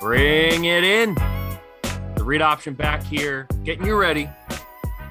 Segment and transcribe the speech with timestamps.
[0.00, 1.14] Bring it in.
[2.14, 4.30] The read option back here, getting you ready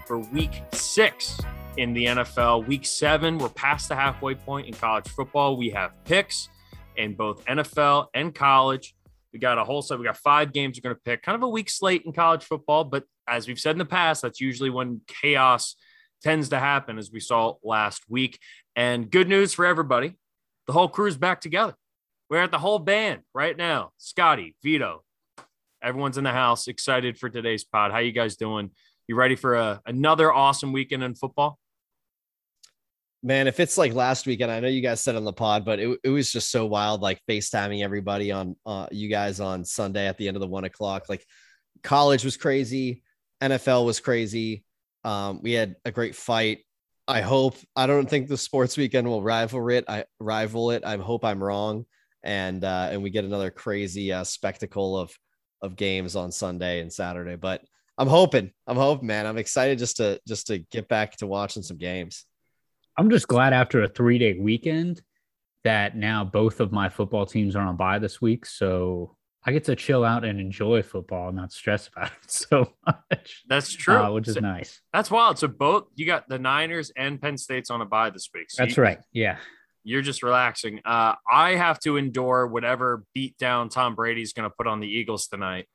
[0.08, 1.40] for week six
[1.78, 2.66] in the NFL.
[2.66, 5.56] Week seven, we're past the halfway point in college football.
[5.56, 6.50] We have picks
[6.96, 8.96] in both NFL and college.
[9.34, 10.00] We got a whole set.
[10.00, 11.22] We got five games we're going to pick.
[11.22, 14.22] Kind of a weak slate in college football, but as we've said in the past,
[14.22, 15.76] that's usually when chaos
[16.24, 18.40] tends to happen, as we saw last week.
[18.76, 20.16] And good news for everybody
[20.68, 21.74] the whole crew's back together.
[22.30, 23.92] We're at the whole band right now.
[23.98, 25.04] Scotty, Vido,
[25.82, 27.92] everyone's in the house, excited for today's pod.
[27.92, 28.72] How you guys doing?
[29.08, 31.58] You ready for a, another awesome weekend in football?
[33.28, 35.80] Man, if it's like last weekend, I know you guys said on the pod, but
[35.80, 40.08] it, it was just so wild, like FaceTiming everybody on uh, you guys on Sunday
[40.08, 41.10] at the end of the one o'clock.
[41.10, 41.26] Like
[41.84, 43.04] college was crazy,
[43.42, 44.64] NFL was crazy.
[45.04, 46.60] Um, we had a great fight.
[47.06, 49.84] I hope I don't think the sports weekend will rival it.
[49.90, 50.86] I rival it.
[50.86, 51.86] I hope I'm wrong
[52.24, 55.14] and uh, and we get another crazy uh, spectacle of
[55.62, 57.36] of games on Sunday and Saturday.
[57.36, 57.62] But
[57.98, 59.28] I'm hoping, I'm hoping, man.
[59.28, 62.26] I'm excited just to just to get back to watching some games.
[62.98, 65.02] I'm just glad after a three day weekend
[65.64, 69.66] that now both of my football teams are on bye this week, so I get
[69.66, 73.44] to chill out and enjoy football, not stress about it so much.
[73.48, 74.82] That's true, uh, which is so, nice.
[74.94, 75.40] That's wild.
[75.40, 78.50] So both you got the Niners and Penn State's on a bye this week.
[78.50, 79.00] So That's you, right.
[79.12, 79.38] Yeah
[79.88, 80.82] you're just relaxing.
[80.84, 84.88] Uh, I have to endure whatever beat down Tom Brady's going to put on the
[84.88, 85.66] Eagles tonight.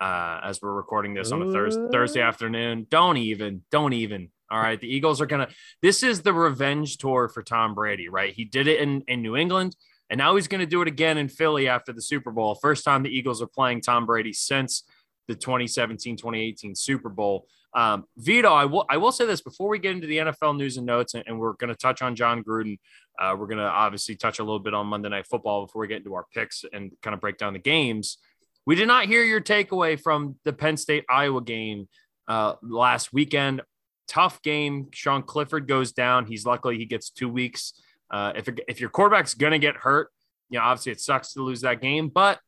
[0.00, 4.30] Uh, as we're recording this on a Thursday, Thursday afternoon, don't even, don't even.
[4.50, 5.48] All right, the Eagles are gonna.
[5.80, 8.34] This is the revenge tour for Tom Brady, right?
[8.34, 9.76] He did it in in New England,
[10.10, 12.56] and now he's going to do it again in Philly after the Super Bowl.
[12.56, 14.82] First time the Eagles are playing Tom Brady since
[15.28, 17.46] the 2017-2018 Super Bowl.
[17.72, 20.76] Um, Vido, I will I will say this before we get into the NFL news
[20.76, 22.78] and notes, and, and we're going to touch on Jon Gruden.
[23.16, 25.88] Uh, we're going to obviously touch a little bit on Monday Night Football before we
[25.88, 28.18] get into our picks and kind of break down the games.
[28.66, 31.88] We did not hear your takeaway from the Penn State Iowa game
[32.26, 33.62] uh, last weekend.
[34.10, 34.88] Tough game.
[34.90, 36.26] Sean Clifford goes down.
[36.26, 37.74] He's luckily he gets two weeks.
[38.10, 40.10] Uh, if if your quarterback's to get hurt,
[40.48, 42.40] you know obviously it sucks to lose that game, but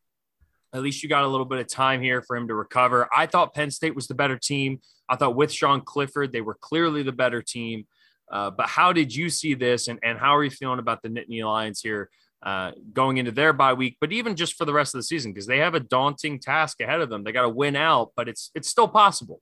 [0.75, 3.09] at least you got a little bit of time here for him to recover.
[3.15, 4.81] I thought Penn State was the better team.
[5.09, 7.87] I thought with Sean Clifford, they were clearly the better team.
[8.31, 11.11] Uh, but how did you see this, and, and how are you feeling about the
[11.11, 12.11] Nittany Lions here
[12.43, 15.33] uh, going into their bye week, but even just for the rest of the season
[15.33, 17.23] because they have a daunting task ahead of them.
[17.23, 19.41] They got to win out, but it's it's still possible.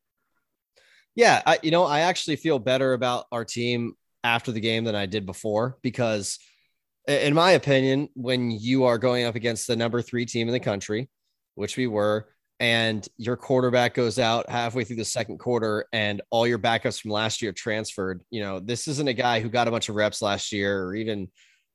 [1.14, 4.94] Yeah, I, you know, I actually feel better about our team after the game than
[4.94, 6.38] I did before because,
[7.08, 10.60] in my opinion, when you are going up against the number three team in the
[10.60, 11.08] country,
[11.54, 12.28] which we were,
[12.60, 17.10] and your quarterback goes out halfway through the second quarter and all your backups from
[17.10, 20.20] last year transferred, you know, this isn't a guy who got a bunch of reps
[20.20, 21.28] last year or even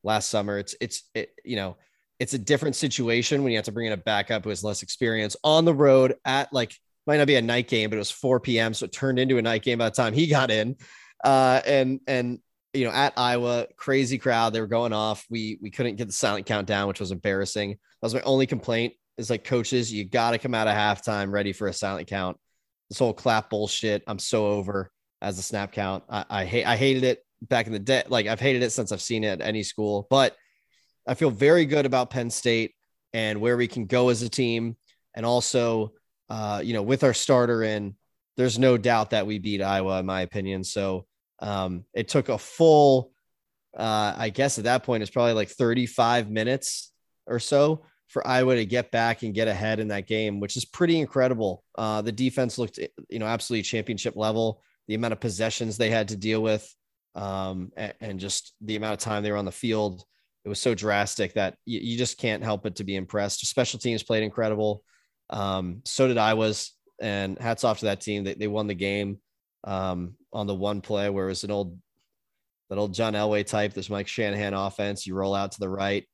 [0.03, 0.59] last summer.
[0.59, 1.77] It's, it's, it, you know,
[2.19, 4.83] it's a different situation when you have to bring in a backup who has less
[4.83, 6.73] experience on the road at like,
[7.07, 8.73] might not be a night game, but it was 4 p.m.
[8.73, 10.75] So it turned into a night game by the time he got in.
[11.23, 12.39] Uh, and, and,
[12.73, 14.53] you know, at Iowa, crazy crowd.
[14.53, 15.25] They were going off.
[15.29, 17.71] We we couldn't get the silent countdown, which was embarrassing.
[17.71, 21.31] That was my only complaint is like coaches, you got to come out of halftime
[21.31, 22.37] ready for a silent count.
[22.89, 26.03] This whole clap bullshit, I'm so over as a snap count.
[26.09, 28.03] I, I hate, I hated it back in the day.
[28.07, 30.35] Like I've hated it since I've seen it at any school, but
[31.07, 32.75] I feel very good about Penn State
[33.13, 34.75] and where we can go as a team.
[35.13, 35.93] And also,
[36.29, 37.95] uh, you know, with our starter in,
[38.37, 40.63] there's no doubt that we beat Iowa, in my opinion.
[40.63, 41.05] So
[41.39, 43.11] um, it took a full,
[43.77, 46.91] uh, I guess at that point, it's probably like 35 minutes
[47.27, 50.65] or so for Iowa to get back and get ahead in that game, which is
[50.65, 51.63] pretty incredible.
[51.77, 54.61] Uh, the defense looked, you know, absolutely championship level.
[54.87, 56.71] The amount of possessions they had to deal with,
[57.15, 60.03] um, and, and, just the amount of time they were on the field,
[60.43, 63.45] it was so drastic that you, you just can't help but to be impressed.
[63.47, 64.83] Special teams played incredible.
[65.29, 68.23] Um, so did Iowa's, and hats off to that team.
[68.23, 69.19] They, they won the game
[69.63, 71.77] um, on the one play where it was an old,
[72.69, 75.05] that old John Elway type, this Mike Shanahan offense.
[75.05, 76.07] You roll out to the right,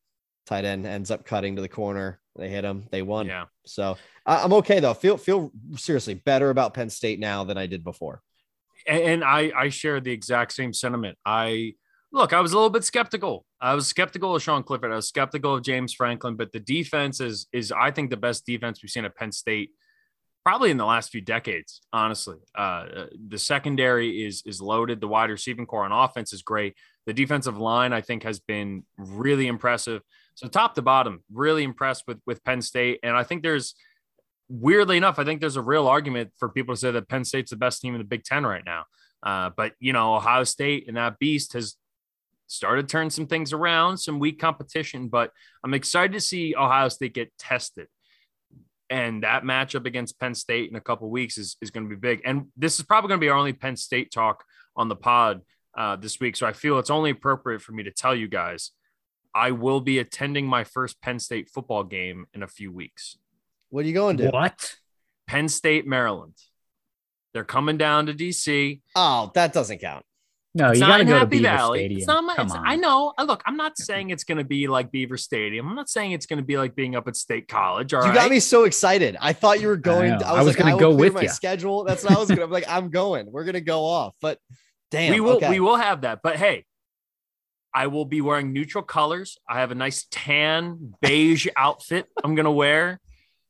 [0.45, 2.19] tight end ends up cutting to the corner.
[2.35, 2.85] They hit him.
[2.91, 3.27] They won.
[3.27, 3.45] Yeah.
[3.65, 4.93] So I'm okay though.
[4.93, 8.21] Feel feel seriously better about Penn State now than I did before.
[8.87, 11.17] And I I share the exact same sentiment.
[11.25, 11.75] I
[12.11, 12.33] look.
[12.33, 13.45] I was a little bit skeptical.
[13.59, 14.91] I was skeptical of Sean Clifford.
[14.91, 16.35] I was skeptical of James Franklin.
[16.35, 19.71] But the defense is is I think the best defense we've seen at Penn State
[20.43, 21.81] probably in the last few decades.
[21.93, 25.01] Honestly, uh, the secondary is is loaded.
[25.01, 26.75] The wide receiving core on offense is great.
[27.05, 30.01] The defensive line I think has been really impressive.
[30.35, 33.75] So top to bottom, really impressed with with Penn State, and I think there's
[34.51, 37.51] weirdly enough, I think there's a real argument for people to say that Penn State's
[37.51, 38.83] the best team in the Big Ten right now.
[39.23, 41.75] Uh, but you know, Ohio State and that beast has
[42.51, 45.07] started to turn some things around, some weak competition.
[45.07, 45.31] But
[45.63, 47.87] I'm excited to see Ohio State get tested.
[48.89, 51.99] And that matchup against Penn State in a couple weeks is, is going to be
[51.99, 52.21] big.
[52.25, 54.43] And this is probably going to be our only Penn State talk
[54.75, 55.41] on the pod
[55.77, 56.35] uh, this week.
[56.35, 58.71] So I feel it's only appropriate for me to tell you guys
[59.33, 63.17] I will be attending my first Penn State football game in a few weeks.
[63.69, 64.29] What are you going to?
[64.29, 64.75] What?
[65.25, 66.35] Penn State, Maryland.
[67.33, 68.81] They're coming down to DC.
[68.95, 70.03] Oh, that doesn't count.
[70.53, 71.79] No, It's you not got to in go to Beaver Valley.
[71.79, 71.97] Stadium.
[71.99, 72.67] It's not my, Come it's- on.
[72.67, 73.13] I know.
[73.23, 75.67] Look, I'm not saying it's going to be like Beaver Stadium.
[75.69, 77.93] I'm not saying it's going to be like being up at State College.
[77.93, 78.15] All you right.
[78.15, 79.15] got me so excited.
[79.21, 80.11] I thought you were going.
[80.11, 80.25] know.
[80.25, 81.31] I I was, was like, gonna I go will with my ya.
[81.31, 81.85] schedule.
[81.85, 82.43] That's what I was gonna.
[82.43, 83.31] I'm like, I'm going.
[83.31, 84.13] We're gonna go off.
[84.21, 84.39] But
[84.89, 85.49] damn, we will okay.
[85.49, 86.19] we will have that.
[86.21, 86.65] But hey,
[87.73, 89.37] I will be wearing neutral colors.
[89.47, 92.99] I have a nice tan beige outfit I'm gonna wear.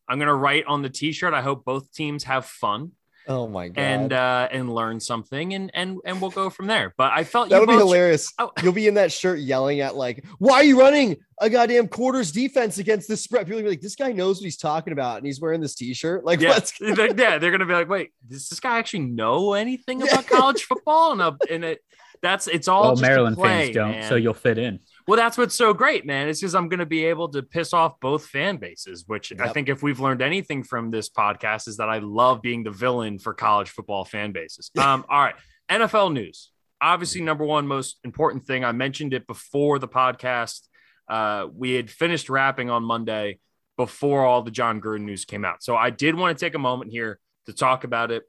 [0.08, 1.34] I'm gonna write on the t-shirt.
[1.34, 2.92] I hope both teams have fun
[3.34, 3.82] Oh my god.
[3.82, 6.94] and uh and learn something and and and we'll go from there.
[6.98, 8.34] But I felt That'll you be both- hilarious.
[8.38, 8.52] Oh.
[8.64, 12.32] You'll be in that shirt yelling at like, "Why are you running a goddamn quarters
[12.32, 15.18] defense against this spread?" People will be like, "This guy knows what he's talking about,
[15.18, 18.12] and he's wearing this T-shirt." Like, Yeah, what's They're- yeah, they're gonna be like, wait,
[18.28, 21.14] does this guy actually know anything about college football?
[21.14, 21.80] And, uh, and it,
[22.22, 24.10] that's it's all Well, just Maryland play, fans don't, man.
[24.10, 24.80] so you'll fit in.
[25.08, 26.28] Well, that's what's so great, man.
[26.28, 29.50] It's because I'm going to be able to piss off both fan bases, which I
[29.50, 33.20] think if we've learned anything from this podcast is that I love being the villain
[33.20, 34.72] for college football fan bases.
[34.82, 35.36] Um, all right,
[35.70, 36.52] NFL news.
[36.82, 38.66] Obviously, number one most important thing.
[38.66, 40.62] I mentioned it before the podcast.
[41.08, 43.40] Uh, we had finished wrapping on Monday
[43.78, 45.64] before all the Jon Gruden news came out.
[45.64, 48.24] So I did want to take a moment here to talk about it.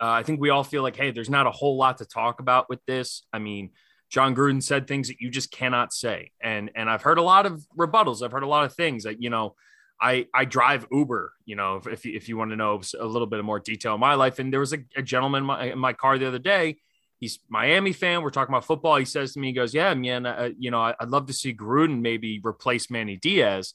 [0.00, 2.40] Uh, I think we all feel like, hey, there's not a whole lot to talk
[2.40, 3.26] about with this.
[3.32, 3.70] I mean,
[4.10, 7.46] Jon Gruden said things that you just cannot say, and and I've heard a lot
[7.46, 8.22] of rebuttals.
[8.22, 9.54] I've heard a lot of things that you know.
[10.02, 11.34] I I drive Uber.
[11.44, 14.00] You know, if if you, want to know a little bit of more detail in
[14.00, 16.38] my life, and there was a, a gentleman in my, in my car the other
[16.38, 16.78] day.
[17.18, 18.22] He's Miami fan.
[18.22, 18.96] We're talking about football.
[18.96, 21.34] He says to me, he goes, "Yeah, man, uh, you know, I, I'd love to
[21.34, 23.74] see Gruden maybe replace Manny Diaz."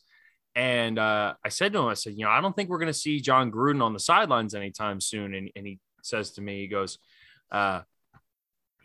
[0.55, 2.87] And uh, I said to him, I said, you know, I don't think we're going
[2.87, 5.33] to see Jon Gruden on the sidelines anytime soon.
[5.33, 6.97] And, and he says to me, he goes,
[7.51, 7.81] uh,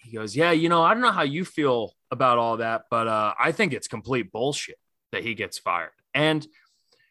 [0.01, 3.07] he goes, yeah, you know, I don't know how you feel about all that, but
[3.07, 4.79] uh, I think it's complete bullshit
[5.13, 5.91] that he gets fired.
[6.15, 6.47] And,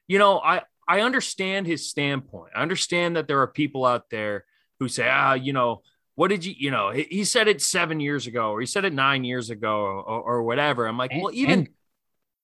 [0.07, 2.51] you know, I, I understand his standpoint.
[2.55, 4.45] I understand that there are people out there
[4.79, 5.81] who say, ah, you know,
[6.15, 8.85] what did you, you know, he, he said it seven years ago, or he said
[8.85, 10.85] it nine years ago, or, or whatever.
[10.85, 11.69] I'm like, And, well, even, and,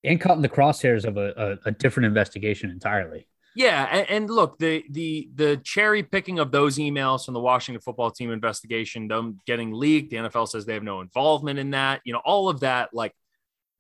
[0.04, 3.28] and caught in the crosshairs of a, a, a different investigation entirely.
[3.56, 7.82] Yeah, and, and, look, the the the cherry picking of those emails from the Washington
[7.82, 12.02] football team investigation, them getting leaked, the NFL says they have no involvement in that.
[12.04, 13.14] You know, all of that, like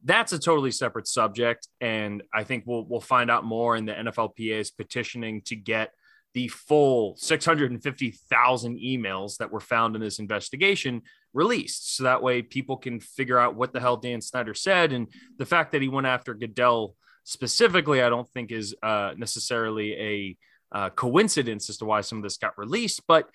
[0.01, 3.91] that's a totally separate subject, and I think we'll we'll find out more in the
[3.91, 5.91] NFLPA is petitioning to get
[6.33, 11.01] the full 650,000 emails that were found in this investigation
[11.33, 15.07] released, so that way people can figure out what the hell Dan Snyder said, and
[15.37, 16.95] the fact that he went after Goodell
[17.25, 20.37] specifically, I don't think is uh, necessarily a
[20.71, 23.01] uh, coincidence as to why some of this got released.
[23.07, 23.29] But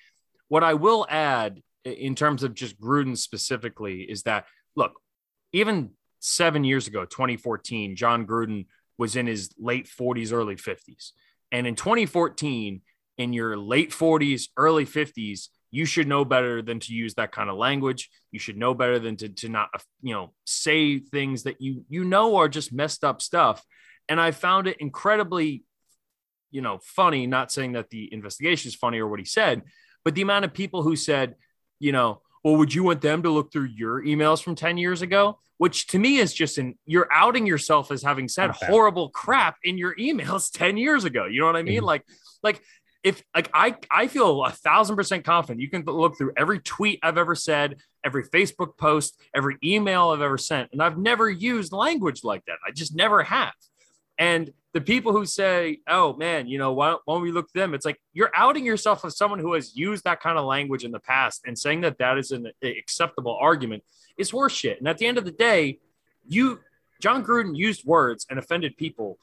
[0.48, 4.46] what I will add in terms of just Gruden specifically is that,
[4.76, 4.92] look,
[5.52, 8.66] even seven years ago, 2014, Jon Gruden
[8.96, 11.10] was in his late 40s, early 50s.
[11.52, 12.82] And in 2014,
[13.18, 17.48] in your late 40s, early 50s, you should know better than to use that kind
[17.48, 18.10] of language.
[18.32, 19.68] You should know better than to, to not,
[20.02, 23.64] you know, say things that you you know are just messed up stuff.
[24.08, 25.64] And I found it incredibly,
[26.50, 27.26] you know, funny.
[27.26, 29.62] Not saying that the investigation is funny or what he said,
[30.04, 31.36] but the amount of people who said,
[31.78, 35.02] you know, well, would you want them to look through your emails from 10 years
[35.02, 35.38] ago?
[35.58, 38.66] Which to me is just an you're outing yourself as having said Okay.
[38.66, 41.26] horrible crap in your emails 10 years ago.
[41.26, 41.82] You know what I mean?
[41.82, 41.86] Mhm.
[41.86, 42.04] Like,
[42.42, 42.62] like
[43.02, 46.98] if like I I feel a thousand percent confident you can look through every tweet
[47.02, 51.72] I've ever said, every Facebook post, every email I've ever sent, and I've never used
[51.72, 52.58] language like that.
[52.66, 53.54] I just never have.
[54.18, 57.50] And the people who say, "Oh man, you know, why don't, why don't we look
[57.52, 60.84] them?" It's like you're outing yourself as someone who has used that kind of language
[60.84, 63.82] in the past, and saying that that is an acceptable argument
[64.18, 64.78] is horseshit.
[64.78, 65.78] And at the end of the day,
[66.28, 66.60] you
[67.00, 69.18] Jon Gruden used words and offended people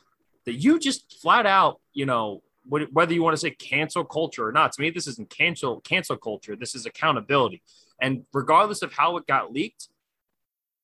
[0.45, 4.51] that you just flat out, you know, whether you want to say cancel culture or
[4.51, 4.73] not.
[4.73, 6.55] To me, this isn't cancel cancel culture.
[6.55, 7.61] This is accountability.
[8.01, 9.87] And regardless of how it got leaked,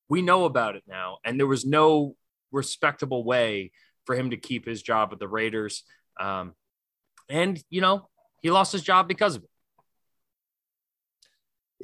[0.08, 1.18] we know about it now.
[1.24, 2.16] And there was no
[2.52, 3.72] respectable way
[4.04, 5.84] for him to keep his job at the Raiders.
[6.18, 6.54] Um,
[7.28, 8.08] and you know,
[8.42, 9.48] he lost his job because of it.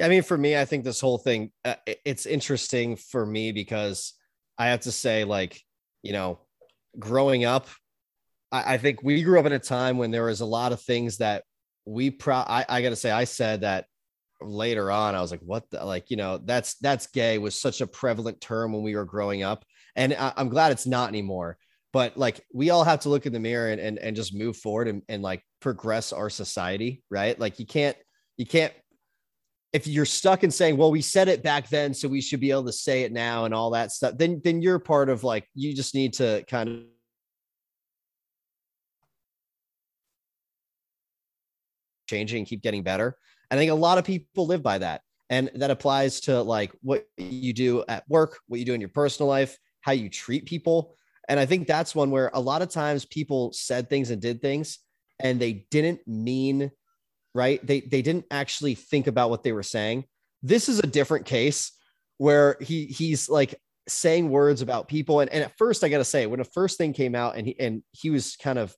[0.03, 4.15] I mean, for me, I think this whole thing uh, it's interesting for me because
[4.57, 5.63] I have to say, like,
[6.03, 6.39] you know,
[6.99, 7.69] growing up,
[8.53, 10.81] I, I think we grew up in a time when there was a lot of
[10.81, 11.45] things that
[11.85, 13.87] we pro I, I gotta say, I said that
[14.41, 17.81] later on, I was like, what the like, you know, that's that's gay was such
[17.81, 19.65] a prevalent term when we were growing up.
[19.97, 21.59] And I, I'm glad it's not anymore.
[21.93, 24.57] But like we all have to look in the mirror and and, and just move
[24.57, 27.39] forward and, and like progress our society, right?
[27.39, 27.97] Like you can't
[28.37, 28.73] you can't
[29.73, 32.51] if you're stuck in saying, well, we said it back then, so we should be
[32.51, 35.47] able to say it now and all that stuff, then then you're part of like
[35.55, 36.87] you just need to kind
[42.13, 43.17] of and keep getting better.
[43.51, 45.03] I think a lot of people live by that.
[45.29, 48.91] And that applies to like what you do at work, what you do in your
[48.91, 50.95] personal life, how you treat people.
[51.29, 54.43] And I think that's one where a lot of times people said things and did
[54.43, 54.81] things
[55.21, 56.73] and they didn't mean
[57.35, 57.65] right.
[57.65, 60.05] They they didn't actually think about what they were saying.
[60.43, 61.73] This is a different case
[62.19, 63.55] where he he's like
[63.89, 65.21] saying words about people.
[65.21, 67.59] And, and at first, I gotta say, when the first thing came out and he
[67.61, 68.75] and he was kind of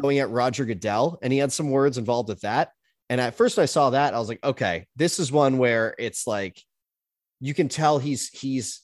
[0.00, 2.72] going at Roger Goodell, and he had some words involved with that.
[3.08, 6.26] And at first, I saw that I was like, okay, this is one where it's
[6.26, 6.62] like
[7.40, 8.80] you can tell he's he's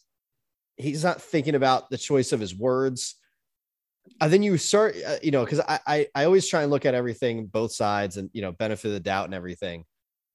[0.77, 3.15] he's not thinking about the choice of his words.
[4.21, 6.87] And then you start, uh, you know, because I, I I always try and look
[6.87, 9.85] at everything both sides and you know benefit of the doubt and everything.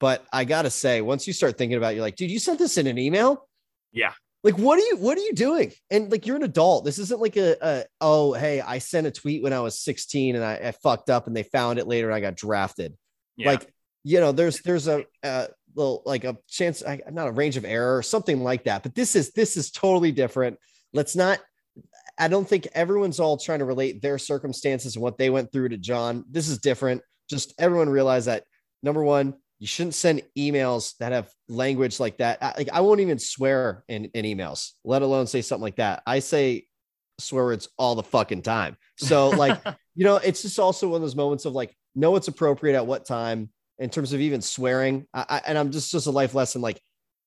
[0.00, 2.58] But I gotta say, once you start thinking about, it, you're like, dude, you sent
[2.58, 3.48] this in an email.
[3.92, 4.12] Yeah.
[4.44, 5.72] Like, what are you what are you doing?
[5.90, 6.84] And like you're an adult.
[6.84, 10.36] This isn't like a, a oh, hey, I sent a tweet when I was 16
[10.36, 12.94] and I, I fucked up and they found it later and I got drafted.
[13.36, 13.52] Yeah.
[13.52, 13.72] Like,
[14.04, 17.96] you know, there's there's a, a little like a chance, not a range of error
[17.96, 18.82] or something like that.
[18.82, 20.58] But this is this is totally different.
[20.92, 21.40] Let's not.
[22.18, 25.70] I don't think everyone's all trying to relate their circumstances and what they went through
[25.70, 26.24] to Jon.
[26.30, 27.00] This is different.
[27.30, 28.44] Just everyone realize that
[28.82, 29.34] number one,
[29.64, 32.36] you shouldn't send emails that have language like that.
[32.42, 36.02] I, like I won't even swear in, in emails, let alone say something like that.
[36.06, 36.66] I say
[37.18, 38.76] swear words all the fucking time.
[38.98, 39.58] So like,
[39.94, 42.86] you know, it's just also one of those moments of like, know what's appropriate at
[42.86, 45.06] what time in terms of even swearing.
[45.14, 46.60] I, I, and I'm just, just a life lesson.
[46.60, 46.78] Like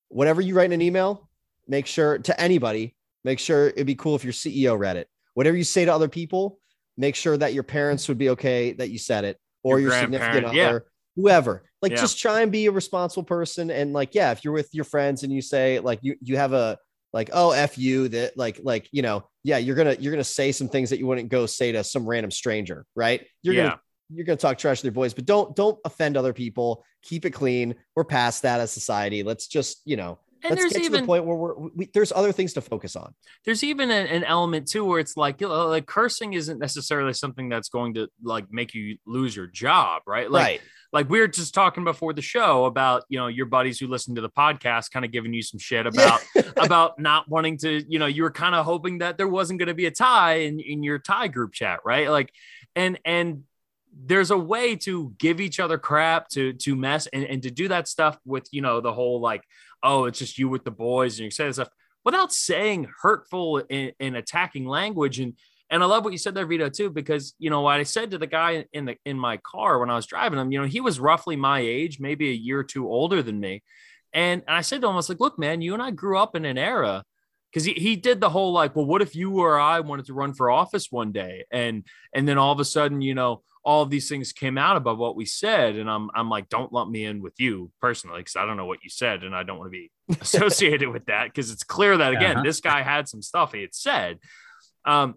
[0.06, 1.28] whatever you write in an email,
[1.66, 5.08] make sure to anybody, make sure it'd be cool if your CEO read it.
[5.34, 6.60] Whatever you say to other people,
[6.96, 10.00] make sure that your parents would be okay that you said it or your, your
[10.02, 10.78] significant other, yeah.
[11.16, 11.64] whoever.
[11.80, 12.00] Like yeah.
[12.00, 13.70] just try and be a responsible person.
[13.70, 16.52] And like, yeah, if you're with your friends and you say like you you have
[16.52, 16.78] a
[17.12, 20.52] like, oh F you that like like you know, yeah, you're gonna you're gonna say
[20.52, 23.26] some things that you wouldn't go say to some random stranger, right?
[23.42, 23.62] You're yeah.
[23.62, 23.80] gonna
[24.10, 26.84] you're gonna talk trash to their boys, but don't don't offend other people.
[27.02, 27.74] Keep it clean.
[27.94, 29.22] We're past that as society.
[29.22, 32.12] Let's just, you know, and Let's get even, to the point where we're we, there's
[32.12, 33.14] other things to focus on.
[33.44, 37.12] There's even an, an element too where it's like you know, like cursing isn't necessarily
[37.12, 40.30] something that's going to like make you lose your job, right?
[40.30, 40.60] Like, right.
[40.92, 44.14] Like we were just talking before the show about you know your buddies who listen
[44.14, 46.42] to the podcast, kind of giving you some shit about yeah.
[46.56, 49.68] about not wanting to, you know, you were kind of hoping that there wasn't going
[49.68, 52.08] to be a tie in in your tie group chat, right?
[52.08, 52.32] Like,
[52.74, 53.44] and and
[54.00, 57.68] there's a way to give each other crap to to mess and, and to do
[57.68, 59.42] that stuff with you know the whole like
[59.82, 61.68] oh, it's just you with the boys and you say this stuff
[62.04, 65.20] without saying hurtful and, and attacking language.
[65.20, 65.34] And
[65.70, 68.10] and I love what you said there, Vido, too, because you know what I said
[68.12, 70.66] to the guy in the in my car when I was driving him, you know,
[70.66, 73.62] he was roughly my age, maybe a year or two older than me.
[74.12, 76.18] And, and I said to him, I was like, look, man, you and I grew
[76.18, 77.04] up in an era
[77.52, 80.14] because he, he did the whole like, well, what if you or I wanted to
[80.14, 81.44] run for office one day?
[81.50, 81.84] And
[82.14, 84.96] and then all of a sudden, you know, all of these things came out about
[84.96, 88.34] what we said and i'm i'm like don't lump me in with you personally because
[88.36, 89.90] i don't know what you said and i don't want to be
[90.22, 92.42] associated with that because it's clear that again uh-huh.
[92.42, 94.18] this guy had some stuff he had said
[94.86, 95.14] um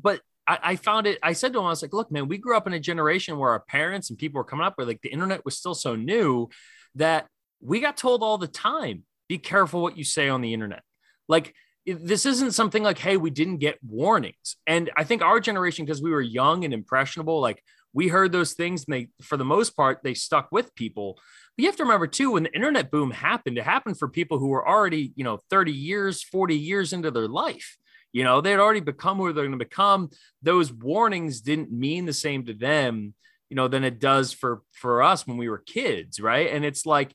[0.00, 2.38] but I, I found it i said to him i was like look man we
[2.38, 5.02] grew up in a generation where our parents and people were coming up where like
[5.02, 6.48] the internet was still so new
[6.94, 7.26] that
[7.60, 10.82] we got told all the time be careful what you say on the internet
[11.28, 11.54] like
[11.86, 14.56] this isn't something like, hey, we didn't get warnings.
[14.66, 17.62] And I think our generation, because we were young and impressionable, like
[17.92, 21.14] we heard those things and they, for the most part, they stuck with people.
[21.56, 24.38] But you have to remember too, when the internet boom happened, it happened for people
[24.38, 27.76] who were already, you know, 30 years, 40 years into their life.
[28.16, 30.08] You know, they had already become who they're going to become.
[30.40, 33.12] Those warnings didn't mean the same to them,
[33.50, 36.50] you know, than it does for for us when we were kids, right?
[36.50, 37.14] And it's like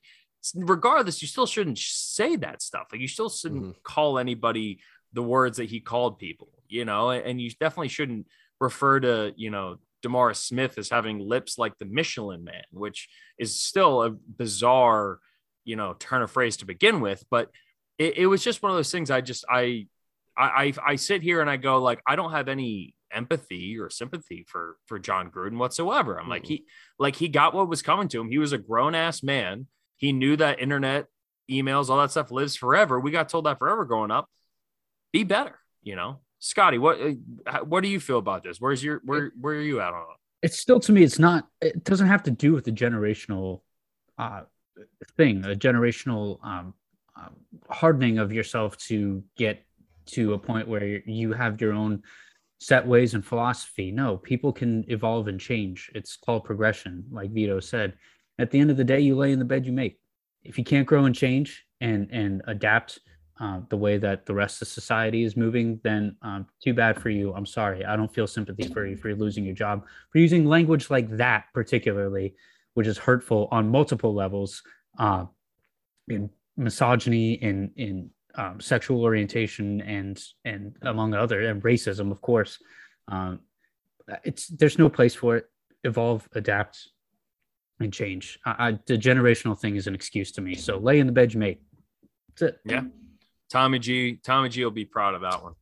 [0.54, 2.86] regardless, you still shouldn't say that stuff.
[2.92, 3.78] Like you still shouldn't mm-hmm.
[3.82, 4.78] call anybody
[5.12, 8.28] the words that he called people, you know, and you definitely shouldn't
[8.60, 13.58] refer to, you know, DeMaurice Smith as having lips like the Michelin man, which is
[13.58, 15.18] still a bizarre,
[15.64, 17.24] you know, turn of phrase to begin with.
[17.28, 17.50] But
[17.98, 19.88] it, it was just one of those things I just, I,
[20.36, 24.44] I, I sit here and I go like, I don't have any empathy or sympathy
[24.48, 26.14] for, for Jon Gruden whatsoever.
[26.14, 26.30] I'm mm-hmm.
[26.30, 26.64] like, he,
[26.98, 28.30] like he got what was coming to him.
[28.30, 29.66] He was a grown ass man
[30.02, 31.06] he knew that internet,
[31.48, 32.98] emails, all that stuff lives forever.
[32.98, 34.28] We got told that forever growing up.
[35.12, 36.18] Be better, you know?
[36.40, 36.98] Scotty, what
[37.46, 38.60] uh, what do you feel about this?
[38.60, 40.46] Where's your where where are you at on it?
[40.46, 41.46] It's still to me, it's not.
[41.60, 43.60] It doesn't have to do with the generational
[44.18, 44.40] uh,
[45.16, 46.74] thing, a generational um,
[47.14, 47.36] um,
[47.70, 49.64] hardening of yourself to get
[50.06, 52.02] to a point where you have your own
[52.58, 53.90] set ways and philosophy.
[53.90, 55.90] No, people can evolve and change.
[55.94, 57.94] It's called progression, like Vido said.
[58.38, 59.98] At the end of the day, you lay in the bed you make.
[60.44, 63.00] If you can't grow and change and and adapt
[63.40, 67.10] uh, the way that the rest of society is moving, then um, too bad for
[67.10, 67.34] you.
[67.34, 67.84] I'm sorry.
[67.84, 71.46] I don't feel sympathy for you for losing your job for using language like that,
[71.52, 72.36] particularly,
[72.74, 74.62] which is hurtful on multiple levels,
[74.98, 75.24] uh,
[76.08, 82.58] in misogyny, in in um, sexual orientation, and and among other and racism, of course.
[83.08, 83.40] Um,
[84.24, 85.46] it's there's no place for it.
[85.84, 86.88] Evolve, adapt,
[87.80, 88.38] and change.
[88.44, 90.54] I, I, the generational thing is an excuse to me.
[90.54, 91.60] So lay in the bed you make.
[92.28, 92.60] That's it.
[92.64, 92.84] Yeah.
[93.50, 95.52] Tommy G, Tommy G will be proud of that one.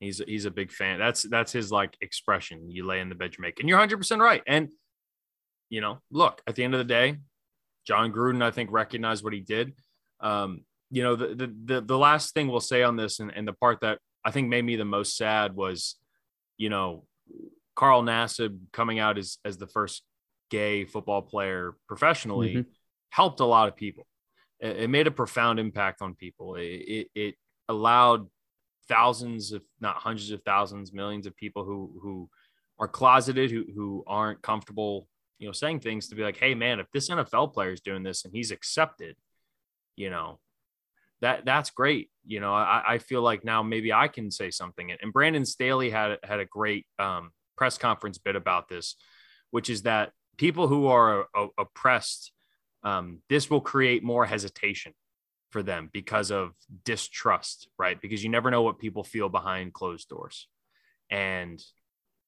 [0.00, 0.98] He's he's a big fan.
[0.98, 2.70] That's that's his like expression.
[2.70, 4.42] You lay in the bed you make, and you're 100 percent right.
[4.46, 4.68] And
[5.70, 7.18] you know, look at the end of the day,
[7.86, 9.72] Jon Gruden I think recognized what he did.
[10.20, 13.46] Um, you know, the, the the the last thing we'll say on this, and, and
[13.46, 15.96] the part that I think made me the most sad was,
[16.58, 17.04] you know,
[17.74, 20.02] Carl Nassib coming out as as the first
[20.50, 22.70] gay football player professionally mm-hmm.
[23.10, 24.06] helped a lot of people
[24.60, 26.54] it made a profound impact on people.
[26.56, 27.34] It, it, it,
[27.68, 28.28] allowed
[28.88, 32.30] thousands, if not hundreds of thousands, millions of people who who
[32.78, 35.08] are closeted, who who aren't comfortable,
[35.40, 38.04] you know, saying things to be like, hey man, if this NFL player is doing
[38.04, 39.16] this and he's accepted,
[39.96, 40.38] you know,
[41.20, 42.10] that that's great.
[42.24, 44.90] You know, I, I feel like now maybe I can say something.
[44.90, 48.96] And Brandon Staley had had a great um, press conference bit about this,
[49.50, 52.32] which is that people who are uh, oppressed
[52.86, 54.92] um, this will create more hesitation
[55.50, 56.52] for them because of
[56.84, 58.00] distrust, right?
[58.00, 60.48] Because you never know what people feel behind closed doors.
[61.10, 61.60] And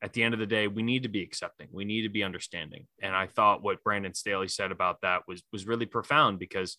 [0.02, 1.68] at the end of the day, we need to be accepting.
[1.72, 2.86] We need to be understanding.
[3.00, 6.78] And I thought what Brandon Staley said about that was was really profound because,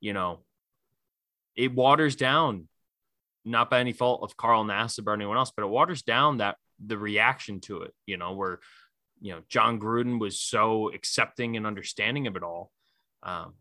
[0.00, 0.44] you know,
[1.56, 2.68] it waters down,
[3.44, 6.56] not by any fault of Carl Nassib or anyone else, but it waters down that
[6.84, 7.94] the reaction to it.
[8.06, 8.60] You know, where
[9.20, 12.70] you know Jon Gruden was so accepting and understanding of it all,
[13.22, 13.54] um,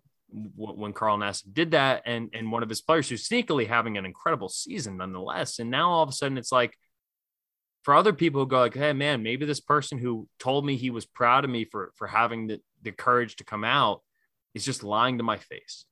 [0.55, 4.05] when Carl Nassib did that, and and one of his players who's sneakily having an
[4.05, 5.59] incredible season nonetheless.
[5.59, 6.77] And now all of a sudden it's like
[7.83, 10.89] for other people who go like, hey man, maybe this person who told me he
[10.89, 14.01] was proud of me for for having the, the courage to come out
[14.53, 15.85] is just lying to my face.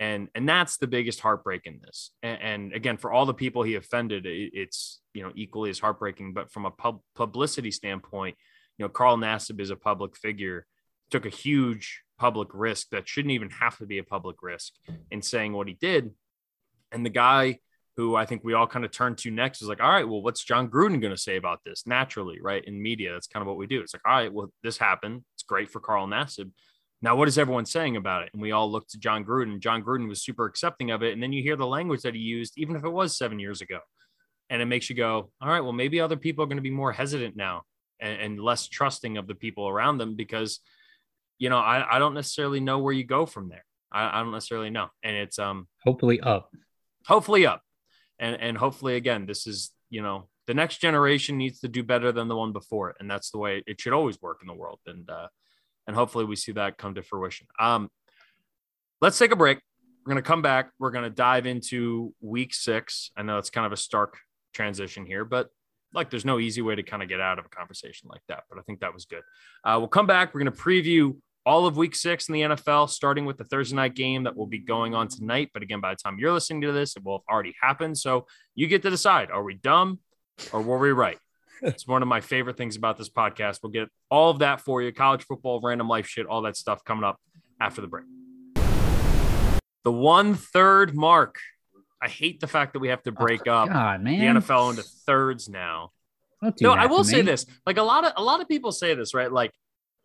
[0.00, 2.10] And and that's the biggest heartbreak in this.
[2.22, 5.78] And, and again, for all the people he offended, it, it's you know equally as
[5.78, 6.32] heartbreaking.
[6.32, 8.36] But from a pub, publicity standpoint,
[8.78, 10.66] you know, Carl Nassib is a public figure,
[11.10, 14.72] took a huge public risk that shouldn't even have to be a public risk
[15.10, 16.10] in saying what he did.
[16.90, 17.58] And the guy
[17.96, 20.22] who I think we all kind of turn to next is like, all right, well,
[20.22, 21.86] what's Jon Gruden going to say about this?
[21.86, 22.64] Naturally, right?
[22.64, 23.80] In media, that's kind of what we do.
[23.80, 25.24] It's like, all right, well, this happened.
[25.34, 26.50] It's great for Carl Nassib.
[27.02, 28.30] Now, what is everyone saying about it?
[28.32, 29.58] And we all looked to Jon Gruden.
[29.60, 31.12] Jon Gruden was super accepting of it.
[31.12, 33.60] And then you hear the language that he used, even if it was seven years
[33.60, 33.80] ago.
[34.50, 36.70] And it makes you go, all right, well, maybe other people are going to be
[36.70, 37.62] more hesitant now
[38.00, 40.60] and, and less trusting of the people around them because–
[41.40, 43.64] you know, I, I don't necessarily know where you go from there.
[43.90, 44.88] I, I don't necessarily know.
[45.02, 46.50] And it's um hopefully up.
[47.06, 47.62] Hopefully up.
[48.20, 52.12] And and hopefully again, this is, you know, the next generation needs to do better
[52.12, 52.96] than the one before it.
[53.00, 54.80] And that's the way it should always work in the world.
[54.86, 55.28] And uh
[55.90, 57.46] and hopefully we see that come to fruition.
[57.58, 57.90] Um
[59.00, 59.58] let's take a break.
[60.06, 60.70] We're gonna come back.
[60.78, 63.10] We're gonna dive into week six.
[63.16, 64.16] I know it's kind of a stark
[64.54, 65.48] transition here, but
[65.92, 68.44] like there's no easy way to kind of get out of a conversation like that.
[68.48, 69.22] But I think that was good.
[69.64, 70.32] Uh, we'll come back.
[70.32, 73.74] We're going to preview all of week six in the NFL, starting with the Thursday
[73.74, 75.50] night game that will be going on tonight.
[75.52, 77.98] But again, by the time you're listening to this, it will have already happened.
[77.98, 79.98] So you get to decide are we dumb
[80.52, 81.18] or were we right?
[81.62, 83.60] It's one of my favorite things about this podcast.
[83.62, 86.84] We'll get all of that for you college football, random life shit, all that stuff
[86.84, 87.20] coming up
[87.60, 88.04] after the break.
[89.84, 91.36] The one third mark.
[92.02, 94.70] I hate the fact that we have to oh, break oh, up God, the NFL
[94.70, 95.90] into thirds now.
[96.60, 97.44] no, I will say this.
[97.66, 99.30] Like a lot of a lot of people say this, right?
[99.30, 99.52] Like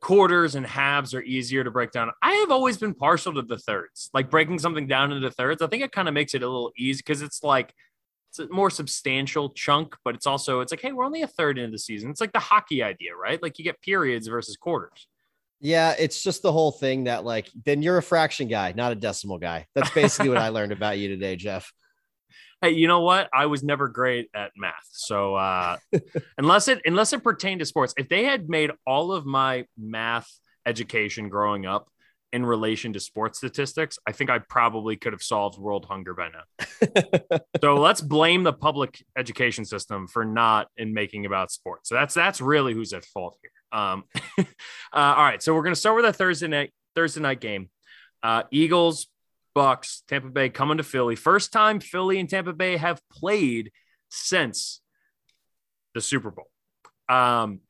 [0.01, 2.11] quarters and halves are easier to break down.
[2.21, 5.61] I have always been partial to the thirds, like breaking something down into thirds.
[5.61, 7.73] I think it kind of makes it a little easy because it's like
[8.39, 11.57] it's a more substantial chunk, but it's also it's like, hey, we're only a third
[11.57, 12.09] into the season.
[12.09, 13.41] It's like the hockey idea, right?
[13.41, 15.07] Like you get periods versus quarters.
[15.61, 18.95] Yeah, it's just the whole thing that like then you're a fraction guy, not a
[18.95, 19.67] decimal guy.
[19.73, 21.71] That's basically what I learned about you today, Jeff
[22.61, 23.29] hey, you know what?
[23.33, 24.87] I was never great at math.
[24.91, 25.77] So uh,
[26.37, 30.29] unless it unless it pertained to sports, if they had made all of my math
[30.65, 31.89] education growing up
[32.35, 36.27] in relation to sports statistics, I think I probably could have solved world hunger by
[36.27, 37.39] now.
[37.61, 41.87] so let's blame the public education system for not in making about sports.
[41.87, 43.79] So that's that's really who's at fault here.
[43.79, 44.03] Um,
[44.37, 44.43] uh,
[44.91, 47.69] all right, so we're gonna start with a Thursday night Thursday night game.
[48.21, 49.07] Uh, Eagles,
[49.53, 51.15] Bucks, Tampa Bay coming to Philly.
[51.15, 53.71] First time Philly and Tampa Bay have played
[54.09, 54.81] since
[55.93, 56.49] the Super Bowl.
[57.07, 57.61] Um,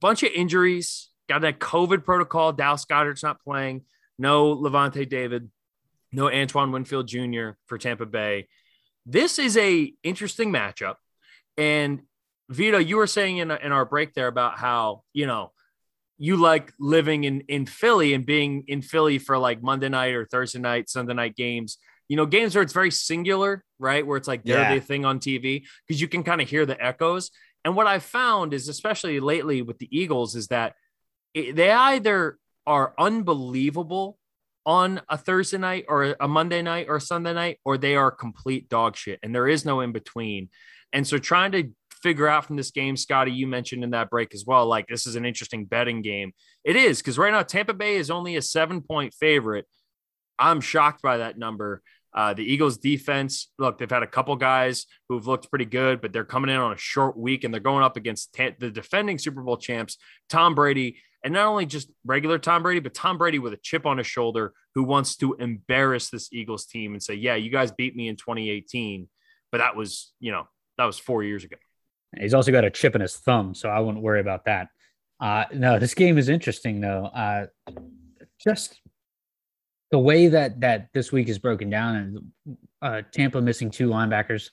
[0.00, 2.52] bunch of injuries got that COVID protocol.
[2.52, 3.82] Dallas Goedert's not playing.
[4.18, 5.50] No Lavonte David.
[6.12, 7.50] No Antoine Winfield Jr.
[7.66, 8.48] for Tampa Bay.
[9.04, 10.96] This is a interesting matchup.
[11.56, 12.02] And
[12.48, 15.52] Vido, you were saying in, in our break there about how, you know,
[16.18, 20.24] you like living in, in Philly and being in Philly for like Monday night or
[20.24, 21.78] Thursday night, Sunday night games.
[22.08, 24.06] You know, games where it's very singular, right?
[24.06, 24.74] Where it's like they're yeah.
[24.76, 27.30] the thing on TV because you can kind of hear the echoes.
[27.64, 30.74] And what I found is, especially lately with the Eagles, is that
[31.36, 34.18] they either are unbelievable
[34.64, 38.10] on a Thursday night or a Monday night or a Sunday night, or they are
[38.10, 39.20] complete dog shit.
[39.22, 40.48] And there is no in between.
[40.92, 41.70] And so trying to
[42.02, 45.06] figure out from this game, Scotty, you mentioned in that break as well, like this
[45.06, 46.32] is an interesting betting game.
[46.64, 49.66] It is because right now Tampa Bay is only a seven point favorite.
[50.38, 51.82] I'm shocked by that number.
[52.12, 56.14] Uh, the Eagles defense, look, they've had a couple guys who've looked pretty good, but
[56.14, 59.42] they're coming in on a short week and they're going up against the defending Super
[59.42, 59.98] Bowl champs,
[60.30, 63.86] Tom Brady, and not only just regular Tom Brady, but Tom Brady with a chip
[63.86, 67.72] on his shoulder who wants to embarrass this Eagles team and say, yeah, you guys
[67.72, 69.08] beat me in 2018,
[69.50, 70.46] but that was, you know,
[70.78, 71.56] that was four years ago.
[72.18, 74.68] He's also got a chip in his thumb, so I wouldn't worry about that.
[75.20, 77.06] Uh, no, this game is interesting though.
[77.06, 77.46] Uh,
[78.38, 78.80] just
[79.90, 84.50] the way that that this week is broken down and uh, Tampa missing two linebackers,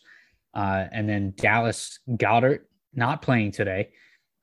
[0.53, 2.61] uh, and then Dallas Goedert
[2.93, 3.89] not playing today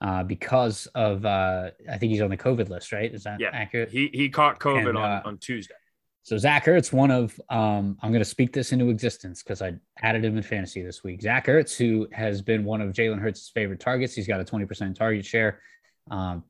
[0.01, 3.13] uh, because of uh, I think he's on the COVID list, right?
[3.13, 3.51] Is that yeah.
[3.53, 3.91] accurate?
[3.91, 5.75] He he caught COVID and, on, uh, on Tuesday.
[6.23, 9.75] So Zach Ertz, one of um, I'm going to speak this into existence because I
[10.03, 11.23] added him in fantasy this week.
[11.23, 14.95] Zach Ertz, who has been one of Jalen Hurts' favorite targets, he's got a 20%
[14.95, 15.61] target share.
[16.11, 16.45] Um,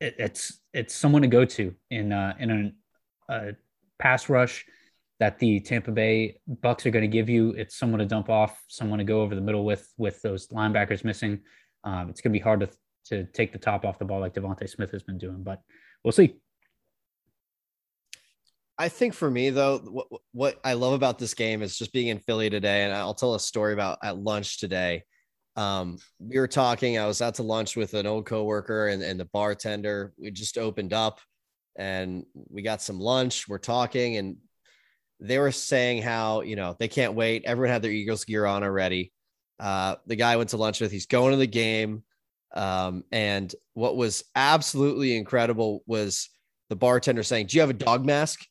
[0.00, 2.74] it, it's it's someone to go to in uh, in
[3.28, 3.56] a, a
[3.98, 4.64] pass rush
[5.20, 7.50] that the Tampa Bay Bucks are going to give you.
[7.50, 11.04] It's someone to dump off, someone to go over the middle with with those linebackers
[11.04, 11.40] missing.
[11.84, 12.68] Um, it's going to be hard to
[13.06, 15.60] to take the top off the ball like DeVonta Smith has been doing, but
[16.04, 16.36] we'll see.
[18.76, 22.08] I think for me though, what, what I love about this game is just being
[22.08, 25.04] in Philly today, and I'll tell a story about at lunch today.
[25.56, 26.98] Um, we were talking.
[26.98, 30.12] I was out to lunch with an old coworker and, and the bartender.
[30.16, 31.20] We just opened up
[31.76, 33.48] and we got some lunch.
[33.48, 34.36] We're talking, and
[35.18, 37.44] they were saying how you know they can't wait.
[37.46, 39.12] Everyone had their Eagles gear on already.
[39.58, 42.02] Uh, the guy I went to lunch with, he's going to the game.
[42.54, 46.30] Um, and what was absolutely incredible was
[46.68, 48.46] the bartender saying, "Do you have a dog mask?"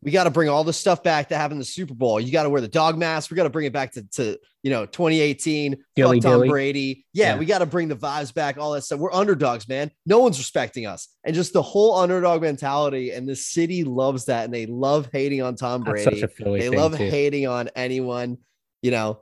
[0.00, 2.20] we got to bring all the stuff back that happened in the Super Bowl.
[2.20, 3.30] You got to wear the dog mask.
[3.30, 5.76] We got to bring it back to, to you know 2018.
[5.96, 6.48] Dilly, Tom Dilly.
[6.48, 7.06] Brady.
[7.12, 8.58] Yeah, yeah, we got to bring the vibes back.
[8.58, 9.00] All that stuff.
[9.00, 9.90] We're underdogs, man.
[10.06, 13.10] No one's respecting us, and just the whole underdog mentality.
[13.10, 16.24] And the city loves that, and they love hating on Tom Brady.
[16.38, 17.04] they love too.
[17.04, 18.38] hating on anyone.
[18.82, 19.20] You know,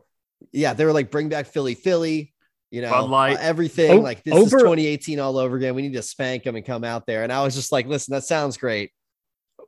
[0.53, 2.33] yeah, they were like, bring back Philly, Philly.
[2.71, 2.91] You know,
[3.37, 5.75] uh, everything o- like this over- is 2018 all over again.
[5.75, 7.23] We need to spank them and come out there.
[7.23, 8.91] And I was just like, listen, that sounds great,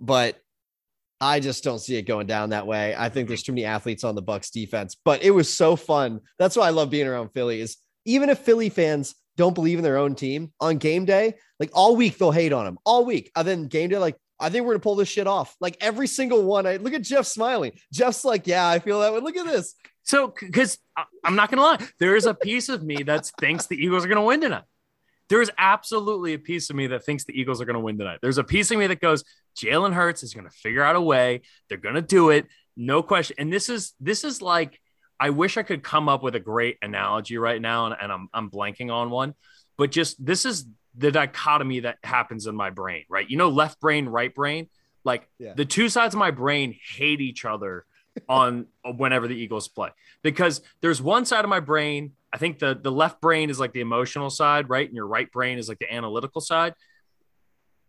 [0.01, 0.37] but
[1.21, 2.95] I just don't see it going down that way.
[2.97, 6.21] I think there's too many athletes on the Bucks defense, but it was so fun.
[6.39, 9.85] That's why I love being around Philly is even if Philly fans don't believe in
[9.85, 13.31] their own team on game day, like all week they'll hate on them all week.
[13.37, 15.57] And then game day, like I think we're gonna pull this shit off.
[15.61, 16.67] Like every single one.
[16.67, 17.73] I look at Jeff smiling.
[17.93, 19.21] Jeff's like, yeah, I feel that way.
[19.21, 19.75] Look at this.
[20.09, 23.67] So, because uh, I'm not gonna lie, there is a piece of me that thinks
[23.67, 24.65] the Eagles are gonna win tonight
[25.29, 28.19] there's absolutely a piece of me that thinks the Eagles are going to win tonight.
[28.23, 29.25] There's a piece of me that goes,
[29.57, 31.43] Jalen Hurts is going to figure out a way.
[31.69, 33.37] They're going to do it, no question.
[33.39, 34.81] And this is this is like,
[35.21, 38.29] I wish I could come up with a great analogy right now, and, and I'm
[38.33, 39.35] I'm blanking on one,
[39.77, 40.67] but just this is
[40.97, 43.29] the dichotomy that happens in my brain, right?
[43.29, 44.69] You know, left brain, right brain.
[45.05, 45.55] Like yeah.
[45.55, 47.85] the two sides of my brain hate each other
[48.29, 49.91] on uh, whenever the Eagles play
[50.23, 53.73] because there's one side of my brain I think the the left brain is like
[53.73, 54.87] the emotional side, right?
[54.87, 56.75] And your right brain is like the analytical side.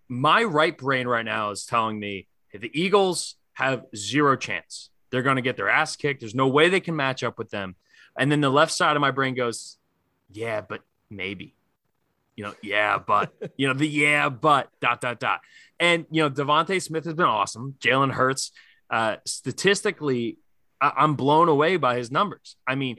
[0.07, 4.89] My right brain right now is telling me hey, the Eagles have zero chance.
[5.11, 6.21] They're going to get their ass kicked.
[6.21, 7.75] There's no way they can match up with them.
[8.17, 9.77] And then the left side of my brain goes,
[10.29, 11.55] yeah, but maybe.
[12.35, 15.41] You know, yeah, but you know, the yeah, but dot dot dot.
[15.79, 17.75] And you know, DeVonta Smith has been awesome.
[17.79, 18.51] Jalen Hurts,
[18.89, 20.37] uh, statistically,
[20.81, 22.55] I- I'm blown away by his numbers.
[22.67, 22.97] I mean,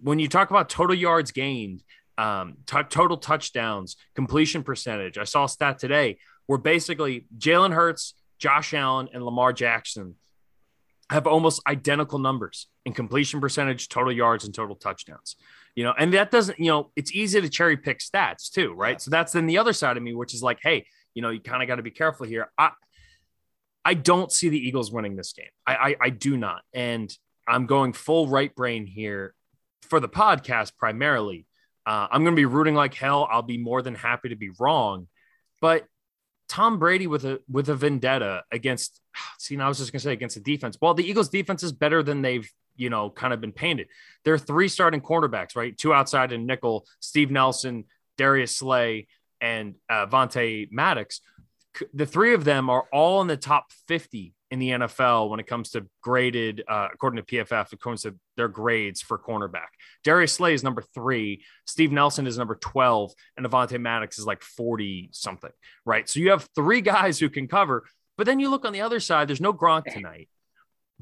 [0.00, 1.82] when you talk about total yards gained,
[2.16, 8.14] um, t- total touchdowns, completion percentage, I saw a stat today where basically Jalen Hurts,
[8.38, 10.14] Josh Allen, and Lamar Jackson
[11.10, 15.36] have almost identical numbers in completion percentage, total yards, and total touchdowns.
[15.74, 18.92] You know, and that doesn't, you know, it's easy to cherry pick stats too, right?
[18.92, 18.98] Yeah.
[18.98, 21.40] So that's then the other side of me, which is like, hey, you know, you
[21.40, 22.50] kind of got to be careful here.
[22.58, 22.70] I
[23.88, 25.46] I don't see the Eagles winning this game.
[25.66, 26.60] I, I I do not.
[26.74, 27.10] And
[27.46, 29.34] I'm going full right brain here
[29.80, 31.46] for the podcast primarily.
[31.86, 33.26] Uh, I'm going to be rooting like hell.
[33.30, 35.08] I'll be more than happy to be wrong,
[35.62, 35.86] but
[36.50, 39.00] Tom Brady with a with a vendetta against.
[39.38, 40.76] See, now I was just going to say against the defense.
[40.82, 42.46] Well, the Eagles' defense is better than they've
[42.76, 43.88] you know kind of been painted.
[44.22, 45.74] There are three starting cornerbacks, right?
[45.74, 46.86] Two outside and nickel.
[47.00, 47.84] Steve Nelson,
[48.18, 49.08] Darius Slay,
[49.40, 51.22] and uh, Vontae Maddox.
[51.92, 55.46] The three of them are all in the top 50 in the NFL when it
[55.46, 59.68] comes to graded, uh, according to PFF, according to their grades for cornerback.
[60.04, 64.42] Darius Slay is number three, Steve Nelson is number 12, and Avonte Maddox is like
[64.42, 65.50] 40 something,
[65.84, 66.08] right?
[66.08, 67.84] So you have three guys who can cover,
[68.16, 70.28] but then you look on the other side, there's no Gronk tonight.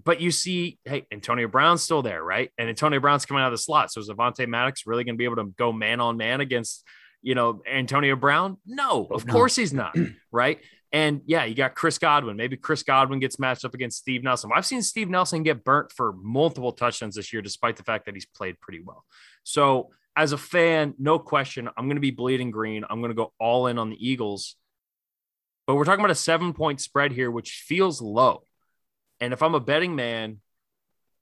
[0.03, 2.51] But you see, hey, Antonio Brown's still there, right?
[2.59, 3.91] And Antonio Brown's coming out of the slot.
[3.91, 6.85] So is Avonte Maddox really going to be able to go man on man against,
[7.27, 8.57] you know, Antonio Brown?
[8.65, 9.33] No, of no.
[9.33, 9.97] course he's not,
[10.31, 10.61] right?
[10.93, 12.37] And yeah, you got Chris Godwin.
[12.37, 14.51] Maybe Chris Godwin gets matched up against Steve Nelson.
[14.55, 18.15] I've seen Steve Nelson get burnt for multiple touchdowns this year, despite the fact that
[18.15, 19.05] he's played pretty well.
[19.43, 22.85] So, as a fan, no question, I'm going to be bleeding green.
[22.89, 24.55] I'm going to go all in on the Eagles.
[25.67, 28.45] But we're talking about a seven point spread here, which feels low.
[29.19, 30.41] And if I'm a betting man,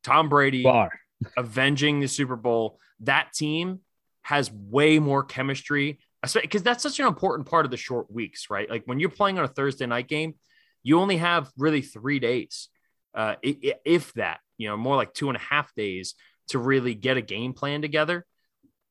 [0.02, 0.90] Tom Brady Bar.
[1.34, 3.80] avenging the Super Bowl, that team
[4.24, 5.98] has way more chemistry
[6.40, 8.68] because that's such an important part of the short weeks, right?
[8.68, 10.34] Like when you're playing on a Thursday night game,
[10.82, 12.68] you only have really three days,
[13.14, 16.14] uh, if that, you know, more like two and a half days
[16.48, 18.24] to really get a game plan together.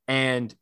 [0.07, 0.53] And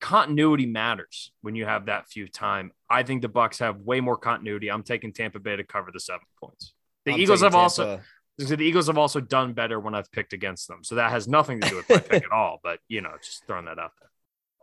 [0.00, 2.72] continuity matters when you have that few time.
[2.88, 4.70] I think the Bucks have way more continuity.
[4.70, 6.72] I'm taking Tampa Bay to cover the seven points.
[7.04, 7.62] The I'm Eagles have Tampa.
[7.62, 8.00] also
[8.38, 10.84] the Eagles have also done better when I've picked against them.
[10.84, 12.60] So that has nothing to do with my pick at all.
[12.62, 14.10] But you know, just throwing that out there.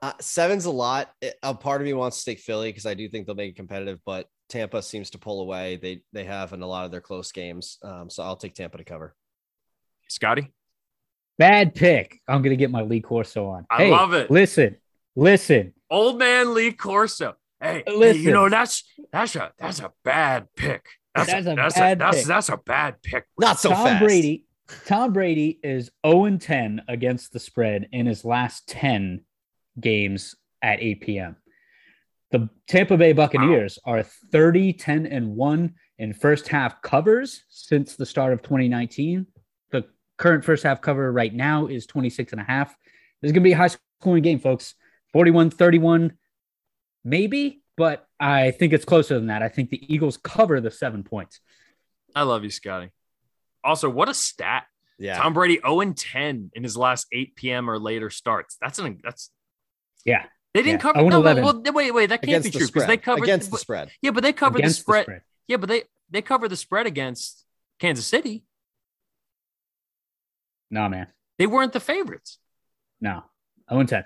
[0.02, 1.12] Uh, seven's a lot.
[1.42, 3.56] A part of me wants to take Philly because I do think they'll make it
[3.56, 5.78] competitive, but Tampa seems to pull away.
[5.78, 7.78] They they have in a lot of their close games.
[7.84, 9.16] Um, so I'll take Tampa to cover.
[10.10, 10.52] Scotty,
[11.38, 12.20] bad pick.
[12.28, 13.66] I'm gonna get my Lee Corso on.
[13.70, 14.30] I hey, love it.
[14.30, 14.76] Listen,
[15.16, 15.74] listen.
[15.90, 17.36] Old man Lee Corso.
[17.62, 18.18] Hey, listen.
[18.18, 20.86] Hey, you know that's that's a that's a bad pick.
[21.16, 22.26] That's, that's a, a that's bad a, that's, pick.
[22.26, 23.26] that's a bad pick.
[23.40, 24.04] Not so Tom fast.
[24.04, 24.46] Brady.
[24.86, 29.22] Tom Brady is 0 10 against the spread in his last 10
[29.80, 31.36] games at 8 p.m.
[32.32, 33.94] The Tampa Bay Buccaneers wow.
[33.94, 39.28] are 30, 10, and 1 in first half covers since the start of 2019.
[39.72, 39.86] The
[40.18, 42.76] current first half cover right now is 26 and a half.
[43.22, 43.70] This is going to be a high
[44.02, 44.74] scoring game, folks.
[45.12, 46.14] 41 31,
[47.04, 49.44] maybe, but I think it's closer than that.
[49.44, 51.42] I think the Eagles cover the seven points.
[52.16, 52.90] I love you, Scotty.
[53.64, 54.64] Also, what a stat.
[54.98, 55.18] Yeah.
[55.18, 57.70] Tom Brady 0 and 10 in his last 8 p.m.
[57.70, 58.56] or later starts.
[58.62, 59.30] That's an that's
[60.06, 60.24] yeah.
[60.54, 60.94] They didn't yeah.
[60.94, 61.00] cover.
[61.00, 63.58] Oh no, well, wait, wait, that can't against be true because they covered against the
[63.58, 63.92] spread.
[64.02, 65.02] Yeah, but they covered the spread.
[65.02, 65.22] the spread.
[65.48, 67.44] Yeah, but they they cover the spread against
[67.80, 68.46] Kansas City.
[70.72, 71.08] No, man.
[71.40, 72.38] They weren't the favorites.
[73.02, 73.24] No,
[73.68, 74.04] I wouldn't say.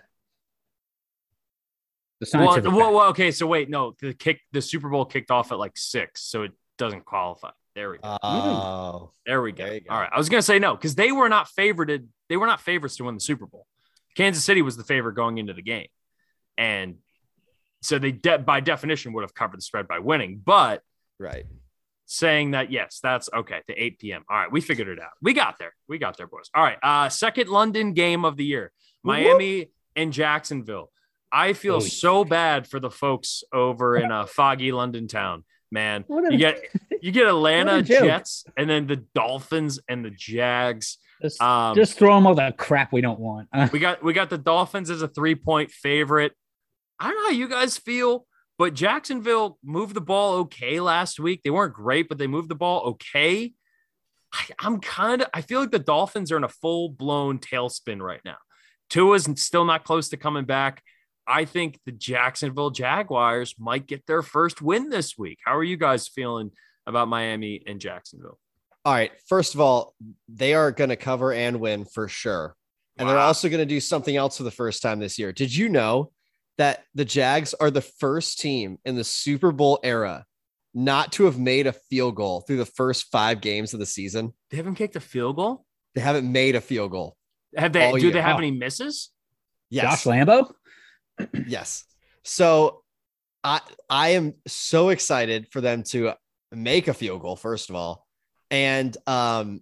[2.19, 3.31] The well, well, well, okay.
[3.31, 6.51] So wait, no, the kick, the Super Bowl kicked off at like six, so it
[6.77, 7.51] doesn't qualify.
[7.75, 8.17] There we go.
[8.23, 9.65] Oh, there we go.
[9.65, 9.93] There go.
[9.93, 12.07] All right, I was gonna say no because they were not favored.
[12.27, 13.67] They were not favorites to win the Super Bowl.
[14.17, 15.87] Kansas City was the favorite going into the game.
[16.57, 16.95] And
[17.83, 20.41] so they, de- by definition, would have covered the spread by winning.
[20.43, 20.81] But
[21.19, 21.45] right.
[22.07, 23.61] Saying that, yes, that's okay.
[23.67, 24.23] The 8 p.m.
[24.29, 24.51] All right.
[24.51, 25.11] We figured it out.
[25.21, 25.73] We got there.
[25.87, 26.49] We got there, boys.
[26.55, 26.77] All right.
[26.81, 28.71] Uh, second London game of the year
[29.03, 29.69] Miami Whoop.
[29.95, 30.89] and Jacksonville.
[31.31, 36.05] I feel Holy so bad for the folks over in a foggy London town, man.
[36.09, 36.61] A, you get
[37.01, 40.97] you get Atlanta Jets and then the Dolphins and the Jags.
[41.21, 43.49] Just, um, just throw them all that crap we don't want.
[43.71, 46.33] we got we got the Dolphins as a three point favorite.
[46.99, 48.25] I don't know how you guys feel,
[48.57, 51.41] but Jacksonville moved the ball okay last week.
[51.43, 53.53] They weren't great, but they moved the ball okay.
[54.33, 58.01] I, I'm kind of I feel like the Dolphins are in a full blown tailspin
[58.01, 58.37] right now.
[58.89, 60.81] Tua's still not close to coming back.
[61.27, 65.39] I think the Jacksonville Jaguars might get their first win this week.
[65.43, 66.51] How are you guys feeling
[66.85, 68.39] about Miami and Jacksonville?
[68.85, 69.11] All right.
[69.27, 69.93] First of all,
[70.29, 72.55] they are going to cover and win for sure.
[72.97, 73.13] And wow.
[73.13, 75.33] they're also going to do something else for the first time this year.
[75.33, 76.11] Did you know
[76.57, 80.25] that the Jags are the first team in the Super Bowl era
[80.73, 84.33] not to have made a field goal through the first five games of the season?
[84.49, 85.65] They haven't kicked a field goal?
[85.93, 87.17] They haven't made a field goal.
[87.55, 87.91] Have they?
[87.91, 88.11] Do year.
[88.11, 88.39] they have oh.
[88.39, 89.09] any misses?
[89.69, 90.03] Yes.
[90.03, 90.51] Josh Lambo?
[91.47, 91.85] Yes.
[92.23, 92.83] So
[93.43, 96.13] I I am so excited for them to
[96.51, 98.07] make a field goal first of all,
[98.51, 99.61] and um,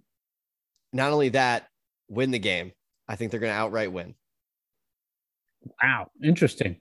[0.92, 1.68] not only that,
[2.08, 2.72] win the game.
[3.08, 4.14] I think they're going to outright win.
[5.82, 6.76] Wow, interesting.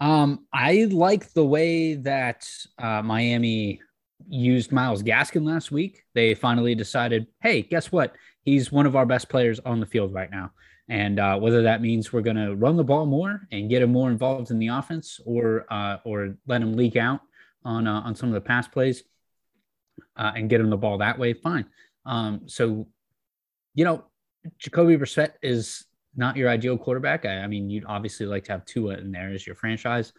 [0.00, 3.80] Um, I like the way that uh, Miami
[4.28, 6.02] used Myles Gaskin last week.
[6.14, 8.14] They finally decided, hey, guess what?
[8.42, 10.50] He's one of our best players on the field right now.
[10.88, 13.92] And uh, whether that means we're going to run the ball more and get him
[13.92, 17.20] more involved in the offense, or uh, or let him leak out
[17.64, 19.04] on uh, on some of the pass plays
[20.16, 21.66] uh, and get him the ball that way, fine.
[22.04, 22.86] Um, so,
[23.74, 24.04] you know,
[24.58, 25.84] Jacoby Brissett is
[26.16, 27.24] not your ideal quarterback.
[27.24, 30.12] I, I, mean, you'd obviously like to have Tua in there as your franchise,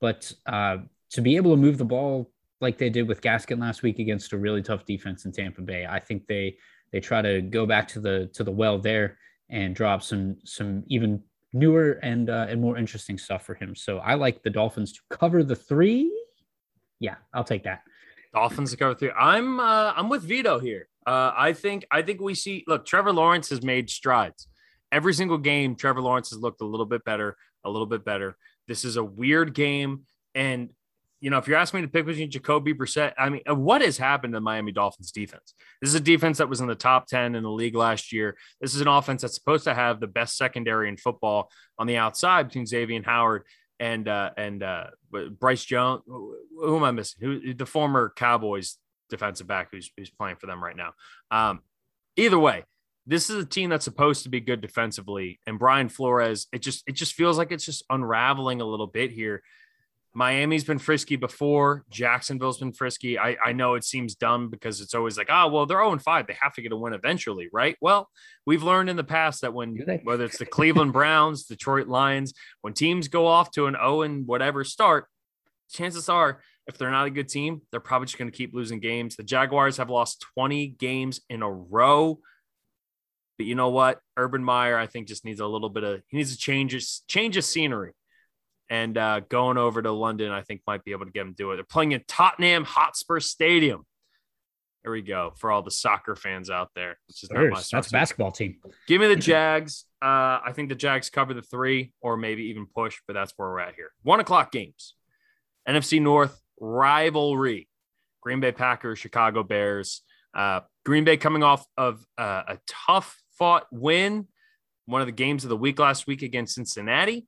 [0.00, 0.78] but uh,
[1.10, 4.32] to be able to move the ball like they did with Gaskin last week against
[4.32, 6.56] a really tough defense in Tampa Bay, I think they
[6.92, 9.18] they try to go back to the to the well there
[9.52, 13.76] and drop some some even newer and uh, and more interesting stuff for him.
[13.76, 16.12] So I like the Dolphins to cover the three.
[16.98, 17.82] Yeah, I'll take that.
[18.34, 19.12] Dolphins to cover three.
[19.12, 20.88] I'm uh, I'm with Vido here.
[21.06, 22.64] Uh, I think I think we see.
[22.66, 24.48] Look, Trevor Lawrence has made strides
[24.92, 28.36] every single game, Trevor Lawrence has looked a little bit better, a little bit better.
[28.68, 30.02] This is a weird game.
[30.34, 30.70] And,
[31.22, 33.80] you know, if you're asking me to pick between Jacoby Brissett, I mean, uh, what
[33.80, 35.54] has happened to the Miami Dolphins defense?
[35.80, 38.36] This is a defense that was in the top 10 in the league last year.
[38.60, 41.96] This is an offense that's supposed to have the best secondary in football on the
[41.96, 43.44] outside between Xavier Howard
[43.78, 46.02] and, uh, and, uh, Byron Jones.
[46.06, 47.20] Who am I missing?
[47.20, 50.92] Who the former Cowboys defensive back who's, who's playing for them right now.
[51.30, 51.60] Um,
[52.16, 52.64] either way,
[53.06, 56.84] this is a team that's supposed to be good defensively and Brian Flores it just
[56.86, 59.42] it just feels like it's just unraveling a little bit here.
[60.14, 61.84] Miami's been frisky before.
[61.90, 63.18] Jacksonville's been frisky.
[63.18, 66.26] I, I know it seems dumb because it's always like, oh, well, they're 0 5.
[66.26, 67.76] They have to get a win eventually, right?
[67.80, 68.10] Well,
[68.44, 72.74] we've learned in the past that when, whether it's the Cleveland Browns, Detroit Lions, when
[72.74, 75.06] teams go off to an 0 and whatever start,
[75.70, 78.80] chances are, if they're not a good team, they're probably just going to keep losing
[78.80, 79.16] games.
[79.16, 82.20] The Jaguars have lost 20 games in a row.
[83.38, 83.98] But you know what?
[84.16, 87.02] Urban Meyer, I think, just needs a little bit of he needs to change his
[87.08, 87.92] change of scenery.
[88.72, 91.36] And uh, going over to London, I think might be able to get him to
[91.36, 91.56] do it.
[91.56, 93.84] They're playing in Tottenham Hotspur Stadium.
[94.82, 96.96] There we go for all the soccer fans out there.
[97.06, 98.56] Which is not my That's a basketball team.
[98.88, 99.84] Give me the Jags.
[100.00, 103.50] Uh, I think the Jags cover the three or maybe even push, but that's where
[103.50, 103.92] we're at here.
[104.04, 104.94] One o'clock games.
[105.68, 107.68] NFC North rivalry.
[108.22, 110.00] Green Bay Packers, Chicago Bears.
[110.34, 114.28] Uh, Green Bay coming off of uh, a tough fought win,
[114.86, 117.26] one of the games of the week last week against Cincinnati,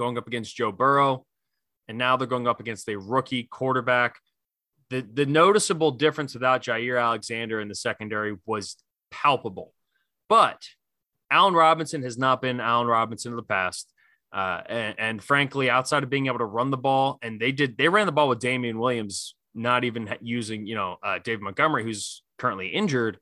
[0.00, 1.26] going up against Joe Burrow,
[1.86, 4.16] and now they're going up against a rookie quarterback.
[4.88, 8.76] The, the noticeable difference without Jaire Alexander in the secondary was
[9.10, 9.74] palpable.
[10.28, 10.62] But
[11.30, 13.92] Allen Robinson has not been Allen Robinson of the past.
[14.32, 17.76] Uh, and, and, frankly, outside of being able to run the ball, and they did,
[17.76, 21.84] they ran the ball with Damien Williams, not even using, you know, uh, Dave Montgomery,
[21.84, 23.18] who's currently injured.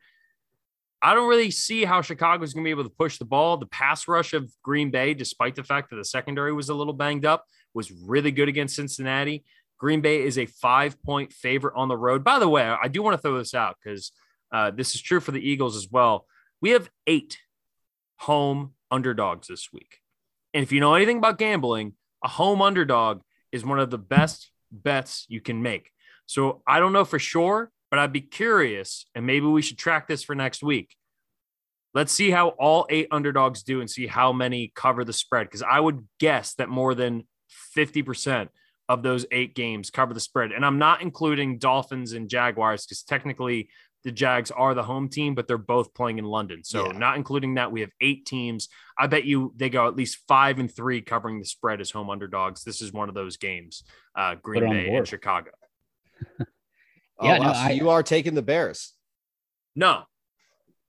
[1.00, 3.56] I don't really see how Chicago is going to be able to push the ball.
[3.56, 6.92] The pass rush of Green Bay, despite the fact that the secondary was a little
[6.92, 9.44] banged up, was really good against Cincinnati.
[9.78, 12.24] Green Bay is a five point favorite on the road.
[12.24, 14.12] By the way, I do want to throw this out because
[14.52, 16.26] uh, this is true for the Eagles as well.
[16.61, 17.38] We have eight
[18.16, 19.98] home underdogs this week.
[20.52, 21.92] And if you know anything about gambling,
[22.24, 23.20] a home underdog
[23.52, 25.90] is one of the best bets you can make.
[26.26, 30.09] So I don't know for sure, but I'd be curious, and maybe we should track
[30.09, 30.94] this for next week.
[31.94, 35.46] Let's see how all eight underdogs do and see how many cover the spread.
[35.46, 37.27] Because I would guess that more than
[37.77, 38.48] 50%
[38.88, 40.53] of those eight games cover the spread.
[40.53, 43.70] And I'm not including Dolphins and Jaguars because technically
[44.05, 46.62] the Jags are the home team, but they're both playing in London.
[46.62, 46.98] So yeah.
[46.98, 48.68] not including that, we have eight teams.
[48.98, 52.11] I bet you they go at least five and three covering the spread as home
[52.11, 52.64] underdogs.
[52.64, 53.83] This is one of those games,
[54.14, 55.51] uh, Green Bay and Chicago.
[57.20, 58.94] Yeah, oh, no, so I, you are taking the Bears.
[59.74, 60.02] No,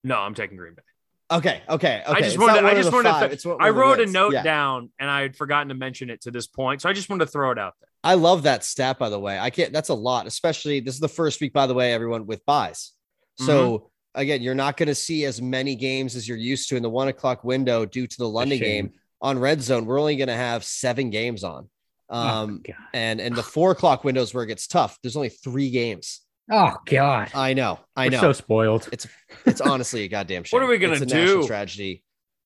[0.03, 0.83] no, I'm taking Green Bay.
[1.31, 2.17] Okay, okay, okay.
[2.17, 2.65] I just wanted.
[2.65, 3.39] I just wanted.
[3.39, 4.41] To, I wrote a note yeah.
[4.41, 7.25] down, and I had forgotten to mention it to this point, so I just wanted
[7.25, 7.89] to throw it out there.
[8.03, 9.37] I love that stat, by the way.
[9.37, 9.71] I can't.
[9.71, 12.93] That's a lot, especially this is the first week, by the way, everyone with buys.
[13.35, 13.85] So mm-hmm.
[14.21, 16.89] again, you're not going to see as many games as you're used to in the
[16.89, 19.85] one o'clock window due to the London game on Red Zone.
[19.85, 21.69] We're only going to have seven games on.
[22.09, 24.97] Oh, um, oh, and and the four o'clock windows where it gets tough.
[25.01, 26.21] There's only three games.
[26.51, 28.21] Oh God, I know, I We're know.
[28.21, 28.89] So spoiled.
[28.91, 29.07] It's
[29.45, 30.57] it's honestly a goddamn shame.
[30.59, 31.15] what are we gonna it's a do?
[31.15, 32.03] National tragedy.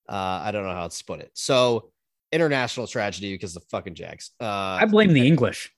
[0.10, 1.32] Uh, I don't know how to split it.
[1.34, 1.92] So
[2.34, 4.32] international tragedy because the fucking Jags.
[4.42, 4.46] Uh,
[4.82, 5.72] I blame the English.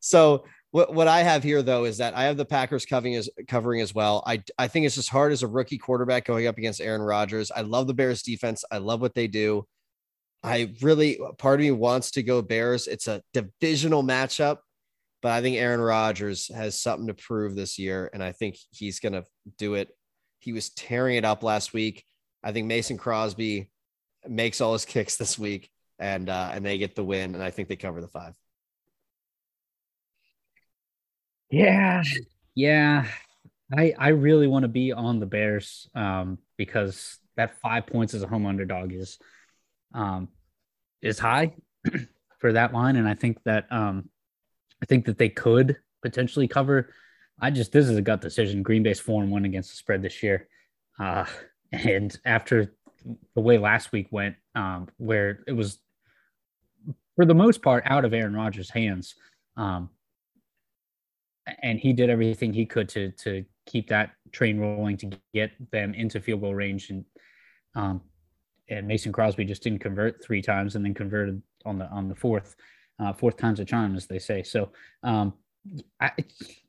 [0.00, 3.28] So what, what I have here though is that I have the Packers covering as
[3.48, 4.22] covering as well.
[4.26, 7.50] I I think it's just hard as a rookie quarterback going up against Aaron Rodgers.
[7.50, 8.64] I love the Bears defense.
[8.70, 9.66] I love what they do.
[10.46, 12.86] I really, part of me wants to go Bears.
[12.86, 14.58] It's a divisional matchup,
[15.20, 19.00] but I think Aaron Rodgers has something to prove this year, and I think he's
[19.00, 19.24] going to
[19.58, 19.88] do it.
[20.38, 22.04] He was tearing it up last week.
[22.44, 23.68] I think Mason Crosby
[24.28, 25.68] makes all his kicks this week,
[25.98, 28.34] and uh, and they get the win, and I think they cover the five.
[31.50, 32.04] Yeah,
[32.54, 33.06] yeah.
[33.76, 38.22] I I really want to be on the Bears um, because that five points as
[38.22, 39.18] a home underdog is
[39.92, 40.28] um,
[41.06, 41.54] is high
[42.38, 44.08] for that line, and I think that um,
[44.82, 46.92] I think that they could potentially cover.
[47.40, 48.62] I just this is a gut decision.
[48.62, 50.48] Green Bay's four and one against the spread this year,
[50.98, 51.24] uh,
[51.72, 52.74] and after
[53.34, 55.78] the way last week went, um, where it was
[57.14, 59.14] for the most part out of Aaron Rodgers' hands,
[59.56, 59.90] um,
[61.62, 65.94] and he did everything he could to to keep that train rolling to get them
[65.94, 67.04] into field goal range, and
[67.74, 68.00] um,
[68.68, 72.14] and Mason Crosby just didn't convert three times and then converted on the on the
[72.14, 72.56] fourth,
[72.98, 74.42] uh, fourth time's a charm, as they say.
[74.42, 74.70] So
[75.02, 75.34] um,
[76.00, 76.12] I,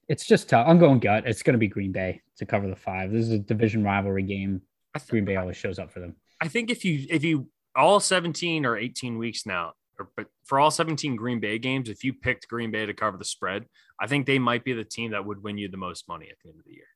[0.08, 0.68] it's just tough.
[0.68, 1.26] I'm going gut.
[1.26, 3.12] It's going to be Green Bay to cover the five.
[3.12, 4.62] This is a division rivalry game.
[5.10, 6.16] Green Bay always shows up for them.
[6.41, 10.60] I think if you if you all 17 or 18 weeks now, or, but for
[10.60, 13.66] all 17 Green Bay games, if you picked Green Bay to cover the spread,
[14.00, 16.38] I think they might be the team that would win you the most money at
[16.43, 16.88] the end of the year.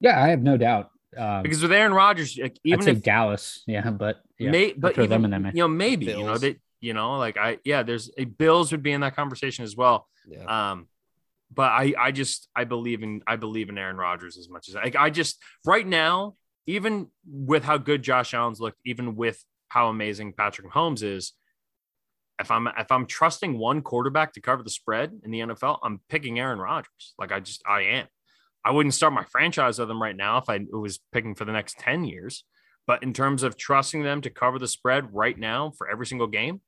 [0.00, 0.90] Yeah, I have no doubt.
[1.16, 4.92] Um, because with Aaron Rodgers, like, even I'd if Dallas, yeah, but yeah, may, but
[4.92, 6.18] even, them in there, you know, maybe Bills.
[6.18, 9.16] you know that you know, like I yeah, there's a Bills would be in that
[9.16, 10.06] conversation as well.
[10.26, 10.70] Yeah.
[10.70, 10.88] Um,
[11.52, 14.74] but I I just I believe in I believe in Aaron Rodgers as much as
[14.74, 16.36] like I just right now,
[16.66, 21.32] even with how good Josh Allen's looked, even with how amazing Patrick Mahomes is,
[22.38, 26.00] if I'm if I'm trusting one quarterback to cover the spread in the NFL, I'm
[26.08, 27.14] picking Aaron Rodgers.
[27.18, 28.06] Like I just I am.
[28.64, 31.52] I wouldn't start my franchise with them right now if I was picking for the
[31.52, 32.44] next 10 years.
[32.86, 36.26] But in terms of trusting them to cover the spread right now for every single
[36.26, 36.60] game,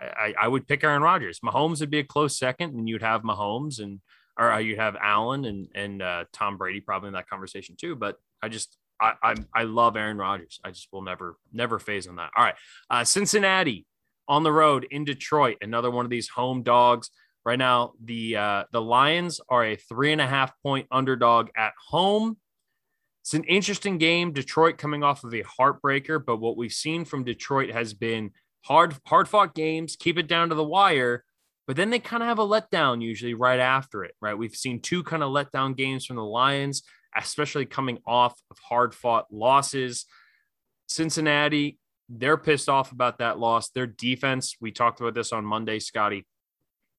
[0.00, 1.40] I, I would pick Aaron Rodgers.
[1.40, 4.00] Mahomes would be a close second, and you'd have Mahomes and
[4.38, 7.96] or uh, you'd have Allen and and uh, Tom Brady probably in that conversation too.
[7.96, 10.60] But I just I I, I love Aaron Rodgers.
[10.64, 12.30] I just will never never phase on that.
[12.36, 12.54] All right,
[12.90, 13.84] uh, Cincinnati
[14.28, 17.10] on the road in Detroit, another one of these home dogs.
[17.44, 21.72] Right now, the uh, the Lions are a three and a half point underdog at
[21.88, 22.36] home.
[23.22, 24.32] It's an interesting game.
[24.32, 28.32] Detroit coming off of a heartbreaker, but what we've seen from Detroit has been
[28.64, 31.24] hard hard fought games, keep it down to the wire,
[31.66, 34.14] but then they kind of have a letdown usually right after it.
[34.20, 36.82] Right, we've seen two kind of letdown games from the Lions,
[37.16, 40.06] especially coming off of hard fought losses.
[40.86, 41.78] Cincinnati,
[42.08, 43.70] they're pissed off about that loss.
[43.70, 46.26] Their defense, we talked about this on Monday, Scotty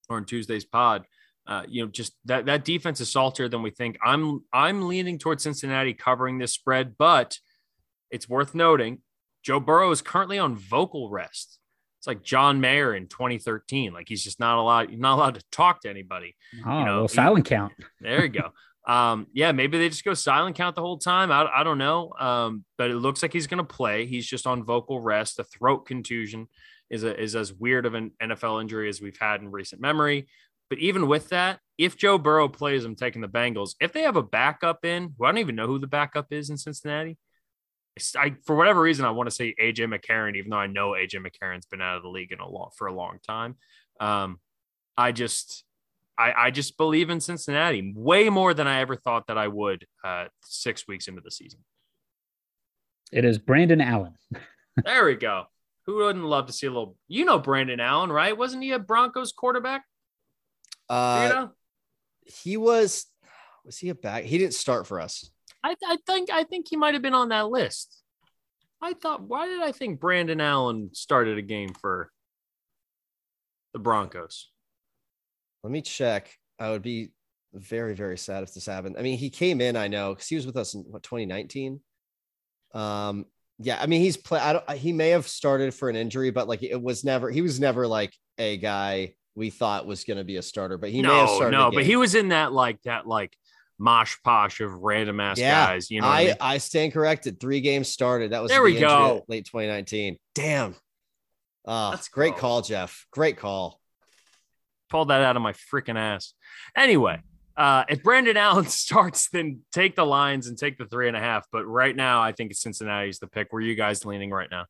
[0.10, 1.06] or in Tuesday's pod.
[1.48, 3.98] Uh, you know, just that that defense is saltier than we think.
[4.04, 7.38] I'm I'm leaning towards Cincinnati covering this spread, but
[8.12, 9.00] it's worth noting
[9.44, 11.58] Joe Burrow is currently on vocal rest.
[12.00, 13.94] It's like John Mayer in 2013.
[13.94, 16.36] Like he's just not allowed, not allowed to talk to anybody.
[16.66, 17.74] Oh, you know, well, he- silent count.
[18.02, 18.52] There you go.
[18.92, 21.32] um, yeah, maybe they just go silent count the whole time.
[21.32, 22.14] I, I don't know.
[22.20, 24.06] Um, but it looks like he's going to play.
[24.06, 25.40] He's just on vocal rest.
[25.40, 26.48] A throat contusion
[26.90, 30.28] is a, is as weird of an NFL injury as we've had in recent memory.
[30.70, 33.76] But even with that, if Joe Burrow plays, I'm taking the Bengals.
[33.80, 36.50] If they have a backup in, who I don't even know who the backup is
[36.50, 37.18] in Cincinnati.
[38.16, 41.26] I, for whatever reason, I want to say AJ McCarron, even though I know AJ
[41.26, 43.56] McCarron's been out of the league in a lot for a long time.
[44.00, 44.40] Um,
[44.96, 45.64] I just,
[46.18, 49.86] I, I just believe in Cincinnati way more than I ever thought that I would
[50.04, 51.60] uh, six weeks into the season.
[53.12, 54.14] It is Brandon Allen.
[54.86, 55.46] There we go.
[55.90, 56.96] Who wouldn't love to see a little?
[57.08, 58.38] You know Brandon Allen, right?
[58.38, 59.86] Wasn't he a Broncos quarterback?
[60.88, 61.50] Uh, you know,
[62.22, 63.08] he was,
[63.66, 64.26] was he a back?
[64.26, 65.32] He didn't start for us.
[65.64, 68.04] I, I think I think he might have been on that list.
[68.80, 72.12] I thought, why did I think Brandon Allen started a game for
[73.74, 74.52] the Broncos?
[75.64, 76.38] Let me check.
[76.60, 77.10] I would be
[77.52, 78.96] very, very sad if this happened.
[79.00, 81.80] I mean, he came in, I know, because he was with us in what 2019.
[82.76, 83.26] Um,
[83.60, 84.40] yeah, I mean, he's play.
[84.40, 84.70] I don't.
[84.72, 87.30] He may have started for an injury, but like it was never.
[87.30, 90.78] He was never like a guy we thought was going to be a starter.
[90.78, 91.52] But he may have started.
[91.58, 93.36] no, but he was in that like that like
[93.78, 95.92] mosh posh of random ass Yeah, guys.
[95.92, 96.36] You know, I I mean?
[96.40, 97.40] I stand corrected.
[97.40, 98.32] Three games started.
[98.32, 99.26] That was There the we go.
[99.28, 100.18] Late 2019.
[100.36, 100.76] Damn.
[101.68, 102.40] Uh, Let's great go.
[102.40, 103.06] call, Jeff.
[103.12, 103.80] Great call.
[104.90, 106.34] pulled that out of my freaking ass.
[106.76, 107.22] Anyway,
[107.60, 111.20] uh, if Brandon Allen starts, then take the lines and take the three and a
[111.20, 111.46] half.
[111.52, 113.52] But right now, I think Cincinnati's the pick.
[113.52, 114.66] Where you guys leaning right now?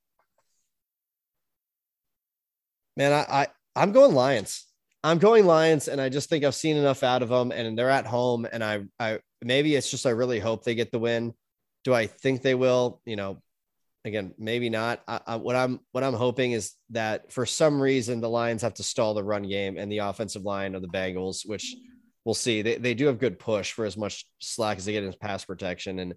[2.98, 4.66] Man, I, I I'm going Lions.
[5.04, 7.92] I'm going Lions, and I just think I've seen enough out of them, and they're
[7.92, 11.34] at home, and I I maybe it's just I really hope they get the win.
[11.84, 13.02] Do I think they will?
[13.06, 13.42] You know,
[14.04, 15.02] again, maybe not.
[15.08, 18.74] I, I, what I'm what I'm hoping is that for some reason the Lions have
[18.74, 21.76] to stall the run game and the offensive line of the Bengals, which
[22.26, 22.62] we'll see.
[22.62, 25.46] They, they do have good push for as much slack as they get in pass
[25.46, 26.14] protection, and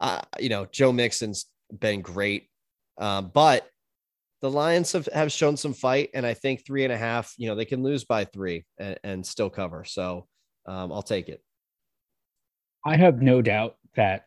[0.00, 1.46] uh, you know Joe Mixon's
[1.78, 2.48] been great,
[2.98, 3.66] uh, but
[4.40, 7.34] the Lions have, have shown some fight, and I think three and a half.
[7.38, 10.26] You know they can lose by three and, and still cover, so
[10.66, 11.42] um, I'll take it.
[12.84, 14.26] I have no doubt that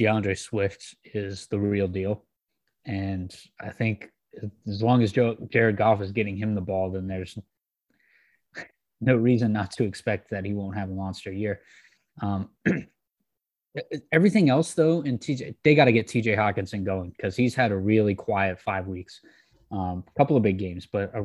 [0.00, 2.24] D'Andre Swift is the real deal.
[2.86, 4.08] And I think
[4.66, 7.38] as long as Joe, Jared Goff is getting him the ball, then there's
[9.00, 11.60] no reason not to expect that he won't have a monster year.
[12.20, 12.50] Um,
[14.12, 17.72] everything else, though, in TJ, they got to get TJ Hockenson going because he's had
[17.72, 19.20] a really quiet five weeks.
[19.72, 21.24] A um, couple of big games, but a,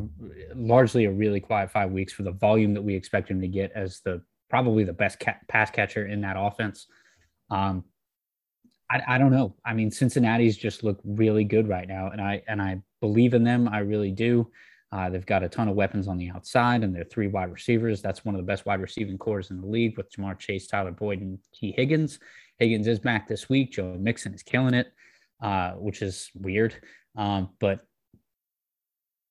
[0.55, 3.71] largely a really quiet five weeks for the volume that we expect him to get
[3.73, 6.85] as the probably the best ca- pass catcher in that offense.
[7.49, 7.83] Um,
[8.89, 9.55] I, I don't know.
[9.65, 13.43] I mean, Cincinnati's just look really good right now, and I and I believe in
[13.43, 13.67] them.
[13.67, 14.51] I really do.
[14.95, 18.01] Uh, they've got a ton of weapons on the outside, and they're three wide receivers.
[18.01, 20.91] That's one of the best wide receiving cores in the league with Ja'Marr Chase, Tyler
[20.91, 22.17] Boyd, and Tee Higgins.
[22.59, 23.73] Higgins is back this week.
[23.73, 24.87] Joe Mixon is killing it,
[25.41, 26.75] uh, which is weird.
[27.17, 27.81] Um, but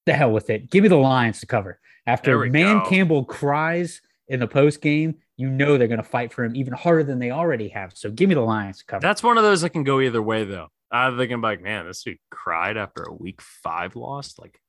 [0.04, 0.70] the hell with it.
[0.70, 1.80] Give me the Lions to cover.
[2.06, 2.90] After Man go.
[2.90, 6.74] Campbell cries in the post game, you know they're going to fight for him even
[6.74, 7.92] harder than they already have.
[7.94, 9.00] So give me the Lions to cover.
[9.00, 10.68] That's one of those that can go either way, though.
[10.90, 14.38] I'm thinking like, man, this dude cried after a week five loss.
[14.38, 14.60] Like,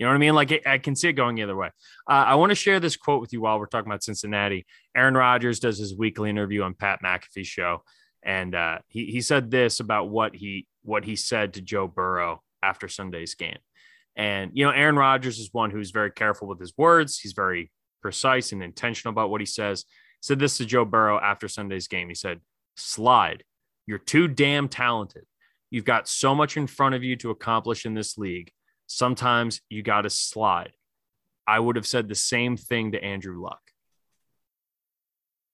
[0.00, 0.34] you know what I mean?
[0.34, 1.68] Like, I can see it going either way.
[2.08, 4.64] Uh, I want to share this quote with you while we're talking about Cincinnati.
[4.96, 7.82] Aaron Rodgers does his weekly interview on Pat McAfee's show,
[8.22, 12.42] and uh, he he said this about what he what he said to Joe Burrow
[12.62, 13.58] after Sunday's game.
[14.16, 17.18] And you know, Aaron Rodgers is one who's very careful with his words.
[17.18, 17.70] He's very
[18.00, 19.84] precise and intentional about what he says.
[20.22, 22.08] Said this to Joe Burrow after Sunday's game.
[22.08, 22.40] He said,
[22.74, 23.44] Slide.
[23.86, 25.24] You're too damn talented.
[25.70, 28.50] You've got so much in front of you to accomplish in this league.
[28.92, 30.72] Sometimes you got to slide.
[31.46, 33.60] I would have said the same thing to Andrew Luck.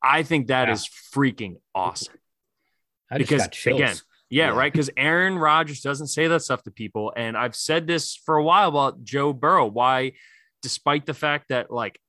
[0.02, 0.72] I think that yeah.
[0.72, 2.14] is freaking awesome.
[3.14, 3.96] because again,
[4.30, 4.48] yeah, yeah.
[4.48, 4.72] right.
[4.72, 7.12] Because Aaron Rodgers doesn't say that stuff to people.
[7.14, 9.66] And I've said this for a while about Joe Burrow.
[9.66, 10.12] Why,
[10.62, 12.00] despite the fact that like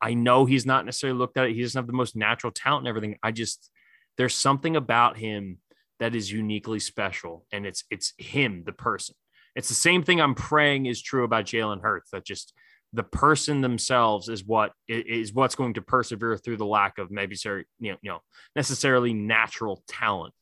[0.00, 1.54] I know he's not necessarily looked at it.
[1.54, 3.18] He doesn't have the most natural talent and everything.
[3.22, 3.70] I just
[4.16, 5.58] there's something about him
[6.00, 9.16] that is uniquely special, and it's it's him, the person.
[9.54, 12.10] It's the same thing I'm praying is true about Jalen Hurts.
[12.10, 12.52] That just
[12.92, 17.36] the person themselves is what is what's going to persevere through the lack of maybe
[17.44, 18.20] you know, you know
[18.54, 20.32] necessarily natural talent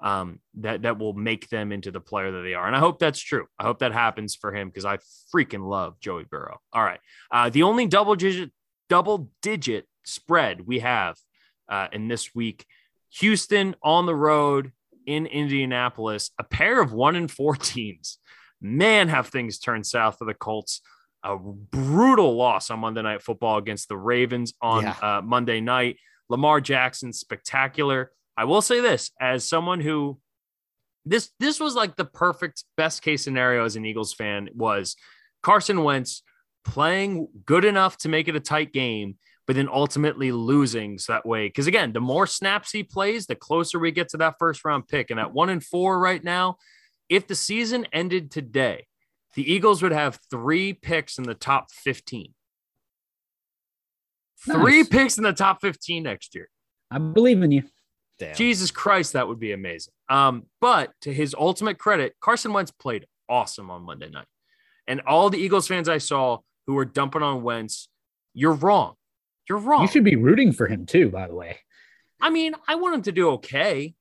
[0.00, 2.66] um, that that will make them into the player that they are.
[2.66, 3.46] And I hope that's true.
[3.58, 4.98] I hope that happens for him because I
[5.34, 6.58] freaking love Joey Burrow.
[6.72, 7.00] All right,
[7.30, 8.50] uh, the only double digit
[8.88, 11.16] double digit spread we have
[11.68, 12.64] uh, in this week.
[13.20, 14.72] Houston on the road
[15.06, 18.18] in Indianapolis, a pair of one and four teams.
[18.60, 20.80] Man, have things turned south for the Colts.
[21.24, 24.96] A brutal loss on Monday Night Football against the Ravens on yeah.
[25.02, 25.96] uh, Monday night.
[26.28, 28.12] Lamar Jackson, spectacular.
[28.36, 30.20] I will say this as someone who
[31.04, 34.94] this this was like the perfect best case scenario as an Eagles fan was
[35.42, 36.22] Carson Wentz
[36.64, 41.26] playing good enough to make it a tight game, but then ultimately losing so that
[41.26, 41.48] way.
[41.48, 44.86] Because again, the more snaps he plays, the closer we get to that first round
[44.86, 45.10] pick.
[45.10, 46.58] And at one and four right now,
[47.08, 48.86] if the season ended today,
[49.34, 52.34] the Eagles would have three picks in the top 15.
[54.46, 54.56] Nice.
[54.56, 56.48] Three picks in the top 15 next year.
[56.90, 57.64] I believe in you.
[58.18, 58.34] Damn.
[58.34, 59.92] Jesus Christ, that would be amazing.
[60.08, 64.26] Um, but to his ultimate credit, Carson Wentz played awesome on Monday night.
[64.86, 67.88] And all the Eagles fans I saw who were dumping on Wentz,
[68.34, 68.94] you're wrong.
[69.48, 69.82] You're wrong.
[69.82, 71.58] You should be rooting for him too, by the way.
[72.20, 73.94] I mean, I want him to do okay.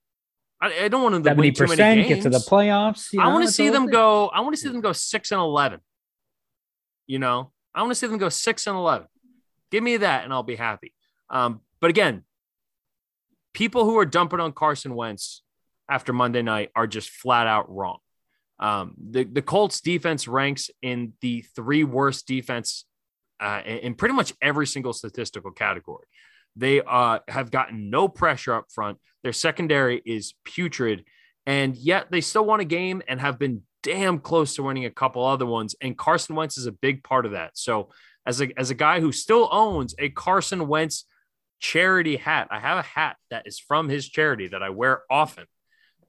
[0.59, 2.07] I, I don't want him to win too many games.
[2.07, 3.13] Get to the playoffs.
[3.13, 4.27] You know, I want to see them go.
[4.29, 5.79] I want to see them go six and eleven.
[7.05, 9.07] You know, I want to see them go six and eleven.
[9.71, 10.93] Give me that, and I'll be happy.
[11.29, 12.23] Um, but again,
[13.53, 15.43] people who are dumping on Carson Wentz
[15.89, 17.99] after Monday night are just flat out wrong.
[18.59, 22.85] Um, the, the Colts defense ranks in the three worst defense
[23.39, 26.07] uh, in pretty much every single statistical category.
[26.57, 28.97] They uh, have gotten no pressure up front.
[29.23, 31.05] Their secondary is putrid,
[31.45, 34.91] and yet they still won a game and have been damn close to winning a
[34.91, 35.75] couple other ones.
[35.81, 37.51] And Carson Wentz is a big part of that.
[37.53, 37.89] So,
[38.25, 41.05] as a, as a guy who still owns a Carson Wentz
[41.59, 45.45] charity hat, I have a hat that is from his charity that I wear often.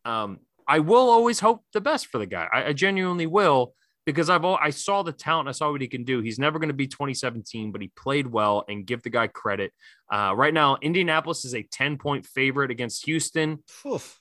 [0.05, 2.49] Um, I will always hope the best for the guy.
[2.53, 3.75] I, I genuinely will
[4.09, 6.23] because I've all, I saw the talent, I saw what he can do.
[6.23, 9.71] He's never going to be 2017, but he played well and give the guy credit.
[10.11, 13.63] Uh, right now, Indianapolis is a 10 point favorite against Houston.
[13.85, 14.19] Oof.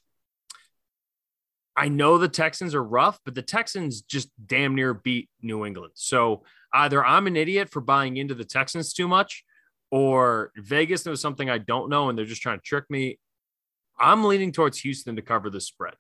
[1.74, 5.94] I know the Texans are rough, but the Texans just damn near beat New England.
[5.96, 9.46] So either I'm an idiot for buying into the Texans too much,
[9.90, 13.20] or Vegas knows something I don't know and they're just trying to trick me.
[13.98, 15.94] I'm leaning towards Houston to cover the spread.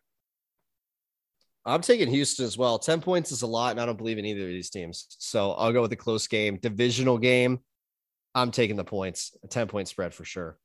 [1.67, 2.79] I'm taking Houston as well.
[2.79, 5.05] 10 points is a lot, and I don't believe in either of these teams.
[5.19, 7.59] So I'll go with a close game, divisional game.
[8.33, 10.57] I'm taking the points, a 10 point spread for sure.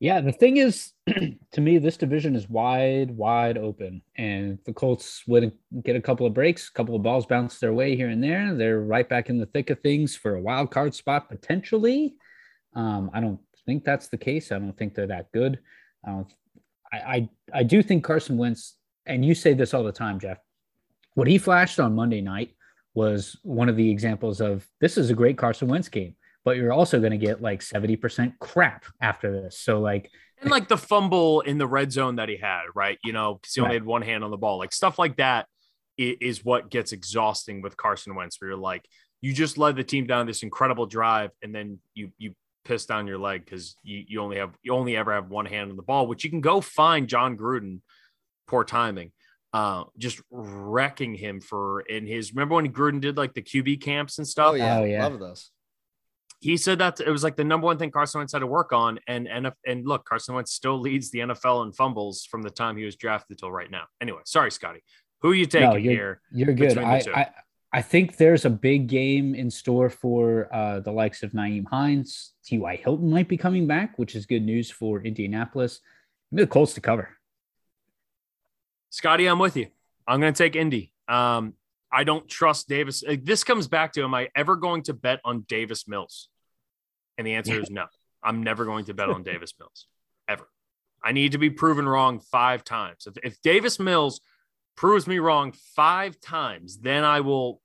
[0.00, 0.92] Yeah, the thing is,
[1.52, 4.02] to me, this division is wide, wide open.
[4.16, 5.50] And the Colts would
[5.82, 8.54] get a couple of breaks, a couple of balls bounce their way here and there.
[8.54, 12.14] They're right back in the thick of things for a wild card spot potentially.
[12.76, 14.52] Um, I don't think that's the case.
[14.52, 15.58] I don't think they're that good.
[16.06, 16.24] I,
[16.92, 18.76] I, I do think Carson Wentz,
[19.08, 20.38] and you say this all the time, Jeff.
[21.14, 22.54] What he flashed on Monday night
[22.94, 26.14] was one of the examples of this is a great Carson Wentz game
[26.48, 29.58] but you're also going to get like 70% crap after this.
[29.58, 32.98] So like and like the fumble in the red zone that he had, right?
[33.04, 33.82] You know, because he only right.
[33.82, 35.46] had one hand on the ball, like stuff like that
[35.98, 38.82] is what gets exhausting with Carson Wentz, where you're like,
[39.20, 42.34] you just led the team down this incredible drive, and then you you
[42.64, 45.70] piss down your leg because you, you only have you only ever have one hand
[45.70, 47.80] on the ball, which you can go find Jon Gruden,
[48.48, 49.12] poor timing,
[49.52, 52.32] uh, just wrecking him for in his.
[52.34, 54.52] Remember when Gruden did like the QB camps and stuff?
[54.52, 55.06] Oh yeah, oh, yeah.
[55.06, 55.50] love those
[56.40, 58.72] he said that it was like the number one thing Carson Wentz had to work
[58.72, 58.98] on.
[59.06, 62.76] And and and look, Carson Wentz still leads the NFL in fumbles from the time
[62.76, 63.84] he was drafted till right now.
[64.00, 64.82] Anyway, sorry, Scotty.
[65.20, 66.20] Who are you taking no, you're, here?
[66.32, 66.78] You're good.
[66.78, 67.30] I, I,
[67.72, 72.34] I think there's a big game in store for uh, the likes of Nyheim Hines.
[72.44, 72.76] T.Y.
[72.76, 75.80] Hilton might be coming back, which is good news for Indianapolis.
[76.30, 77.17] Maybe the Colts to cover.
[78.90, 79.68] Scotty, I'm with you.
[80.06, 80.92] I'm going to take Indy.
[81.06, 81.54] Um,
[81.92, 83.02] I don't trust Davis.
[83.22, 86.28] This comes back to am I ever going to bet on Davis Mills?
[87.16, 87.86] And the answer is no.
[88.22, 89.86] I'm never going to bet on Davis Mills
[90.28, 90.48] ever.
[91.02, 93.06] I need to be proven wrong five times.
[93.06, 94.20] If, if Davis Mills
[94.76, 97.60] proves me wrong five times, then I will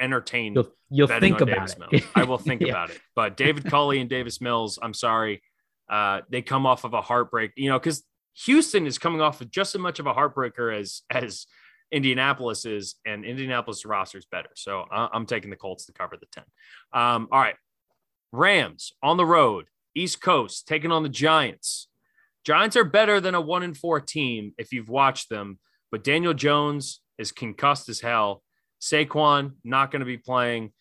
[0.00, 0.54] entertain.
[0.54, 1.78] You'll, you'll think about Davis it.
[1.78, 2.02] Mills.
[2.14, 2.68] I will think yeah.
[2.68, 3.00] about it.
[3.14, 5.42] But David Culley and Davis Mills, I'm sorry,
[5.88, 7.52] uh, they come off of a heartbreak.
[7.56, 8.02] You know, because
[8.44, 11.46] Houston is coming off of just as much of a heartbreaker as as
[11.90, 14.50] Indianapolis is, and Indianapolis roster is better.
[14.54, 16.44] So I'm taking the Colts to cover the 10.
[16.92, 17.56] Um, all right.
[18.30, 21.88] Rams on the road, East Coast, taking on the Giants.
[22.44, 25.58] Giants are better than a one in four team if you've watched them,
[25.90, 28.42] but Daniel Jones is concussed as hell.
[28.80, 30.72] Saquon not going to be playing.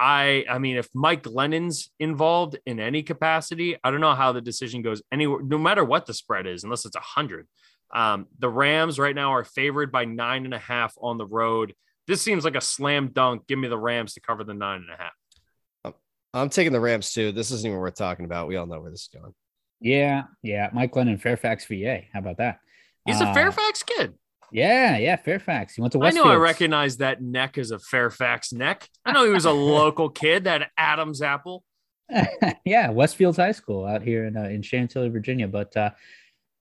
[0.00, 4.40] I I mean, if Mike Glennon's involved in any capacity, I don't know how the
[4.40, 7.46] decision goes anywhere, no matter what the spread is, unless it's a hundred.
[7.94, 11.74] Um, the Rams right now are favored by nine and a half on the road.
[12.06, 13.46] This seems like a slam dunk.
[13.46, 15.12] Give me the Rams to cover the nine and a half.
[16.32, 17.32] I'm taking the Rams too.
[17.32, 18.48] This isn't even worth talking about.
[18.48, 19.34] We all know where this is going.
[19.80, 20.70] Yeah, yeah.
[20.72, 22.02] Mike Glennon, Fairfax, VA.
[22.12, 22.60] How about that?
[23.04, 24.14] He's uh, a Fairfax kid.
[24.52, 25.74] Yeah, yeah, Fairfax.
[25.74, 26.26] He went to Westfield.
[26.26, 28.88] I know I recognize that neck as a Fairfax neck.
[29.04, 31.64] I know he was a local kid, that Adam's apple.
[32.64, 35.46] yeah, Westfields High School out here in uh, in Chantilly, Virginia.
[35.46, 35.90] But uh,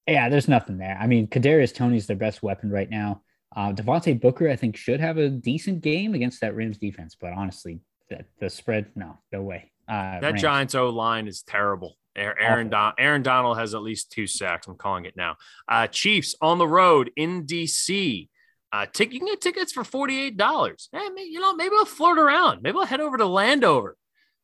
[0.08, 0.98] yeah, there's nothing there.
[1.00, 3.22] I mean, Kadarius Toney's their best weapon right now.
[3.56, 7.34] Uh, Devontae Booker, I think, should have a decent game against that Rams defense, but
[7.34, 7.80] honestly,
[8.10, 9.72] the, the spread, no, no way.
[9.88, 10.42] Uh, that Rams.
[10.42, 11.98] Giants O line is terrible.
[12.16, 14.68] Aaron Don- Aaron Donald has at least two sacks.
[14.68, 15.38] I'm calling it now.
[15.68, 18.28] Uh, Chiefs on the road in DC.
[18.72, 20.90] Uh, tick, you can get tickets for forty eight dollars.
[20.92, 22.62] Hey, you know, maybe I'll flirt around.
[22.62, 23.96] Maybe I'll head over to Landover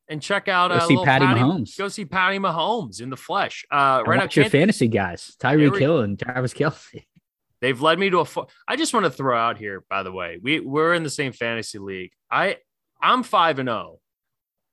[0.08, 0.70] and check out.
[0.70, 1.78] Go uh, see Patty, Patty, Mahomes.
[1.78, 3.66] Go see Patty Mahomes in the flesh.
[3.70, 7.04] Uh, right now, your fantasy guys, Tyreek Hill and Travis Kelce.
[7.62, 8.26] They've led me to a.
[8.26, 11.10] Fo- I just want to throw out here, by the way, we we're in the
[11.10, 12.12] same fantasy league.
[12.30, 12.58] I
[13.02, 14.00] I'm five and zero, oh,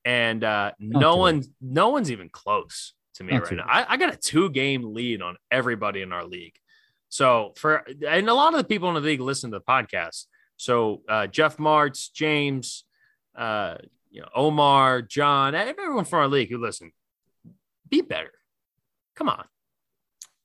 [0.04, 3.66] and uh, no one, no one's even close to me Not right now.
[3.66, 6.54] I, I got a two game lead on everybody in our league.
[7.08, 10.26] So for and a lot of the people in the league listen to the podcast.
[10.56, 12.84] So uh, Jeff Martz, James,
[13.36, 13.76] uh,
[14.10, 16.92] you know, Omar, John, everyone from our league who listen,
[17.88, 18.32] be better.
[19.14, 19.44] Come on.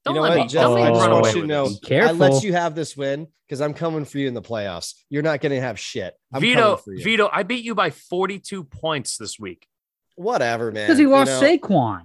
[0.07, 0.67] Don't you know what, Jeff?
[0.67, 4.05] I just want you to know I let you have this win because I'm coming
[4.05, 4.93] for you in the playoffs.
[5.09, 6.13] You're not going to have shit.
[6.33, 9.67] I'm Vido, Vido, I beat you by 42 points this week.
[10.15, 10.87] Whatever, man.
[10.87, 11.57] Because he lost you know?
[11.57, 12.01] Saquon.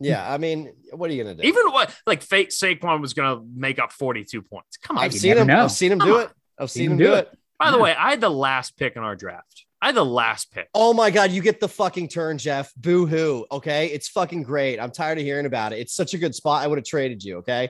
[0.00, 1.46] Yeah, I mean, what are you gonna do?
[1.46, 4.76] Even what like fake Saquon was gonna make up 42 points.
[4.78, 5.46] Come on, I've seen him.
[5.46, 5.64] Know.
[5.64, 6.22] I've seen him Come do on.
[6.22, 6.30] it.
[6.58, 7.28] I've seen him do it.
[7.32, 7.38] it.
[7.58, 9.64] By the way, I had the last pick in our draft.
[9.84, 10.66] I had the last pick.
[10.72, 12.72] Oh my god, you get the fucking turn, Jeff.
[12.74, 13.44] Boo hoo.
[13.52, 14.80] Okay, it's fucking great.
[14.80, 15.80] I'm tired of hearing about it.
[15.80, 16.62] It's such a good spot.
[16.62, 17.36] I would have traded you.
[17.40, 17.68] Okay.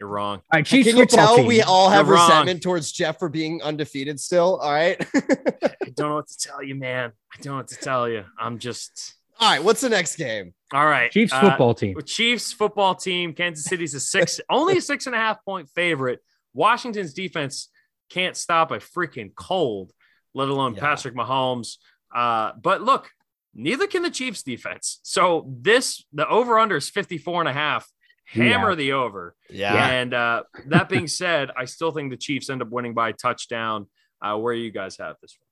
[0.00, 0.38] You're wrong.
[0.38, 1.46] All right, Chiefs Can you tell team.
[1.46, 2.72] we all have You're resentment wrong.
[2.72, 4.56] towards Jeff for being undefeated still?
[4.56, 5.00] All right.
[5.14, 7.12] I don't know what to tell you, man.
[7.32, 8.24] I don't know what to tell you.
[8.36, 9.14] I'm just.
[9.38, 10.52] All right, what's the next game?
[10.74, 11.94] All right, Chiefs uh, football team.
[12.04, 13.34] Chiefs football team.
[13.34, 16.18] Kansas City's a six, only a six and a half point favorite
[16.54, 17.68] Washington's defense
[18.10, 19.92] can't stop a freaking cold,
[20.34, 20.80] let alone Yeah.
[20.80, 21.76] Patrick Mahomes.
[22.14, 23.10] Uh, but look,
[23.54, 25.00] neither can the Chiefs defense.
[25.02, 27.88] So this the over under is 54 and a half.
[28.26, 28.74] Hammer Yeah.
[28.76, 29.34] the over.
[29.50, 29.88] Yeah.
[29.88, 33.12] And uh, that being said, I still think the Chiefs end up winning by a
[33.12, 33.88] touchdown.
[34.20, 35.48] Uh, where you guys have this one?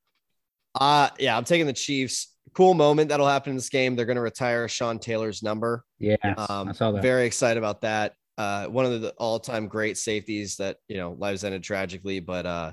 [0.87, 2.37] Uh yeah, I'm taking the Chiefs.
[2.55, 3.97] Cool moment that'll happen in this game.
[3.97, 5.85] They're going to retire Sean Taylor's number.
[5.99, 6.17] Yeah,
[6.49, 7.03] Um, I saw that.
[7.03, 8.15] Very excited about that.
[8.39, 12.73] Uh, one of the all-time great safeties that you know lives ended tragically, but uh,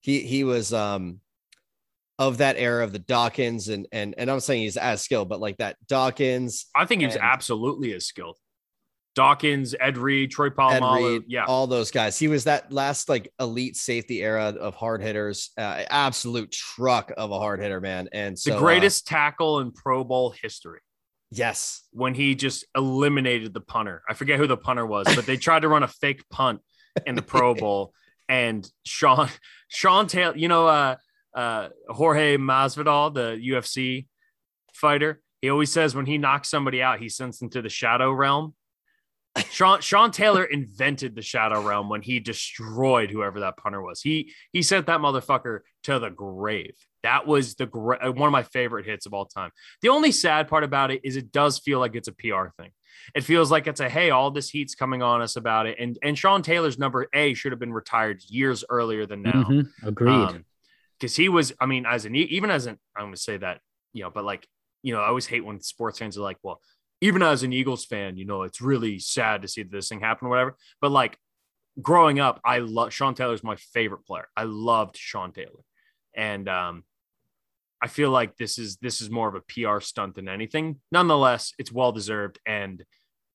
[0.00, 1.20] he he was um
[2.18, 5.40] of that era of the Dawkins and and and I'm saying he's as skilled, but
[5.40, 8.36] like that Dawkins, I think he was And- absolutely as skilled.
[9.14, 11.14] Dawkins, Ed Reed, Troy Polamalu.
[11.14, 11.44] Reed, Yeah.
[11.46, 12.16] all those guys.
[12.18, 15.50] He was that last like elite safety era of hard hitters.
[15.58, 18.08] Uh, absolute truck of a hard hitter, man.
[18.12, 20.80] And so the uh, greatest tackle in Pro Bowl history
[21.30, 24.02] yes, when he just eliminated the punter.
[24.08, 26.60] I forget who the punter was, but they tried to run a fake punt
[27.04, 27.92] in the Pro Bowl.
[28.30, 29.28] And Sean,
[29.68, 30.96] Sean Taylor, you know, uh,
[31.34, 34.06] uh, Jorge Masvidal, the UFC
[34.74, 38.10] fighter, he always says when he knocks somebody out, he sends them to the shadow
[38.12, 38.54] realm.
[39.50, 44.00] Sean Sean Taylor invented the shadow realm when he destroyed whoever that punter was.
[44.00, 46.74] He he sent that motherfucker to the grave.
[47.04, 49.50] That was the uh, one of my favorite hits of all time.
[49.82, 52.70] The only sad part about it is it does feel like it's a PR thing.
[53.14, 55.96] It feels like it's a hey, all this heat's coming on us about it, and
[56.02, 60.44] and Sean Taylor's number A should have been retired years earlier than now Mhm, Agreed.
[60.98, 63.60] Because he was i mean as an even as an i'm to say that
[63.92, 64.46] you know but like
[64.82, 66.60] you know i always hate when sports fans are like well
[67.00, 70.26] even as an eagles fan you know it's really sad to see this thing happen
[70.26, 70.56] or whatever.
[70.80, 71.16] But like
[71.80, 74.26] growing up i love sean taylor's my favorite player.
[74.36, 75.62] I loved sean taylor.
[76.14, 76.84] And um
[77.80, 80.80] i feel like this is this is more of a pr stunt than anything.
[80.90, 82.84] Nonetheless it's well deserved and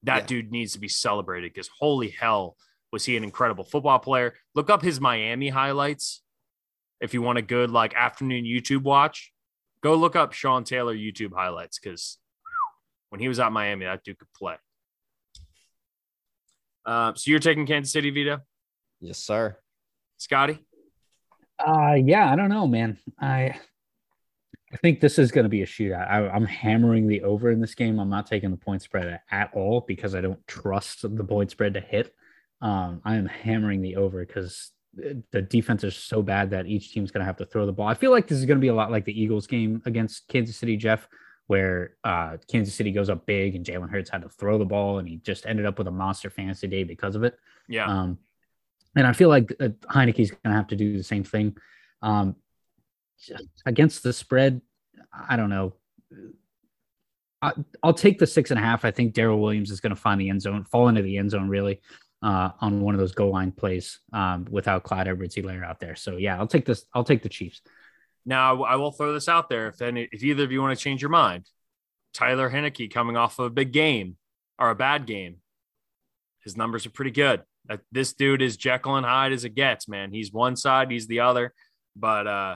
[0.03, 0.25] that Yeah.
[0.25, 2.57] dude needs to be celebrated because holy hell
[2.91, 4.33] was he an incredible football player.
[4.55, 6.21] Look up his miami highlights
[7.01, 9.31] if you want a good like afternoon YouTube watch,
[9.81, 12.17] go look up Sean Taylor YouTube highlights because
[13.09, 14.55] when he was at Miami, that dude could play.
[16.85, 18.39] Uh, so you're taking Kansas City, Vido,
[18.99, 19.57] yes, sir.
[20.17, 20.59] Scotty.
[21.59, 22.97] Uh yeah, I don't know, man.
[23.19, 23.55] I
[24.73, 26.09] I think this is going to be a shootout.
[26.09, 27.99] I, I'm hammering the over in this game.
[27.99, 31.75] I'm not taking the point spread at all because I don't trust the point spread
[31.75, 32.11] to hit.
[32.59, 37.11] Um, I am hammering the over because the defense is so bad that each team's
[37.11, 37.87] going to have to throw the ball.
[37.87, 40.27] I feel like this is going to be a lot like the Eagles game against
[40.27, 41.07] Kansas City, Jeff,
[41.47, 44.99] where uh, Kansas City goes up big and Jalen Hurts had to throw the ball
[44.99, 47.37] and he just ended up with a monster fantasy day because of it.
[47.67, 47.87] Yeah.
[47.87, 48.19] Um,
[48.95, 51.57] and I feel like uh, Heinicke's going to have to do the same thing.
[52.01, 52.35] Um,
[53.65, 54.61] against the spread,
[55.27, 55.73] I don't know.
[57.41, 58.85] I, I'll take the six and a half.
[58.85, 61.31] I think Darrel Williams is going to find the end zone, fall into the end
[61.31, 61.81] zone really
[62.23, 65.95] uh, on one of those goal line plays um, without Clyde Edwards-Helaire out there.
[65.95, 66.85] So yeah, I'll take this.
[66.93, 67.61] I'll take the Chiefs.
[68.25, 69.67] Now I will throw this out there.
[69.67, 71.45] If any, if either of you want to change your mind,
[72.13, 74.15] Tyler Heinicke coming off of a big game
[74.57, 75.37] or a bad game,
[76.43, 77.41] his numbers are pretty good.
[77.69, 80.11] Uh, This dude is Jekyll and Hyde as it gets, man.
[80.11, 81.53] He's one side, he's the other.
[81.95, 82.55] But uh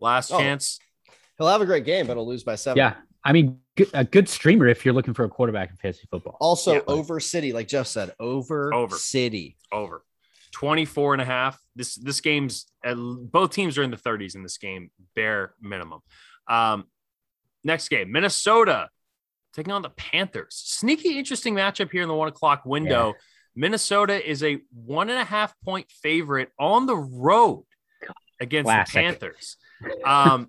[0.00, 0.38] last Oh.
[0.38, 0.78] chance,
[1.38, 2.78] He'll have a great game, but he'll lose by seven.
[2.78, 2.94] Yeah,
[3.24, 3.58] I mean,
[3.94, 6.36] a good streamer if you're looking for a quarterback in fantasy football.
[6.40, 6.80] Also, Yeah.
[6.86, 8.96] over City, like Jeff said, over, Over.
[8.96, 9.56] City.
[9.72, 10.04] over
[10.52, 11.60] 24 and a half.
[11.76, 16.00] This this game's uh, both teams are in the 30s in this game, bare minimum.
[16.48, 16.86] Um
[17.64, 18.88] next game, Minnesota
[19.52, 20.54] taking on the Panthers.
[20.54, 23.14] Sneaky, interesting matchup here in the one o'clock window.
[23.54, 27.64] Minnesota is a one and a half point favorite on the road
[28.40, 28.94] against Classic.
[28.94, 29.56] the Panthers.
[30.04, 30.48] Um,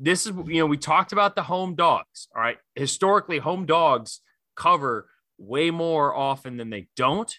[0.00, 2.26] this is, you know, we talked about the home dogs.
[2.34, 2.56] All right.
[2.74, 4.20] Historically, home dogs
[4.56, 7.32] cover way more often than they don't.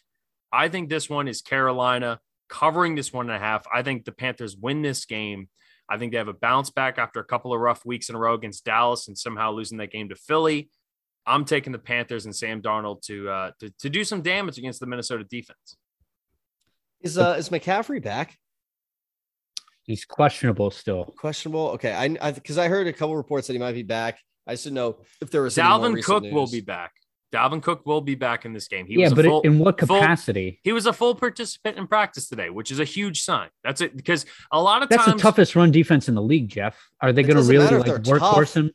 [0.53, 3.65] I think this one is Carolina covering this one and a half.
[3.73, 5.49] I think the Panthers win this game.
[5.89, 8.19] I think they have a bounce back after a couple of rough weeks in a
[8.19, 10.69] row against Dallas and somehow losing that game to Philly.
[11.25, 14.79] I'm taking the Panthers and Sam Darnold to uh, to, to do some damage against
[14.79, 15.77] the Minnesota defense.
[17.01, 18.37] Is uh is McCaffrey back?
[19.83, 21.05] He's questionable still.
[21.17, 21.69] Questionable.
[21.71, 24.19] Okay, I I because I heard a couple reports that he might be back.
[24.47, 26.93] I just didn't know if there was any more Dalvin recent Cook will be back.
[27.31, 28.85] Dalvin Cook will be back in this game.
[28.85, 30.59] He yeah, was a but full, in what full- capacity?
[30.63, 33.49] he was a full participant in practice today, which is a huge sign.
[33.63, 36.49] That's it because a lot of That's times the toughest run defense in the league,
[36.49, 36.77] Jeff.
[36.99, 38.71] Are they going to really like they're workhorse him?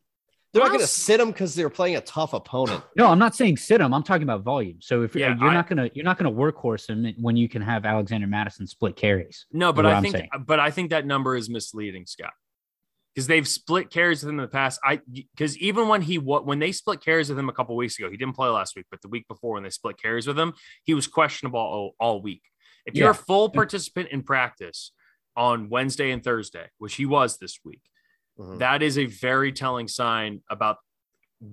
[0.57, 2.83] They're not going to sit him because they're playing a tough opponent.
[2.97, 3.93] No, I'm not saying sit him.
[3.95, 4.79] I'm talking about volume.
[4.81, 7.49] So if Yeah, uh, you're I- not gonna you're not gonna workhorse him when you
[7.49, 9.47] can have Alexander Mattison split carries.
[9.53, 10.29] No, but I I'm think, saying.
[10.47, 12.33] but I think that number is misleading, Scott,
[13.15, 14.81] because they've split carries with him in the past.
[14.85, 15.01] I
[15.35, 18.11] because even when he wa- when they split carries with him a couple weeks ago,
[18.11, 20.53] he didn't play last week, but the week before when they split carries with him,
[20.85, 22.43] he was questionable all, all week.
[22.87, 23.11] If you're Yeah.
[23.11, 24.93] a full participant in practice
[25.37, 27.83] on Wednesday and Thursday, which he was this week,
[28.39, 28.59] Mhm.
[28.59, 30.79] that is a very telling sign about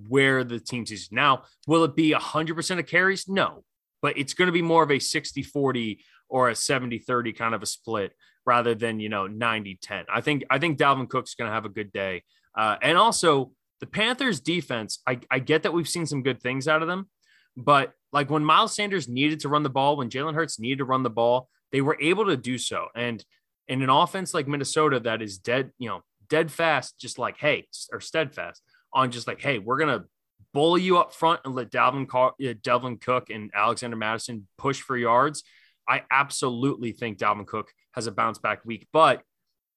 [0.08, 1.10] where the team sees.
[1.12, 3.28] Now, will it be 100% of carries?
[3.28, 3.64] No,
[4.02, 7.54] but it's going to be more of a 60 40 or a 70 30 kind
[7.54, 8.12] of a split
[8.46, 10.06] rather than, you know, 90 10.
[10.12, 12.22] I think, I think Dalvin Cook's going to have a good day.
[12.56, 16.68] Uh, and also, the Panthers defense, I, I get that we've seen some good things
[16.68, 17.10] out of them,
[17.56, 20.84] but like when Miles Sanders needed to run the ball, when Jalen Hurts needed to
[20.84, 22.88] run the ball, they were able to do so.
[22.94, 23.22] And
[23.68, 27.66] in an offense like Minnesota that is dead, you know, dead fast, just like, hey,
[27.92, 28.62] or steadfast
[28.92, 30.06] on just like, hey, we're going to
[30.52, 34.96] bully you up front and let Dalvin, Car- uh, Cook and Alexander Mattison push for
[34.96, 35.42] yards.
[35.88, 39.22] I absolutely think Dalvin Cook has a bounce back week, but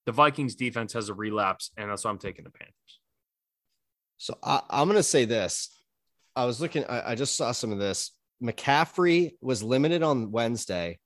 [0.06, 3.00] the Vikings defense has a relapse, and that's why I'm taking the Panthers.
[4.16, 5.76] So I, I'm going to say this.
[6.34, 8.12] I was looking, I, I just saw some of this.
[8.42, 10.98] McCaffrey was limited on Wednesday,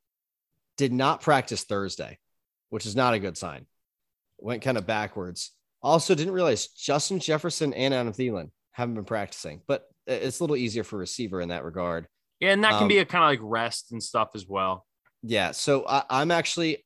[0.77, 2.19] did not practice Thursday,
[2.69, 3.67] which is not a good sign.
[4.43, 5.53] Went kind of backwards.
[5.83, 10.57] Also, didn't realize Justin Jefferson and Adam Thielen haven't been practicing, but it's a little
[10.57, 12.07] easier for receiver in that regard.
[12.41, 14.85] Yeah, and that can Um, be a kind of like rest and stuff as well.
[15.23, 15.53] Yeah.
[15.53, 16.85] So I, I'm actually,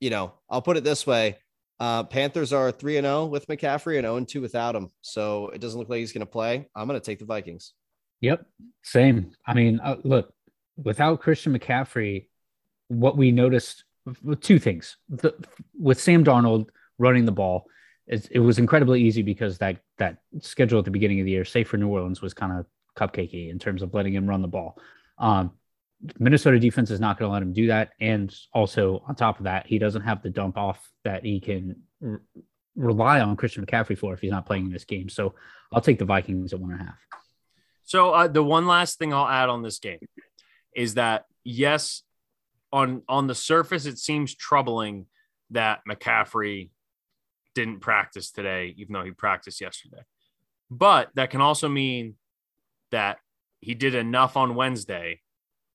[0.00, 1.38] you know, I'll put it this way.
[1.78, 4.88] Uh, Panthers are 3 and 0 with McCaffrey and 0 and 2 without him.
[5.02, 6.66] So it doesn't look like he's going to play.
[6.74, 7.72] I'm going to take the Vikings.
[8.20, 8.46] Yep,
[8.82, 9.32] same.
[9.46, 10.32] I mean, uh, look,
[10.76, 12.28] without Christian McCaffrey,
[12.88, 13.84] what we noticed
[14.40, 15.34] two things the,
[15.78, 16.68] with Sam Darnold
[16.98, 17.66] running the ball,
[18.06, 21.44] it, it was incredibly easy because that that schedule at the beginning of the year,
[21.44, 22.66] say for New Orleans, was kind of
[22.96, 24.78] cupcakey in terms of letting him run the ball.
[25.18, 25.52] Um,
[26.18, 29.44] Minnesota defense is not going to let him do that, and also on top of
[29.44, 32.22] that, he doesn't have the dump off that he can r-
[32.76, 35.08] rely on Christian McCaffrey for if he's not playing in this game.
[35.08, 35.34] So
[35.72, 36.98] I'll take the Vikings at one and a half.
[37.84, 40.00] So uh, the one last thing I'll add on this game
[40.74, 42.02] is that yes,
[42.72, 45.06] on on the surface it seems troubling
[45.50, 46.70] that McCaffrey
[47.56, 50.02] didn't practice today, even though he practiced yesterday.
[50.70, 52.14] But that can also mean
[52.92, 53.18] that
[53.60, 55.22] he did enough on Wednesday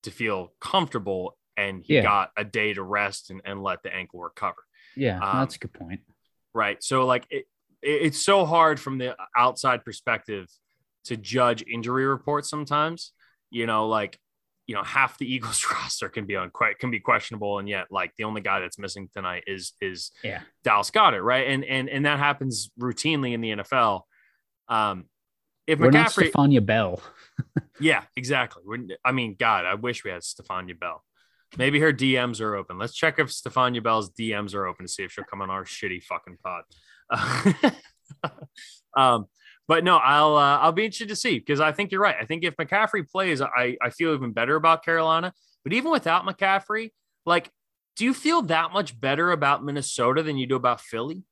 [0.03, 2.03] to feel comfortable and he Yeah.
[2.03, 4.63] got a day to rest and, and let the ankle recover.
[4.95, 6.01] Yeah, Um, that's a good point.
[6.53, 6.81] Right.
[6.83, 7.45] So like it,
[7.81, 10.47] it- it's so hard from the outside perspective
[11.05, 13.11] to judge injury reports sometimes.
[13.49, 14.19] You know, like
[14.71, 17.87] you know, half the Eagles roster can be on quite can be questionable, and yet
[17.91, 20.39] like the only guy that's missing tonight is is Yeah.
[20.63, 21.47] Dallas Goedert, right?
[21.47, 24.03] And and and that happens routinely in the NFL.
[24.69, 25.07] Um,
[25.67, 27.01] if We're not McCaffrey, Stephania Bell.
[27.81, 28.63] yeah, exactly.
[28.65, 31.03] We're, I mean, God, I wish we had Stephania Bell.
[31.57, 32.77] Maybe her DMs are open.
[32.77, 35.65] Let's check if Stephania Bell's DMs are open to see if she'll come on our
[35.65, 36.63] shitty fucking pod.
[38.95, 39.25] um,
[39.71, 42.17] but no, I'll uh, I'll be interested to see because I think you're right.
[42.19, 45.31] I think if McCaffrey plays, I I feel even better about Carolina.
[45.63, 46.91] But even without McCaffrey,
[47.25, 47.49] like,
[47.95, 51.23] do you feel that much better about Minnesota than you do about Philly?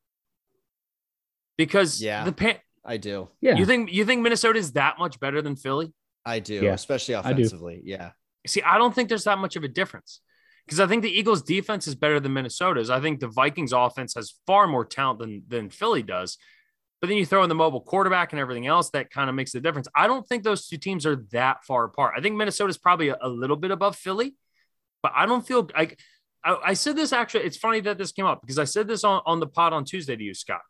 [1.58, 2.24] Because Yeah.
[2.24, 3.28] the pan- I do.
[3.42, 3.58] Yeah.
[3.58, 5.92] you think you think Minnesota is that much better than Philly?
[6.26, 7.20] I do, Yeah, especially do.
[7.20, 7.82] offensively.
[7.84, 8.12] Yeah.
[8.48, 10.22] See, I don't think there's that much of a difference
[10.66, 12.90] because I think the Eagles' defense is better than Minnesota's.
[12.90, 16.38] I think the Vikings' offense has far more talent than than Philly does.
[17.02, 19.54] But then you throw in the mobile quarterback and everything else that kind of makes
[19.54, 19.88] the difference.
[19.96, 22.14] I don't think those two teams are that far apart.
[22.18, 24.36] I think Minnesota's probably a, a little bit above Philly,
[25.02, 25.98] but I don't feel like
[26.44, 27.46] I, I said this actually.
[27.46, 29.86] It's funny that this came up because I said this on, on the pod on
[29.86, 30.62] Tuesday to you, Scott.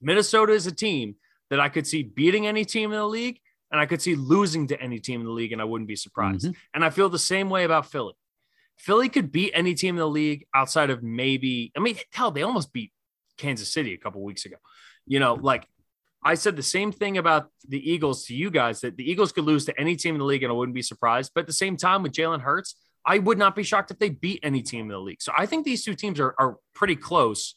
[0.00, 1.16] Minnesota is a team
[1.50, 3.38] that I could see beating any team in the league,
[3.70, 5.96] and I could see losing to any team in the league, and I wouldn't be
[5.96, 6.46] surprised.
[6.46, 6.56] Mhm.
[6.74, 8.14] And I feel the same way about Philly.
[8.78, 12.42] Philly could beat any team in the league outside of maybe, I mean, hell, they
[12.42, 12.92] almost beat
[13.36, 14.56] Kansas City a couple weeks ago.
[15.10, 15.66] You know, like
[16.22, 19.44] I said the same thing about the Eagles to you guys that the Eagles could
[19.44, 21.32] lose to any team in the league and I wouldn't be surprised.
[21.34, 24.10] But at the same time, with Jalen Hurts, I would not be shocked if they
[24.10, 25.20] beat any team in the league.
[25.20, 27.54] So I think these two teams are, are pretty close.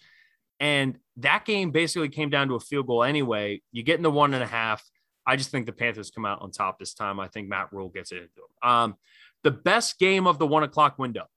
[0.59, 3.61] And that game basically came down to a field goal anyway.
[3.71, 4.83] You get in the one and a half.
[5.27, 7.19] I just think the Panthers come out on top this time.
[7.19, 8.71] I think Matt Rhule gets it into them.
[8.71, 8.95] Um,
[9.43, 11.27] the best game of the one o'clock window,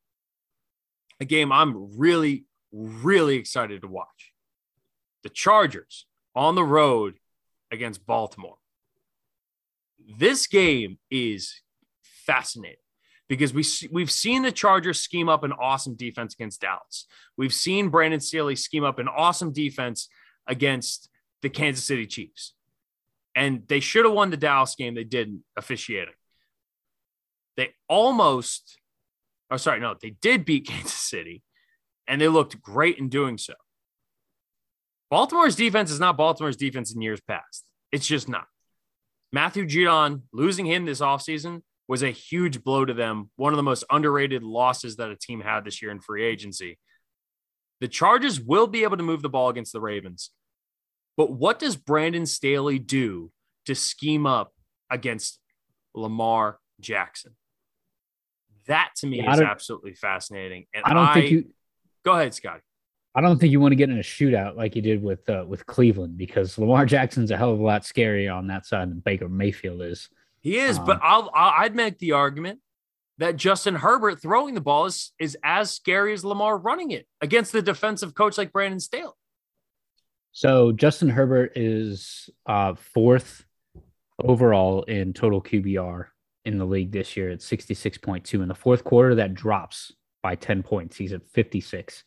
[1.20, 4.32] a game I'm really, really excited to watch.
[5.26, 6.06] The Chargers
[6.36, 7.14] on the road
[7.72, 8.58] against Baltimore.
[10.16, 11.62] This game is
[12.00, 12.76] fascinating
[13.28, 17.08] because we we've seen the Chargers scheme up an awesome defense against Dallas.
[17.36, 20.08] We've seen Brandon Staley scheme up an awesome defense
[20.46, 21.08] against
[21.42, 22.54] the Kansas City Chiefs.
[23.34, 24.94] And they should have won the Dallas game.
[24.94, 26.14] They didn't officiating.
[27.56, 28.78] They almost,
[29.50, 31.42] oh, sorry, no, they did beat Kansas City
[32.06, 33.54] and they looked great in doing so.
[35.10, 37.64] Baltimore's defense is not Baltimore's defense in years past.
[37.92, 38.46] It's just not.
[39.32, 43.30] Matthew Judon, losing him this offseason was a huge blow to them.
[43.36, 46.78] One of the most underrated losses that a team had this year in free agency.
[47.80, 50.30] The Chargers will be able to move the ball against the Ravens.
[51.16, 53.30] But what does Brandon Staley do
[53.66, 54.52] to scheme up
[54.90, 55.38] against
[55.94, 57.36] Lamar Jackson?
[58.66, 60.66] That to me Yeah, is absolutely fascinating.
[60.74, 61.50] And I don't think you.
[62.04, 62.62] go ahead, Scotty.
[63.16, 65.44] I don't think you want to get in a shootout like you did with uh,
[65.48, 69.00] with Cleveland because Lamar Jackson's a hell of a lot scarier on that side than
[69.00, 70.10] Baker Mayfield is.
[70.40, 72.60] He is, Um, but I'll, I'll I'd make the argument
[73.16, 77.52] that Justin Herbert throwing the ball is, is as scary as Lamar running it against
[77.52, 79.14] the defensive coach like Brandon Staley.
[80.32, 83.46] So Justin Herbert is uh, fourth
[84.22, 86.08] overall in total QBR
[86.44, 88.42] in the league this year at 66.2.
[88.42, 89.92] In the fourth quarter, that drops
[90.22, 90.98] by 10 points.
[90.98, 92.04] He's at 56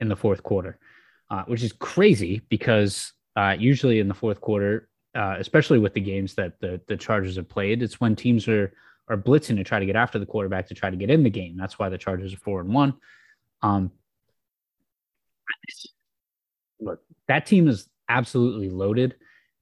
[0.00, 0.78] in the fourth quarter,
[1.30, 6.00] uh, which is crazy because uh, usually in the fourth quarter, uh, especially with the
[6.00, 8.72] games that the, the Chargers have played, it's when teams are
[9.08, 11.30] are blitzing to try to get after the quarterback to try to get in the
[11.30, 11.56] game.
[11.58, 12.94] That's why the Chargers are four and one.
[13.60, 13.92] Um,
[16.80, 19.16] look, that team is absolutely loaded,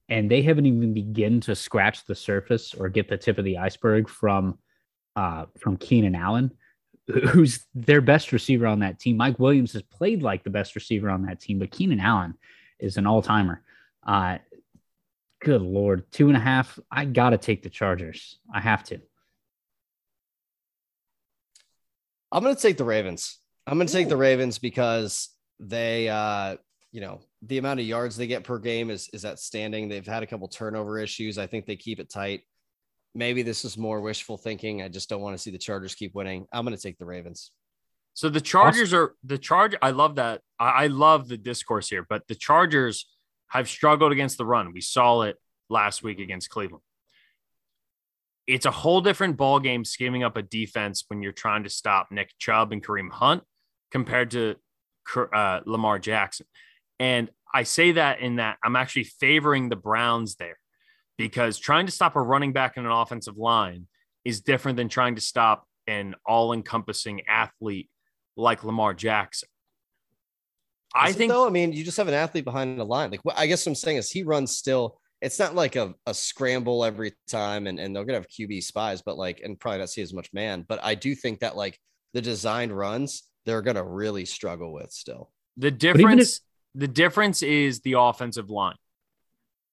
[0.09, 3.57] and they haven't even begun to scratch the surface or get the tip of the
[3.57, 4.57] iceberg from
[5.15, 6.51] uh, from Keenan Allen,
[7.07, 9.17] who's their best receiver on that team.
[9.17, 12.35] Mike Williams has played like the best receiver on that team, but Keenan Allen
[12.79, 13.61] is an all timer.
[14.05, 14.37] Uh,
[15.41, 16.79] good lord, two and a half.
[16.91, 18.39] I gotta take the Chargers.
[18.53, 19.01] I have to.
[22.33, 23.37] I'm going to take the Ravens.
[23.67, 25.29] I'm going to take the Ravens because
[25.59, 26.57] they, uh,
[26.91, 29.87] you know, the amount of yards they get per game is is outstanding.
[29.87, 31.37] They've had a couple turnover issues.
[31.37, 32.41] I think they keep it tight.
[33.15, 34.81] Maybe this is more wishful thinking.
[34.81, 36.47] I just don't want to see the Chargers keep winning.
[36.51, 37.51] I'm going to take the Ravens.
[38.15, 39.75] So the Chargers are the charge.
[39.81, 40.41] I love that.
[40.59, 43.07] I, I love the discourse here, but the Chargers
[43.47, 44.73] have struggled against the run.
[44.73, 45.37] We saw it
[45.69, 46.83] last week against Cleveland.
[48.45, 52.07] It's a whole different ball game scheming up a defense when you're trying to stop
[52.11, 53.43] Nick Chubb and Kareem Hunt
[53.91, 54.55] compared to
[55.33, 56.45] uh, Lamar Jackson.
[56.99, 60.57] And I say that in that I'm actually favoring the Browns there
[61.17, 63.87] because trying to stop a running back in an offensive line
[64.25, 67.89] is different than trying to stop an all encompassing athlete
[68.35, 69.49] like Lamar Jackson.
[70.95, 73.11] I Is it think though, I mean, you just have an athlete behind the line.
[73.11, 74.99] Like, I guess what I'm saying is he runs still.
[75.21, 79.01] It's not like a, a scramble every time, and, and they're gonna have QB spies,
[79.01, 80.65] but like, and probably not see as much man.
[80.67, 81.79] But I do think that like
[82.13, 85.31] the designed runs, they're gonna really struggle with still.
[85.57, 86.41] the even difference
[86.75, 88.75] the difference is the offensive line.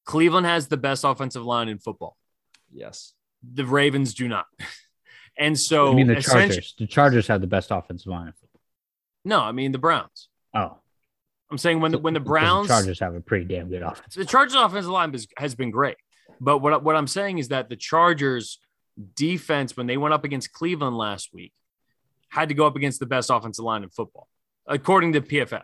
[0.04, 2.16] Cleveland has the best offensive line in football.
[2.72, 3.12] Yes.
[3.42, 4.46] The Ravens do not.
[5.38, 6.74] And so I mean, the Chargers.
[6.76, 8.34] The Chargers have the best offensive line.
[9.24, 10.28] No, I mean the Browns.
[10.54, 10.76] Oh,
[11.50, 14.14] I'm saying when the when the because Browns Chargers have a pretty damn good offense.
[14.14, 15.96] the Chargers offensive line has, has been great.
[16.40, 18.58] But what, what I'm saying is that the Chargers
[19.16, 21.52] defense, when they went up against Cleveland last week,
[22.28, 24.28] had to go up against the best offensive line in football,
[24.66, 25.62] according to PFF.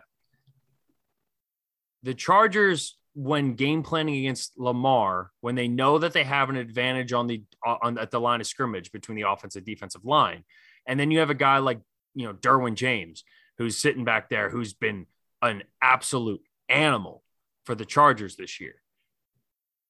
[2.03, 7.13] The Chargers, when game planning against Lamar, when they know that they have an advantage
[7.13, 10.43] on the uh, on at the line of scrimmage between the offensive defensive line,
[10.85, 11.79] and then you have a guy like
[12.13, 13.23] you know Derwin James
[13.57, 15.07] who's sitting back there who's been
[15.41, 17.23] an absolute animal
[17.65, 18.75] for the Chargers this year.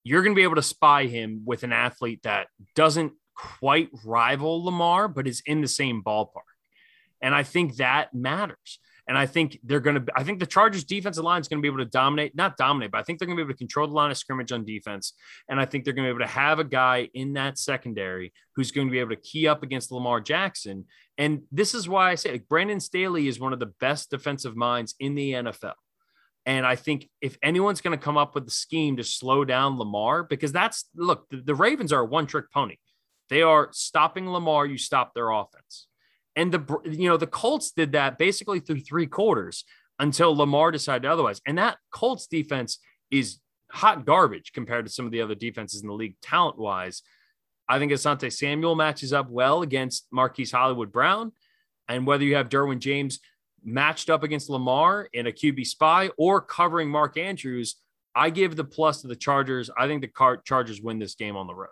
[0.05, 4.63] You're going to be able to spy him with an athlete that doesn't quite rival
[4.63, 6.47] Lamar, but is in the same ballpark.
[7.21, 8.79] And I think that matters.
[9.07, 11.61] And I think they're going to, I think the Chargers defensive line is going to
[11.61, 13.57] be able to dominate, not dominate, but I think they're going to be able to
[13.57, 15.13] control the line of scrimmage on defense.
[15.47, 18.33] And I think they're going to be able to have a guy in that secondary
[18.55, 20.85] who's going to be able to key up against Lamar Jackson.
[21.17, 24.57] And this is why I say like, Brandon Staley is one of the best defensive
[24.57, 25.73] minds in the NFL.
[26.45, 29.77] And I think if anyone's going to come up with the scheme to slow down
[29.77, 32.75] Lamar, because that's look, the, the Ravens are a one trick pony.
[33.29, 35.86] They are stopping Lamar, you stop their offense.
[36.37, 39.65] And the you know the Colts did that basically through three quarters
[39.99, 41.41] until Lamar decided otherwise.
[41.45, 42.79] And that Colts defense
[43.11, 43.39] is
[43.71, 47.01] hot garbage compared to some of the other defenses in the league talent wise.
[47.67, 51.33] I think Asante Samuel matches up well against Marquise Hollywood Brown.
[51.89, 53.19] And whether you have Derwin James
[53.63, 57.75] matched up against Lamar in a QB spy or covering Mark Andrews,
[58.15, 59.69] I give the plus to the Chargers.
[59.77, 61.69] I think the Chargers win this game on the road.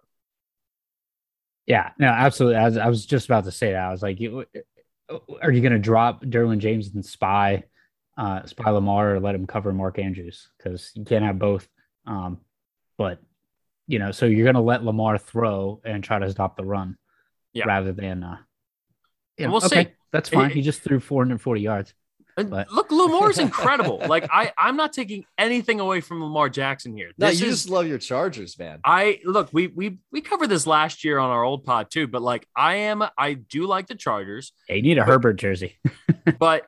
[1.68, 2.57] Yeah, no, absolutely.
[2.57, 3.82] I was, I was just about to say that.
[3.84, 4.45] I was like, you,
[5.41, 7.63] are you going to drop Derwin James and spy,
[8.18, 10.49] uh, spy Lamar, or let him cover Mark Andrews?
[10.57, 11.68] Because you can't have both.
[12.05, 12.39] Um,
[12.97, 13.20] but
[13.88, 16.97] you know, so you're going to let Lamar throw and try to stop the run,
[17.53, 17.66] Yeah.
[17.66, 18.24] rather than.
[18.24, 18.38] Uh,
[19.38, 19.89] yeah, We'll okay, see.
[20.11, 20.51] that's fine.
[20.51, 21.93] It- he just threw 440 yards.
[22.36, 24.01] But- Look, Lamar's incredible.
[24.07, 27.11] like I, I'm not taking anything away from Lamar Jackson here.
[27.17, 28.79] No, This you is- just love your Chargers, man.
[28.83, 32.21] I look, we we we covered this last year on our old pod too, but
[32.21, 35.77] like I am, I do like the Chargers, Hey, you need a Herbert jersey.
[36.39, 36.65] but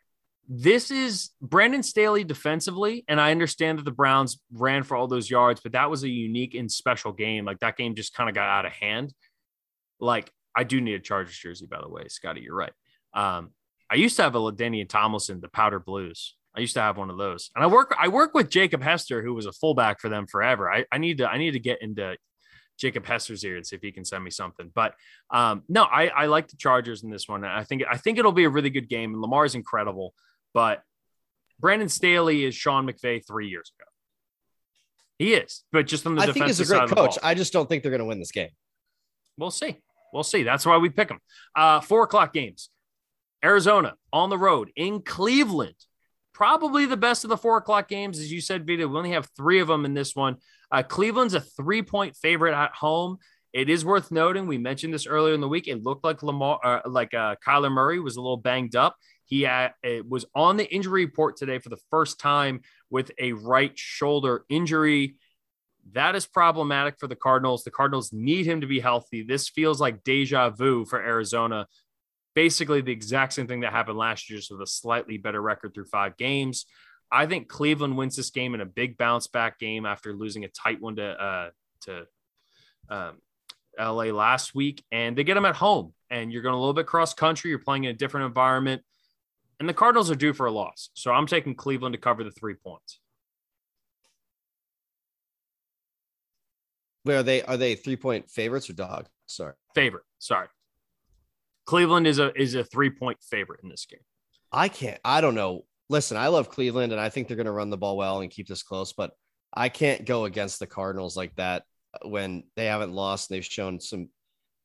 [0.50, 5.30] this is Brandon Staley defensively, and I understand that the Browns ran for all those
[5.30, 7.44] yards, but that was a unique and special game.
[7.44, 9.14] Like that game just kind of got out of hand.
[10.00, 12.40] Like I do need a Chargers jersey, by the way, Scotty.
[12.42, 12.72] You're right.
[13.14, 13.52] Um,
[13.90, 16.36] I used to have a LaDainian Tomlinson, the Powder Blues.
[16.56, 17.96] I used to have one of those, and I work.
[18.00, 20.72] I work with Jacob Hester, who was a fullback for them forever.
[20.72, 21.30] I, I need to.
[21.30, 22.18] I need to get into
[22.78, 24.72] Jacob Hester's ear and see if he can send me something.
[24.74, 24.96] But
[25.30, 27.44] um, no, I, I like the Chargers in this one.
[27.44, 29.14] I think I think it'll be a really good game.
[29.14, 30.14] And Lamar is incredible,
[30.54, 30.82] but
[31.60, 33.88] Brandon Staley is Sean McVay three years ago.
[35.20, 37.18] He is, but just on the I think he's a great side of the coach.
[37.24, 38.52] I just don't think they're going to win this game.
[39.38, 39.78] We'll see.
[40.14, 40.44] We'll see.
[40.44, 41.20] That's why we pick them.
[41.56, 42.70] Uh, four o'clock games.
[43.44, 45.76] Arizona on the road in Cleveland.
[46.34, 48.20] Probably the best of the four o'clock games.
[48.20, 50.38] As you said, Vido, we only have three of them in this one.
[50.72, 53.18] Uh, Cleveland's a three point favorite at home.
[53.54, 54.46] It is worth noting.
[54.46, 55.68] We mentioned this earlier in the week.
[55.68, 58.96] It looked like Lamar, uh, like uh, Kyler Murray was a little banged up.
[59.26, 59.70] He uh,
[60.08, 65.16] was on the injury report today for the first time with a right shoulder injury.
[65.94, 67.64] That is problematic for the Cardinals.
[67.64, 69.24] The Cardinals need him to be healthy.
[69.24, 71.68] This feels like deja vu for Arizona.
[72.38, 75.74] Basically, the exact same thing that happened last year, so with a slightly better record
[75.74, 76.68] through five games.
[77.12, 80.48] I think Cleveland wins this game in a big bounce back game after losing a
[80.50, 81.50] tight one to uh,
[81.86, 82.06] to
[82.90, 83.18] um,
[83.80, 85.96] LA last week, and they get them at home.
[86.12, 87.50] And you're going a little bit cross country.
[87.50, 88.84] You're playing in a different environment,
[89.60, 90.92] and the Cardinals are due for a loss.
[90.94, 93.00] So I'm taking Cleveland to cover the three points.
[97.02, 97.42] Where are they?
[97.42, 99.08] Are they three point favorites or dog?
[99.26, 99.54] Sorry.
[99.74, 100.50] Favorite, sorry.
[101.68, 104.00] Cleveland is a is a three point favorite in this game.
[104.52, 105.00] I can't.
[105.06, 105.66] I don't know.
[105.90, 108.32] Listen, I love Cleveland and I think they're going to run the ball well and
[108.32, 109.12] keep this close, but
[109.54, 111.64] I can't go against the Cardinals like that
[112.04, 113.30] when they haven't lost.
[113.30, 114.10] And they've shown some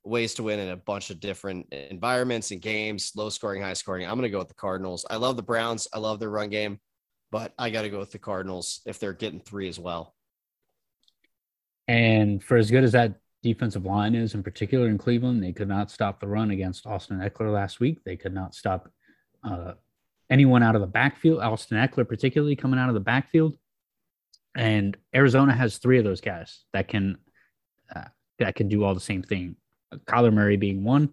[0.04, 4.04] ways to win in a bunch of different environments and games, low scoring, high scoring.
[4.04, 5.04] I'm going to go with the Cardinals.
[5.08, 5.86] I love the Browns.
[5.92, 6.78] I love their run game,
[7.30, 10.14] but I got to go with the Cardinals if they're getting three as well.
[11.88, 15.68] And for as good as that defensive line is, in particular in Cleveland, they could
[15.68, 18.04] not stop the run against Austin Ekeler last week.
[18.04, 18.90] They could not stop
[19.42, 19.72] uh,
[20.30, 23.56] anyone out of the backfield, Austin Ekeler particularly coming out of the backfield.
[24.54, 27.18] And Arizona has three of those guys that can
[27.94, 28.04] uh,
[28.38, 29.56] that can do all the same thing.
[30.06, 31.10] Kyler Murray being one.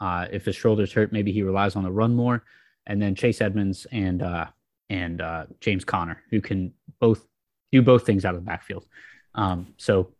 [0.00, 2.42] Uh, if his shoulder's hurt, maybe he relies on the run more.
[2.86, 4.46] And then Chase Edmonds and uh,
[4.88, 7.26] and uh, James Conner, who can both
[7.70, 8.86] do both things out of the backfield.
[9.34, 10.12] Um, so,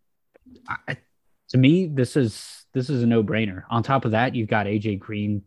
[0.69, 0.97] I,
[1.51, 3.65] to me, this is this is a no brainer.
[3.71, 5.43] On top of that, you've got AJ Green,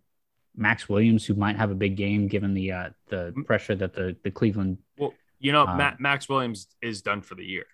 [0.56, 4.16] Maxx Williams, who might have a big game given the uh, the pressure that the
[4.24, 4.78] the Cleveland.
[4.97, 7.66] Well, you know, Matt, Maxx Williams is done for the year.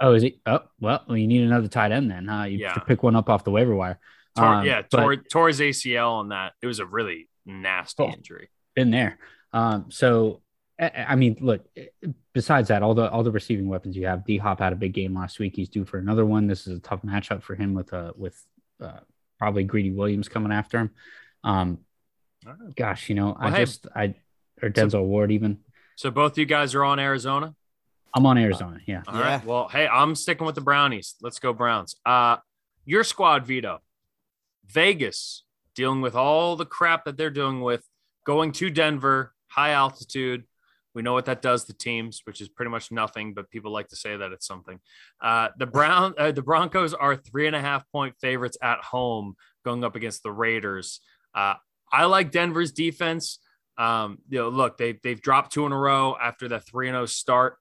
[0.00, 0.40] Oh, is he?
[0.46, 2.44] Oh, well, you need another tight end then, huh?
[2.44, 2.78] You Yeah.
[2.78, 3.98] pick one up off the waiver wire.
[4.36, 6.54] Tore, Um, yeah, tore, tore his ACL on that.
[6.62, 8.08] It was a really nasty Oh.
[8.10, 8.48] injury.
[8.76, 9.18] been there.
[9.52, 10.40] Um, so
[10.80, 11.64] I, I mean, look.
[12.32, 14.24] Besides that, all the all the receiving weapons you have.
[14.24, 15.54] D Hop had a big game last week.
[15.54, 16.46] He's due for another one.
[16.46, 18.42] This is a tough matchup for him with uh with
[18.80, 19.00] uh,
[19.38, 20.90] probably Greedy Williams coming after him.
[21.44, 21.78] Um,
[22.46, 22.74] All right.
[22.76, 23.64] gosh, you know, I hey.
[23.64, 24.14] just I
[24.62, 25.58] or Denzel Ward even.
[25.96, 27.54] So both you guys are on Arizona.
[28.14, 28.80] I'm on Arizona.
[28.86, 29.02] Yeah.
[29.06, 29.30] All right.
[29.30, 29.40] Yeah.
[29.44, 31.14] Well, hey, I'm sticking with the Brownies.
[31.20, 31.96] Let's go Browns.
[32.04, 32.38] Uh,
[32.84, 33.80] your squad, Vido.
[34.66, 37.84] Vegas dealing with all the crap that they're dealing with,
[38.24, 40.44] going to Denver, high altitude.
[40.94, 43.88] We know what that does to teams, which is pretty much nothing, but people like
[43.88, 44.80] to say that it's something.
[45.20, 49.36] Uh, the Brown, uh, the Broncos are three and a half point favorites at home,
[49.64, 51.00] going up against the Raiders.
[51.34, 51.54] Uh,
[51.92, 53.38] I like Denver's defense.
[53.78, 56.94] Um, you know, look, they they've dropped two in a row after that three and
[56.94, 57.56] zero start.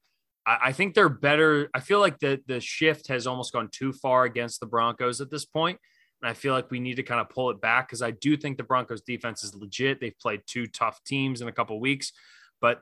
[0.45, 1.69] I, I think they're better.
[1.73, 5.29] I feel like the the shift has almost gone too far against the Broncos at
[5.29, 5.79] this point,
[6.21, 8.35] and I feel like we need to kind of pull it back because I do
[8.35, 10.01] think the Broncos defense is legit.
[10.01, 12.11] They've played two tough teams in a couple weeks,
[12.59, 12.81] but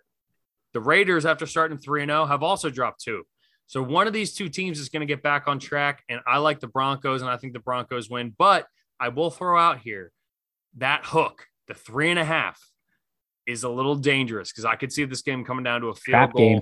[0.74, 3.24] the Raiders, after starting three and zero, have also dropped two.
[3.68, 6.38] So one of these two teams is going to get back on track, and I
[6.38, 8.34] like the Broncos, and I think the Broncos win.
[8.38, 8.66] But
[9.00, 10.12] I will throw out here
[10.78, 12.62] that hook, the three and a half,
[13.46, 16.14] is a little dangerous because I could see this game coming down to a field
[16.14, 16.60] Trap goal.
[16.60, 16.62] game.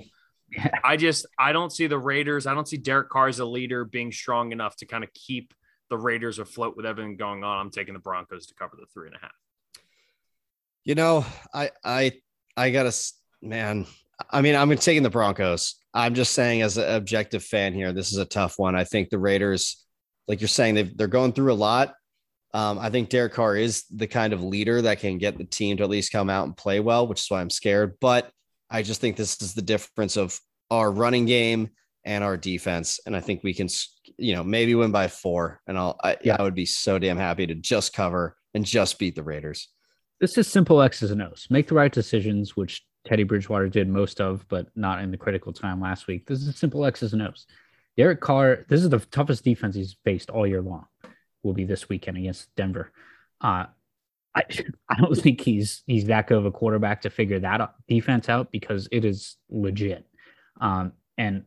[0.84, 2.46] I just I don't see the Raiders.
[2.46, 5.52] I don't see Derek Carr as a leader being strong enough to kind of keep
[5.90, 7.58] the Raiders afloat with everything going on.
[7.58, 9.32] I'm taking the Broncos to cover the three and a half.
[10.84, 12.12] You know, I I
[12.56, 13.14] I gotta s-
[13.48, 13.86] man.
[14.30, 15.76] I mean, I'm taking the Broncos.
[15.92, 18.74] I'm just saying, as an objective fan here, this is a tough one.
[18.74, 19.84] I think the Raiders,
[20.28, 21.94] like you're saying, they've, they're going through a lot.
[22.54, 25.76] Um, I think Derek Carr is the kind of leader that can get the team
[25.76, 27.96] to at least come out and play well, which is why I'm scared.
[28.00, 28.30] But
[28.70, 30.38] I just think this is the difference of
[30.70, 31.70] our running game
[32.04, 33.00] and our defense.
[33.04, 33.68] And I think we can,
[34.16, 35.60] you know, maybe win by four.
[35.66, 38.98] And I'll, I, yeah, I would be so damn happy to just cover and just
[38.98, 39.68] beat the Raiders.
[40.20, 41.46] This is simple X's and O's.
[41.50, 45.52] Make the right decisions, which Teddy Bridgewater did most of, but not in the critical
[45.52, 46.26] time last week.
[46.26, 47.46] This is simple X's and O's.
[47.96, 50.86] Derek Carr, this is the toughest defense he's faced all year long.
[51.42, 52.92] Will be this weekend against Denver.
[53.40, 53.66] Uh,
[54.34, 54.42] I
[54.88, 58.50] I don't think he's he's that good of a quarterback to figure that defense out
[58.50, 60.04] because it is legit.
[60.60, 61.44] Um, and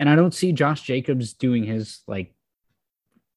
[0.00, 2.34] and I don't see Josh Jacobs doing his like,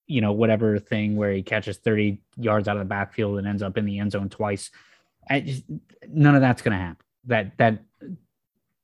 [0.07, 3.61] you know, whatever thing where he catches 30 yards out of the backfield and ends
[3.61, 4.71] up in the end zone twice.
[5.29, 5.63] Just,
[6.07, 7.04] none of that's going to happen.
[7.27, 7.83] That that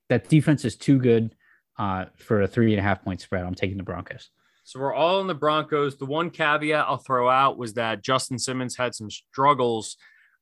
[0.10, 1.36] that defense is too good
[1.78, 3.46] uh, for a three and a half point spread.
[3.46, 4.30] I'm taking the Broncos.
[4.64, 5.98] So we're all in the Broncos.
[5.98, 9.98] The one caveat I'll throw out was that Justin Simmons had some struggles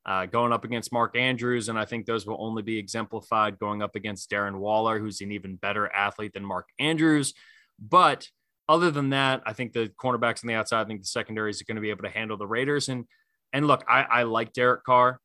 [0.06, 1.68] uh, going up against Mark Andrews.
[1.68, 5.32] And I think those will only be exemplified going up against Darren Waller, who's an
[5.32, 7.34] even better athlete than Mark Andrews.
[7.78, 8.28] But
[8.68, 11.64] other than that, I think the cornerbacks on the outside, I think the secondaries are
[11.64, 12.88] going to be able to handle the Raiders.
[12.88, 13.06] And
[13.52, 15.18] and look, I, I like Derek Carr,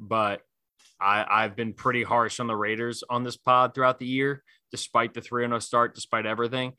[0.00, 0.40] but
[1.00, 5.14] I, I've been pretty harsh on the Raiders on this pod throughout the year, despite
[5.14, 6.74] the 3 0 start, despite everything.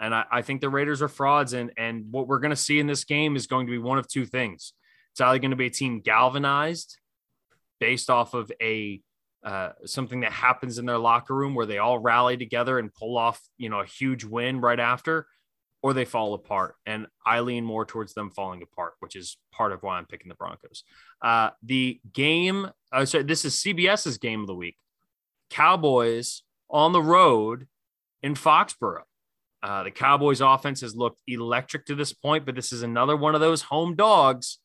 [0.00, 1.52] And I, I think the Raiders are frauds.
[1.52, 3.98] And, and what we're going to see in this game is going to be one
[3.98, 4.72] of two things
[5.16, 6.98] it's either going to be a team galvanized
[7.80, 9.00] based off of a
[9.42, 13.16] uh, something that happens in their locker room where they all rally together and pull
[13.16, 15.26] off, you know, a huge win right after,
[15.86, 16.74] or they fall apart.
[16.84, 20.28] And I lean more towards them falling apart, which is part of why I'm picking
[20.28, 20.82] the Broncos.
[21.22, 24.76] Uh, the game, uh, so this is CBS's game of the week.
[25.48, 27.68] Cowboys on the road
[28.20, 29.04] in Foxborough.
[29.62, 33.36] Uh, the Cowboys offense has looked electric to this point, but this is another one
[33.36, 34.58] of those home dogs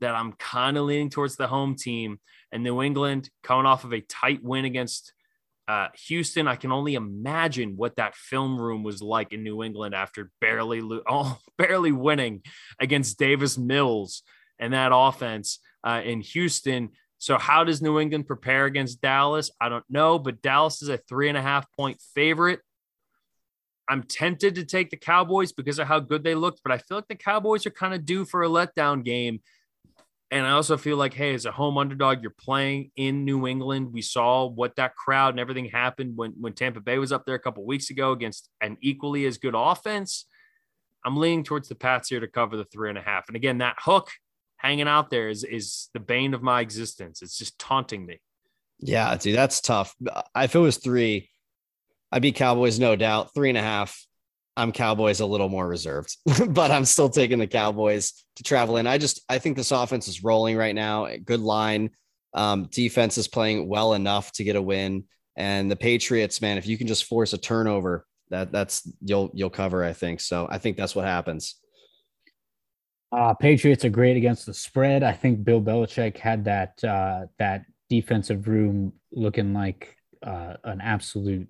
[0.00, 2.20] that I'm kind of leaning towards the home team.
[2.52, 5.12] And New England coming off of a tight win against
[5.68, 9.94] uh, Houston, I can only imagine what that film room was like in New England
[9.94, 12.42] after barely lo- oh, barely winning
[12.80, 14.22] against Davis Mills
[14.58, 16.88] and that offense uh, in Houston.
[17.18, 19.50] So, how does New England prepare against Dallas?
[19.60, 22.60] I don't know, but Dallas is a three and a half point favorite.
[23.90, 26.98] I'm tempted to take the Cowboys because of how good they looked, but I feel
[26.98, 29.40] like the Cowboys are kind of due for a letdown game
[30.30, 33.92] and I also feel like, hey, as a home underdog, you're playing in New England.
[33.92, 37.34] We saw what that crowd and everything happened when, when Tampa Bay was up there
[37.34, 40.26] a couple weeks ago against an equally as good offense.
[41.04, 43.28] I'm leaning towards the Pats here to cover the three and a half.
[43.28, 44.10] And again, that hook
[44.58, 47.22] hanging out there is is the bane of my existence.
[47.22, 48.20] It's just taunting me.
[48.80, 49.94] Yeah, dude, that's tough.
[50.36, 51.30] If it was three,
[52.12, 53.32] I'd be Cowboys, no doubt.
[53.34, 54.04] Three and a half,
[54.58, 56.16] I'm Cowboys a little more reserved,
[56.48, 58.86] but I'm still taking the Cowboys to travel in.
[58.86, 61.08] I just I think this offense is rolling right now.
[61.24, 61.90] Good line.
[62.34, 65.04] Um, defense is playing well enough to get a win.
[65.36, 69.48] And the Patriots, man, if you can just force a turnover, that that's you'll you'll
[69.48, 70.20] cover, I think.
[70.20, 71.54] So I think that's what happens.
[73.10, 75.04] Uh, Patriots are great against the spread.
[75.04, 81.48] I think Bill Belichick had that uh, that defensive room looking like uh, an absolute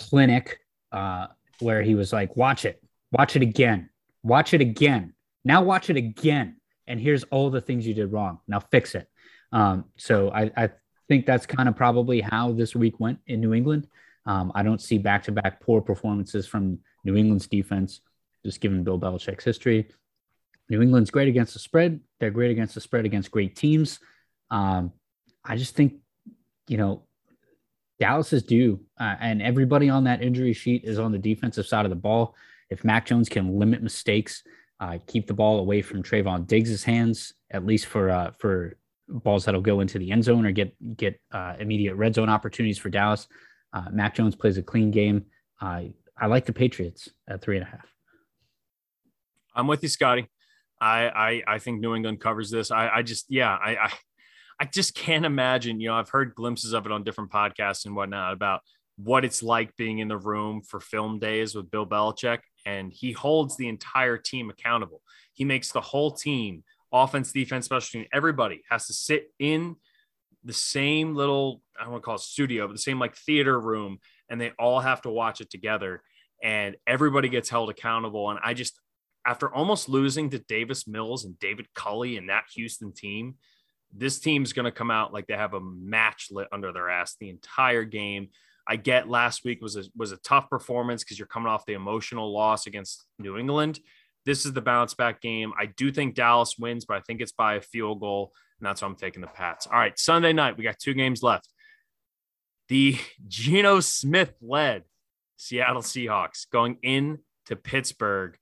[0.00, 0.58] clinic.
[0.90, 1.26] Uh,
[1.60, 3.90] where he was like, watch it, watch it again,
[4.22, 5.14] watch it again.
[5.44, 6.56] Now watch it again.
[6.86, 8.40] And here's all the things you did wrong.
[8.46, 9.08] Now fix it.
[9.52, 10.70] Um, so I, I
[11.08, 13.86] think that's kind of probably how this week went in New England.
[14.26, 18.00] Um, I don't see back to back poor performances from New England's defense,
[18.44, 19.88] just given Bill Belichick's history.
[20.68, 22.00] New England's great against the spread.
[22.18, 24.00] They're great against the spread against great teams.
[24.50, 24.92] Um,
[25.44, 25.94] I just think,
[26.66, 27.04] you know,
[27.98, 31.86] Dallas is due, uh, and everybody on that injury sheet is on the defensive side
[31.86, 32.34] of the ball.
[32.68, 34.42] If Mac Jones can limit mistakes,
[34.80, 38.76] uh, keep the ball away from Trevon Diggs' hands, at least for uh, for
[39.08, 42.78] balls that'll go into the end zone or get get uh, immediate red zone opportunities
[42.78, 43.28] for Dallas.
[43.72, 45.26] Uh, Mac Jones plays a clean game.
[46.18, 47.86] I like the Patriots at three and a half.
[49.54, 50.28] I'm with you, Scotty.
[50.80, 52.70] I I, I think New England covers this.
[52.70, 53.92] I, I just yeah I, I
[54.58, 55.80] I just can't imagine.
[55.80, 58.60] You know, I've heard glimpses of it on different podcasts and whatnot about
[58.96, 63.12] what it's like being in the room for film days with Bill Belichick, and he
[63.12, 65.02] holds the entire team accountable.
[65.34, 69.76] He makes the whole team, offense, defense, special team, everybody has to sit in
[70.44, 73.60] the same little, I don't want to call it studio, but the same like theater
[73.60, 73.98] room,
[74.30, 76.02] and they all have to watch it together.
[76.42, 78.30] And everybody gets held accountable.
[78.30, 78.78] And I just,
[79.26, 83.34] after almost losing to Davis Mills and David Culley and that Houston team,
[83.96, 87.16] this team's going to come out like they have a match lit under their ass
[87.18, 88.28] the entire game.
[88.68, 91.74] I get last week was a was a tough performance because you're coming off the
[91.74, 93.78] emotional loss against New England,
[94.24, 95.52] This is the bounce back game.
[95.58, 98.82] I do think Dallas wins, but I think it's by a field goal, and that's
[98.82, 99.66] why I'm taking the Pats.
[99.66, 101.48] All right, Sunday night we got two games left.
[102.68, 102.98] The
[103.28, 104.82] Geno Smith led
[105.36, 108.36] Seattle Seahawks going in to Pittsburgh.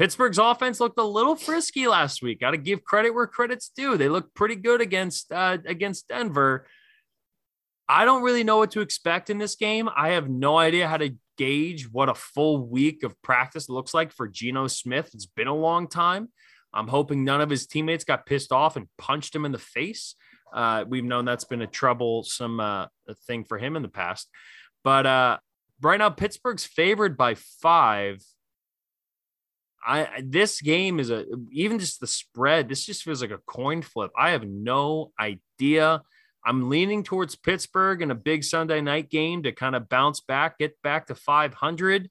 [0.00, 2.40] Pittsburgh's offense looked a little frisky last week.
[2.40, 3.98] Got to give credit where credit's due.
[3.98, 6.66] They looked pretty good against uh, against Denver.
[7.86, 9.90] I don't really know what to expect in this game.
[9.94, 14.10] I have no idea how to gauge what a full week of practice looks like
[14.10, 15.10] for Geno Smith.
[15.12, 16.30] It's been a long time.
[16.72, 20.14] I'm hoping none of his teammates got pissed off and punched him in the face.
[20.50, 22.86] Uh, we've known that's been a troublesome uh,
[23.26, 24.30] thing for him in the past.
[24.82, 25.38] But uh,
[25.82, 28.24] right now, Pittsburgh's favored by five.
[29.84, 32.68] I this game is a even just the spread.
[32.68, 34.10] This just feels like a coin flip.
[34.16, 36.02] I have no idea.
[36.44, 40.58] I'm leaning towards Pittsburgh in a big Sunday night game to kind of bounce back,
[40.58, 42.10] get back to 500.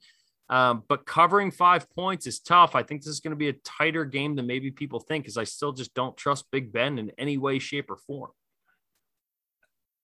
[0.50, 2.76] Um, but covering five points is tough.
[2.76, 5.38] I think this is going to be a tighter game than maybe people think because
[5.38, 8.32] I still just don't trust Big Ben in any way, shape, or form.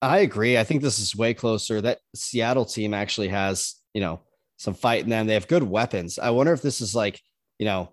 [0.02, 0.58] I agree.
[0.58, 1.82] I think this is way closer.
[1.82, 4.22] That Seattle team actually has, you know,
[4.58, 5.26] some fight in them.
[5.26, 6.20] They have good weapons.
[6.20, 7.20] I wonder if this is like,
[7.60, 7.91] you know,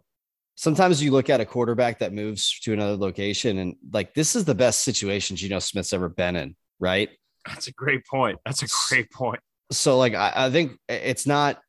[0.54, 4.44] sometimes you look at a quarterback that moves to another location and like this is
[4.44, 7.10] the best situation Geno Smith's ever been in, right?
[7.46, 8.38] That's a great point.
[8.44, 9.40] That's a great point.
[9.70, 11.60] So like I, I think it's not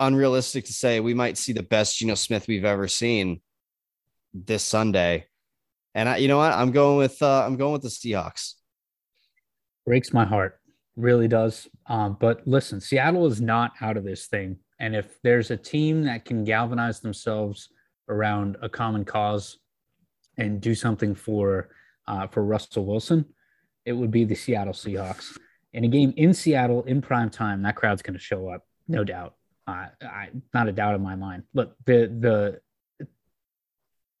[0.00, 3.40] unrealistic to say we might see the best Geno Smith we've ever seen
[4.32, 5.26] this Sunday.
[5.94, 6.52] And I, you know what?
[6.52, 8.54] I'm going with uh, I'm going with the Seahawks.
[9.86, 10.58] Breaks my heart,
[10.96, 11.68] really does.
[11.86, 14.56] Um, but listen, Seattle is not out of this thing.
[14.84, 17.70] And if there's a team that can galvanize themselves
[18.10, 19.56] around a common cause
[20.36, 21.70] and do something for
[22.06, 23.24] uh, for Russell Wilson,
[23.86, 25.38] it would be the Seattle Seahawks.
[25.72, 29.04] In a game in Seattle in prime time, that crowd's going to show up, no
[29.04, 29.36] doubt.
[29.66, 31.44] Uh, I, not a doubt in my mind.
[31.54, 33.06] Look, the the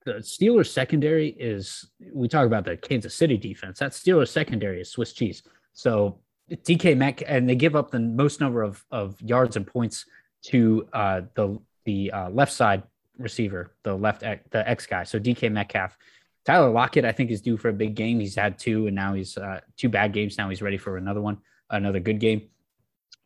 [0.06, 3.80] the Steelers secondary is we talk about the Kansas City defense.
[3.80, 5.42] That Steelers secondary is Swiss cheese.
[5.74, 6.20] So
[6.50, 10.06] DK Metcalf and they give up the most number of, of yards and points
[10.44, 12.82] to uh, the the uh, left side
[13.18, 15.04] receiver, the left the X guy.
[15.04, 15.96] So DK Metcalf,
[16.44, 18.20] Tyler Lockett, I think is due for a big game.
[18.20, 20.36] He's had two, and now he's uh, two bad games.
[20.38, 21.38] Now he's ready for another one,
[21.70, 22.48] another good game.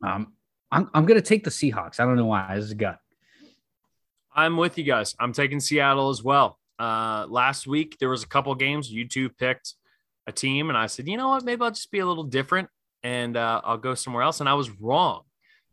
[0.02, 0.32] Um,
[0.70, 2.00] I'm I'm gonna take the Seahawks.
[2.00, 2.54] I don't know why.
[2.54, 3.00] This is a gut.
[4.34, 5.16] I'm with you guys.
[5.18, 6.58] I'm taking Seattle as well.
[6.78, 8.90] Uh, last week there was a couple games.
[8.90, 9.74] You two picked
[10.28, 11.44] a team, and I said, you know what?
[11.44, 12.68] Maybe I'll just be a little different,
[13.02, 14.38] and uh, I'll go somewhere else.
[14.38, 15.22] And I was wrong.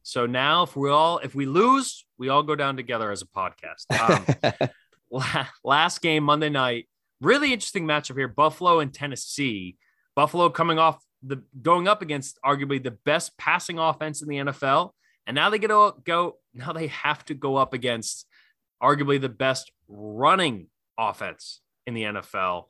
[0.06, 3.26] So now, if we all if we lose, we all go down together as a
[3.26, 4.69] podcast.
[5.11, 6.88] Um, last game Monday night,
[7.22, 9.77] really interesting matchup here: Buffalo and Tennessee.
[10.15, 14.91] Buffalo coming off the going up against arguably the best passing offense in the NFL,
[15.26, 16.38] and now they get to go.
[16.53, 18.27] Now they have to go up against
[18.84, 20.68] arguably the best running
[20.99, 22.65] offense in the NFL,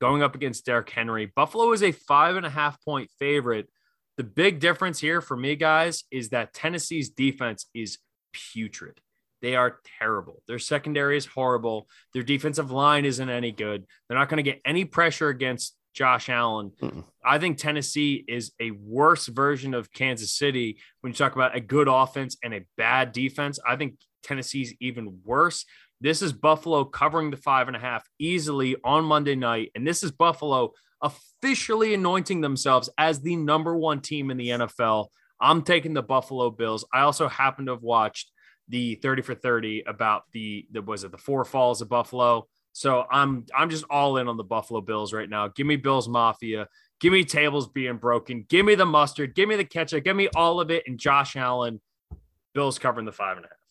[0.00, 1.26] going up against Derrick Henry.
[1.26, 3.68] Buffalo is a five and a half point favorite
[4.16, 7.98] the big difference here for me, guys, is that Tennessee's defense is
[8.32, 9.00] putrid.
[9.42, 10.42] They are terrible.
[10.48, 11.88] Their secondary is horrible.
[12.14, 13.84] Their defensive line isn't any good.
[14.08, 16.72] They're not going to get any pressure against Josh Allen.
[16.80, 17.04] Mm-mm.
[17.24, 21.60] I think Tennessee is a worse version of Kansas City when you talk about a
[21.60, 23.58] good offense and a bad defense.
[23.66, 25.64] I think Tennessee's even worse.
[26.04, 29.70] This is Buffalo covering the five and a half easily on Monday night.
[29.74, 35.06] And this is Buffalo officially anointing themselves as the number one team in the NFL.
[35.40, 36.84] I'm taking the Buffalo Bills.
[36.92, 38.30] I also happen to have watched
[38.68, 42.48] the 30 for 30 about the the was it the four falls of Buffalo.
[42.74, 45.48] So I'm I'm just all in on the Buffalo Bills right now.
[45.48, 46.68] Give me Bills Mafia.
[47.00, 48.44] Give me tables being broken.
[48.50, 49.34] Give me the mustard.
[49.34, 50.04] Give me the ketchup.
[50.04, 50.84] Give me all of it.
[50.86, 51.80] And Josh Allen,
[52.52, 53.63] Bills covering the five and a half.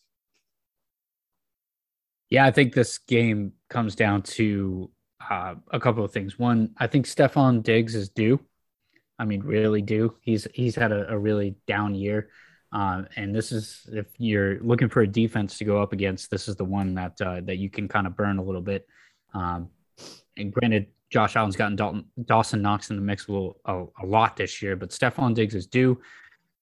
[2.33, 4.89] Yeah, I think this game comes down to
[5.29, 6.39] uh, a couple of things.
[6.39, 8.39] One, I think Stefon Diggs is due.
[9.19, 10.15] I mean, really due.
[10.19, 12.29] He's he's had a, a really down year,
[12.71, 16.47] uh, and this is if you're looking for a defense to go up against, this
[16.47, 18.87] is the one that uh, that you can kind of burn a little bit.
[19.35, 19.69] Um,
[20.35, 24.05] and granted, Josh Allen's gotten Dalton, Dawson Knox in the mix a, little, a, a
[24.07, 26.01] lot this year, but Stefon Diggs is due.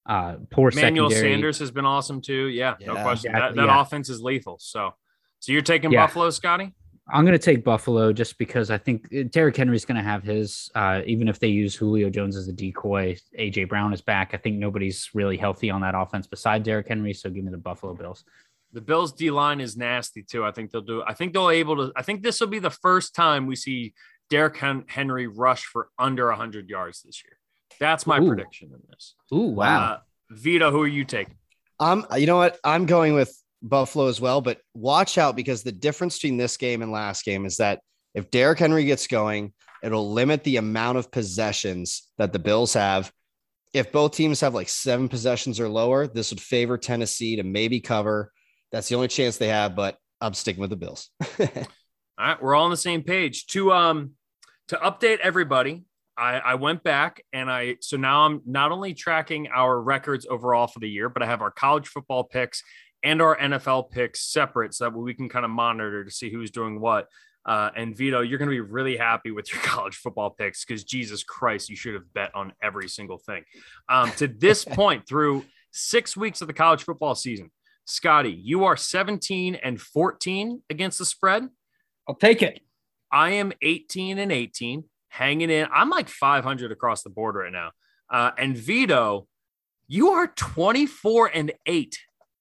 [0.06, 1.34] Uh, poor Manuel secondary.
[1.34, 2.48] Sanders has been awesome too.
[2.48, 2.88] Yeah, yeah.
[2.88, 3.32] no question.
[3.32, 3.82] That, that yeah.
[3.82, 4.58] offense is lethal.
[4.60, 4.96] So,
[5.42, 6.06] so you're taking yeah.
[6.06, 6.72] Buffalo, Scotty?
[7.10, 10.24] I'm going to take Buffalo just because I think uh, Derrick Henry's going to have
[10.24, 13.18] his, uh, even if they use Julio Jones as a decoy.
[13.38, 14.34] AJ Brown is back.
[14.34, 17.14] I think nobody's really healthy on that offense beside Derrick Henry.
[17.14, 18.24] So give me the Buffalo Bills.
[18.72, 20.46] The Bills D line is nasty too.
[20.46, 21.04] I think they'll do.
[21.06, 21.92] I think they'll able to.
[21.96, 23.94] I think this will be the first time we see
[24.30, 24.58] Derrick
[24.88, 27.38] Henry rush for under 100 yards this year.
[27.80, 28.28] That's my Ooh.
[28.28, 29.16] prediction in this.
[29.34, 29.82] Ooh, wow.
[29.82, 29.98] Uh,
[30.30, 31.36] Vido, who are you taking?
[31.80, 32.60] Um, you know what?
[32.64, 36.82] I'm going with Buffalo as well, but watch out because the difference between this game
[36.82, 37.82] and last game is that
[38.14, 43.12] if Derrick Henry gets going, it'll limit the amount of possessions that the Bills have.
[43.74, 47.80] If both teams have like seven possessions or lower, this would favor Tennessee to maybe
[47.80, 48.32] cover.
[48.72, 51.10] That's the only chance they have, but I'm sticking with the Bills.
[51.40, 51.48] all
[52.20, 53.48] right, we're all on the same page.
[53.48, 54.12] To um
[54.68, 55.84] to update everybody,
[56.18, 60.68] I, I went back and I so now I'm not only tracking our records overall
[60.68, 62.64] for the year, but I have our college football picks
[63.04, 66.52] and our NFL picks separate so that we can kind of monitor to see who's
[66.52, 67.08] doing what.
[67.46, 70.84] Uh, and Vido, you're going to be really happy with your college football picks because
[70.84, 73.44] Jesus Christ, you should have bet on every single thing.
[73.90, 77.52] Um, to this point, through six weeks of the college football season,
[77.86, 81.50] Scotty, you are 17 and 14 against the spread.
[82.08, 82.62] I'll take it.
[83.12, 85.68] I am 18 and 18, hanging in.
[85.74, 87.72] I'm like 500 across the board right now.
[88.10, 89.28] Uh, and Vido,
[89.88, 91.98] you are 24 and 8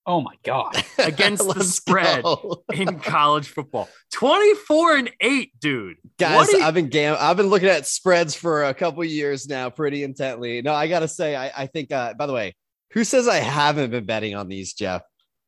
[0.07, 0.83] Oh my god!
[0.99, 2.25] against the spread
[2.73, 3.89] in college football.
[4.13, 5.97] 24 and 8, dude.
[6.19, 9.71] Guys, you- I've been gam- I've been looking at spreads for a couple years now
[9.71, 10.63] pretty intently.
[10.63, 12.55] No, I got to say I, I think uh, by the way,
[12.93, 15.03] who says I haven't been betting on these, Jeff?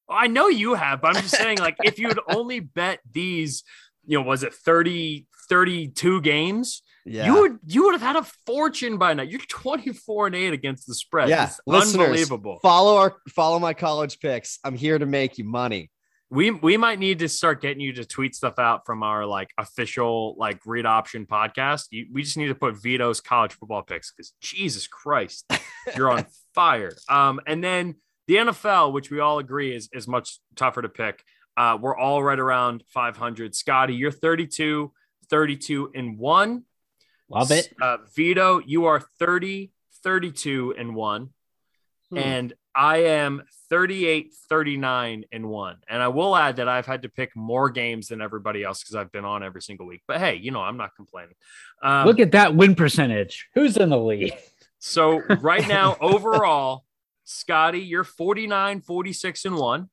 [0.08, 3.64] I know you have, but I'm just saying like if you'd only bet these,
[4.04, 6.82] you know, was it 30 32 games?
[7.04, 7.26] Yeah.
[7.26, 9.22] You would you would have had a fortune by now.
[9.22, 11.28] You're 24 and 8 against the spread.
[11.28, 12.58] Yeah, unbelievable.
[12.62, 14.58] Follow our follow my college picks.
[14.64, 15.90] I'm here to make you money.
[16.30, 19.50] We we might need to start getting you to tweet stuff out from our like
[19.58, 21.86] official like read option podcast.
[21.90, 25.50] You, we just need to put Vido's college football picks because Jesus Christ,
[25.96, 26.92] you're on fire.
[27.08, 27.96] Um, and then
[28.28, 31.22] the NFL, which we all agree is is much tougher to pick.
[31.56, 33.54] Uh, we're all right around 500.
[33.54, 34.90] Scotty, you're 32,
[35.28, 36.64] 32 and one.
[37.32, 37.72] Love it.
[37.80, 39.72] Uh, Vido, you are 30,
[40.02, 41.30] 32 and one.
[42.10, 42.18] Hmm.
[42.18, 45.76] And I am 38, 39 and one.
[45.88, 48.96] And I will add that I've had to pick more games than everybody else because
[48.96, 50.02] I've been on every single week.
[50.06, 51.34] But hey, you know, I'm not complaining.
[51.82, 53.48] Um, Look at that win percentage.
[53.54, 54.36] Who's in the lead?
[54.78, 56.84] So right now, overall,
[57.24, 59.88] Scotty, you're 49, 46 and one.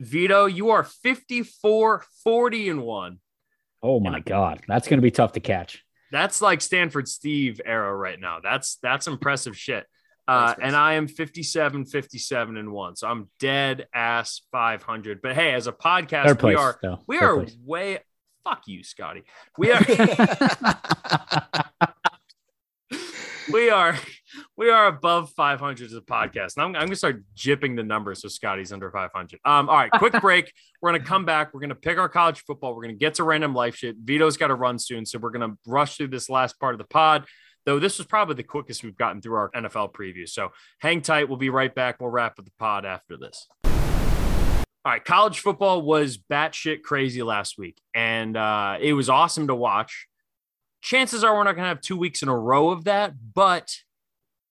[0.00, 3.18] Vido, you are 54, 40 and one.
[3.82, 4.60] Oh my God.
[4.68, 5.82] That's going to be tough to catch.
[6.10, 8.40] That's like Stanford Steve era right now.
[8.42, 9.86] That's that's impressive shit.
[10.28, 12.94] Uh, and I am 57, 57 and one.
[12.94, 15.20] So I'm dead ass 500.
[15.20, 17.00] But hey, as a podcast, place, we are, though.
[17.08, 17.56] we Third are place.
[17.64, 17.98] way,
[18.44, 19.24] fuck you, Scotty.
[19.58, 19.80] We are,
[23.52, 23.96] we are
[24.62, 26.56] we are above 500 as a podcast.
[26.56, 29.40] And I'm, I'm going to start jipping the numbers so Scotty's under 500.
[29.44, 30.52] Um, all right, quick break.
[30.80, 31.52] We're going to come back.
[31.52, 32.72] We're going to pick our college football.
[32.76, 33.96] We're going to get to random life shit.
[33.96, 35.04] Vido's got to run soon.
[35.04, 37.24] So we're going to rush through this last part of the pod,
[37.66, 40.28] though this was probably the quickest we've gotten through our NFL preview.
[40.28, 41.28] So hang tight.
[41.28, 42.00] We'll be right back.
[42.00, 43.48] We'll wrap up the pod after this.
[43.64, 49.54] All right, college football was batshit crazy last week, and uh, it was awesome to
[49.54, 50.08] watch
[50.82, 53.72] chances are we're not going to have two weeks in a row of that, but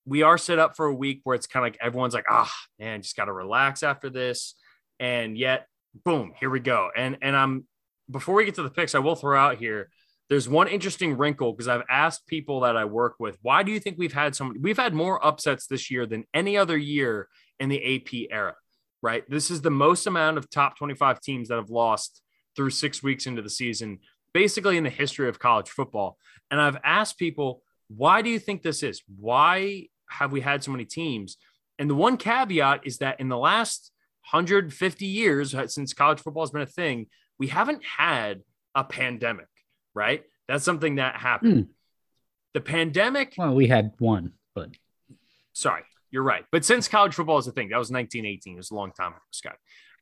[0.06, 2.49] we are set up for a week where it's kind of like everyone's like, ah,
[2.49, 4.56] oh, man, just got to relax after this.
[4.99, 5.68] And yet,
[6.06, 6.90] boom, here we go.
[6.95, 7.68] And and I'm
[8.10, 9.90] before we get to the picks, I will throw out here.
[10.30, 13.80] There's one interesting wrinkle because I've asked people that I work with, why do you
[13.80, 14.56] think we've had some?
[14.61, 17.28] We've had more upsets this year than any other year
[17.60, 18.56] in the AP era,
[19.02, 19.30] right?
[19.30, 22.22] This is the most amount of top 25 teams that have lost
[22.56, 23.99] through six weeks into the season
[24.34, 26.18] basically in the history of college football.
[26.49, 29.02] And I've asked people, why do you think this is?
[29.19, 31.38] Why have we had so many teams?
[31.80, 33.92] And the one caveat is that in the last
[34.30, 37.08] 150 years uh, since college football has been a thing,
[37.40, 38.42] we haven't had
[38.76, 39.48] a pandemic,
[39.94, 40.24] right?
[40.48, 41.66] That's something that happened.
[41.66, 41.68] Mm.
[42.54, 43.34] The pandemic.
[43.38, 44.70] Well, we had one, but
[45.54, 46.46] sorry, you're right.
[46.52, 48.54] But since college football is a thing, that was 1918.
[48.54, 49.56] It was a long time ago, Scott.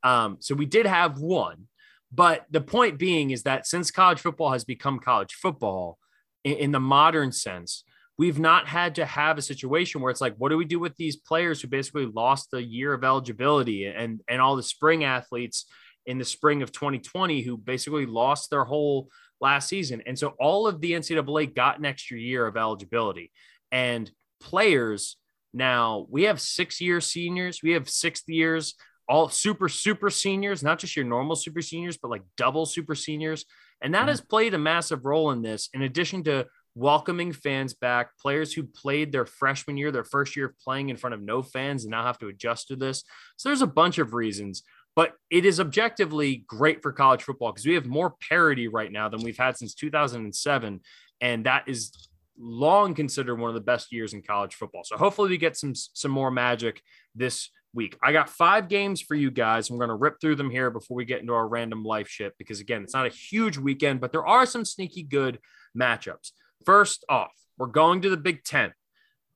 [0.03, 1.67] Um, so we did have one,
[2.11, 5.99] but the point being is that since college football has become college football
[6.43, 7.83] in, in, the modern sense,
[8.19, 10.93] we've not had to have a situation where it's like, what do we do with
[10.97, 15.65] these players who basically lost a year of eligibility and, and all the spring athletes
[16.05, 19.07] in the spring of 2020 who basically lost their whole
[19.39, 20.03] last season?
[20.05, 23.31] And so all of the NCAA got an extra year of eligibility.
[23.71, 25.15] And players
[25.53, 28.75] now, we have six year seniors, we have sixth years
[29.07, 33.43] all super super seniors not just your normal super seniors but like double super seniors
[33.81, 34.09] and that mm-hmm.
[34.09, 36.45] has played a massive role in this in addition to
[36.79, 40.97] welcoming fans back players who played their freshman year their first year of playing in
[40.97, 43.03] front of no fans and now have to adjust to this
[43.37, 44.63] so there's a bunch of reasons
[44.95, 49.09] but it is objectively great for college football because we have more parity right now
[49.09, 50.79] than we've had since 2007
[51.21, 55.29] and that is long considered one of the best years in college football so hopefully
[55.29, 56.81] we get some some more magic
[57.13, 57.97] this week.
[58.01, 59.69] I got five games for you guys.
[59.69, 62.33] I'm going to rip through them here before we get into our random life shit
[62.37, 65.39] because, again, it's not a huge weekend, but there are some sneaky good
[65.79, 66.31] matchups.
[66.65, 68.73] First off, we're going to the Big Ten.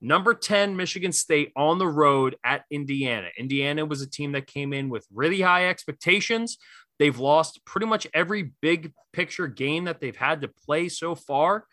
[0.02, 3.30] Number 10, Michigan State on the road at Indiana.
[3.38, 6.58] Indiana was a team that came in with really high expectations.
[7.00, 11.66] They've lost pretty much every big picture game that they've had to play so far,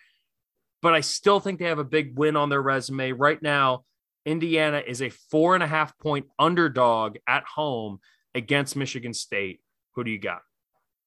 [0.81, 3.13] but I still think they have a big win on their resume.
[3.13, 3.85] Right now,
[4.25, 7.99] Indiana is a four and a half point underdog at home
[8.35, 9.61] against Michigan State.
[9.95, 10.43] Who do you got?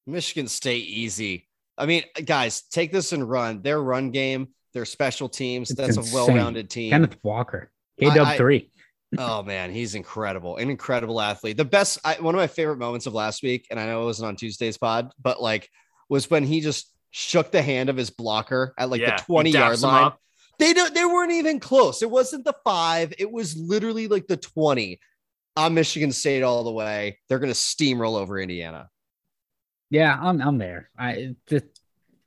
[0.05, 1.47] Michigan State easy.
[1.77, 3.61] I mean, guys, take this and run.
[3.61, 5.71] Their run game their special teams.
[5.71, 6.13] It's That's insane.
[6.13, 6.91] a well-rounded team.
[6.91, 8.71] Kenneth Walker, K Dub three.
[9.17, 11.57] oh man, he's incredible, an incredible athlete.
[11.57, 14.05] The best, I, one of my favorite moments of last week, and I know it
[14.05, 15.69] wasn't on Tuesday's pod, but like
[16.09, 19.51] was when he just shook the hand of his blocker at like yeah, the 20
[19.51, 20.11] yard line.
[20.59, 22.03] They don't, they weren't even close.
[22.03, 24.99] It wasn't the five, it was literally like the 20.
[25.55, 27.19] I'm Michigan State all the way.
[27.29, 28.89] They're going to steamroll over Indiana.
[29.93, 30.89] Yeah, I'm I'm there.
[30.97, 31.65] I just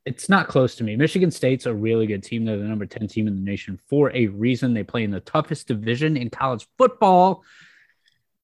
[0.05, 0.95] it's not close to me.
[0.95, 2.45] Michigan State's a really good team.
[2.45, 4.73] They're the number 10 team in the nation for a reason.
[4.73, 7.43] They play in the toughest division in college football.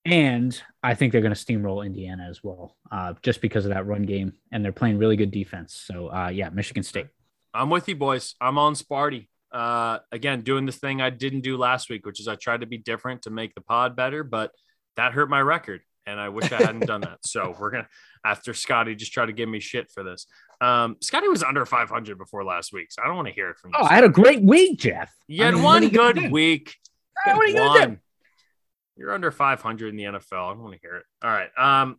[0.04, 3.86] And I think they're going to steamroll Indiana as well, uh, just because of that
[3.86, 4.32] run game.
[4.50, 5.80] And they're playing really good defense.
[5.86, 7.06] So, uh, yeah, Michigan State.
[7.54, 8.34] I'm with you, boys.
[8.40, 9.28] I'm on Sparty.
[9.52, 12.66] Uh, again, doing the thing I didn't do last week, which is I tried to
[12.66, 14.50] be different to make the pod better, but
[14.96, 15.82] that hurt my record.
[16.06, 17.18] And I wish I hadn't done that.
[17.24, 17.88] So we're going to,
[18.24, 20.26] after Scotty just try to give me shit for this.
[20.60, 23.58] Um, Scotty was under 500 before last week, so I don't want to hear it
[23.58, 23.76] from you.
[23.80, 25.12] Oh, I had a great week, Jeff.
[25.26, 26.74] You had I mean, one good week.
[27.24, 27.98] What are you gonna do?
[28.96, 30.50] You're under 500 in the NFL.
[30.50, 31.04] I don't want to hear it.
[31.22, 31.50] All right.
[31.56, 31.98] Um,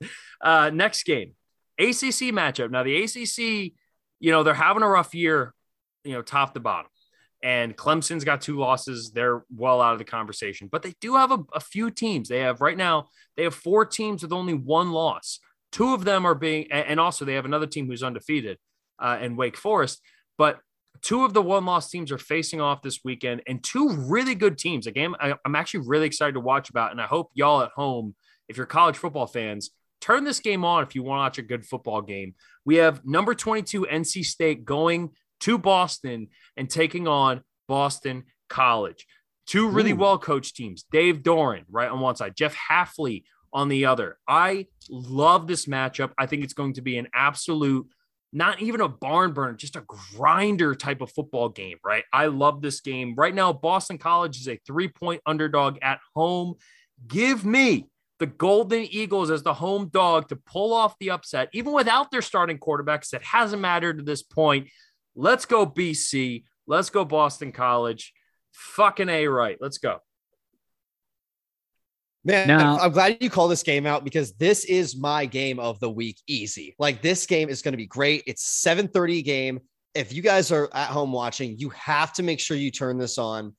[0.40, 1.34] uh, next game,
[1.78, 2.70] ACC matchup.
[2.70, 3.72] Now the ACC,
[4.20, 5.54] you know, they're having a rough year,
[6.04, 6.89] you know, top to bottom.
[7.42, 9.12] And Clemson's got two losses.
[9.12, 12.28] They're well out of the conversation, but they do have a, a few teams.
[12.28, 15.40] They have right now, they have four teams with only one loss.
[15.72, 18.58] Two of them are being, and also they have another team who's undefeated
[18.98, 20.02] uh, in Wake Forest.
[20.36, 20.60] But
[21.02, 24.58] two of the one loss teams are facing off this weekend, and two really good
[24.58, 24.86] teams.
[24.86, 27.70] A game I, I'm actually really excited to watch about, and I hope y'all at
[27.70, 28.14] home,
[28.48, 31.48] if you're college football fans, turn this game on if you want to watch a
[31.48, 32.34] good football game.
[32.64, 35.10] We have number 22 NC State going
[35.40, 39.06] to Boston and taking on Boston College.
[39.46, 40.84] Two really well coached teams.
[40.92, 44.18] Dave Doeren, right on one side, Jeff Hafley on the other.
[44.28, 46.12] I love this matchup.
[46.18, 47.88] I think it's going to be an absolute,
[48.32, 49.84] not even a barn burner, just a
[50.16, 52.04] grinder type of football game, right?
[52.12, 53.14] I love this game.
[53.16, 56.54] Right now, Boston College is a three point underdog at home.
[57.06, 57.88] Give me
[58.20, 62.22] the Golden Eagles as the home dog to pull off the upset, even without their
[62.22, 63.10] starting quarterbacks.
[63.10, 64.68] That hasn't mattered to this point.
[65.20, 66.44] Let's go, BC.
[66.66, 68.14] Let's go, Boston College.
[68.52, 69.58] Fucking A right.
[69.60, 69.98] Let's go.
[72.24, 75.78] Man, now, I'm glad you call this game out because this is my game of
[75.80, 76.18] the week.
[76.26, 76.74] Easy.
[76.78, 78.22] Like this game is going to be great.
[78.26, 79.60] It's 7:30 game.
[79.94, 83.18] If you guys are at home watching, you have to make sure you turn this
[83.18, 83.54] on.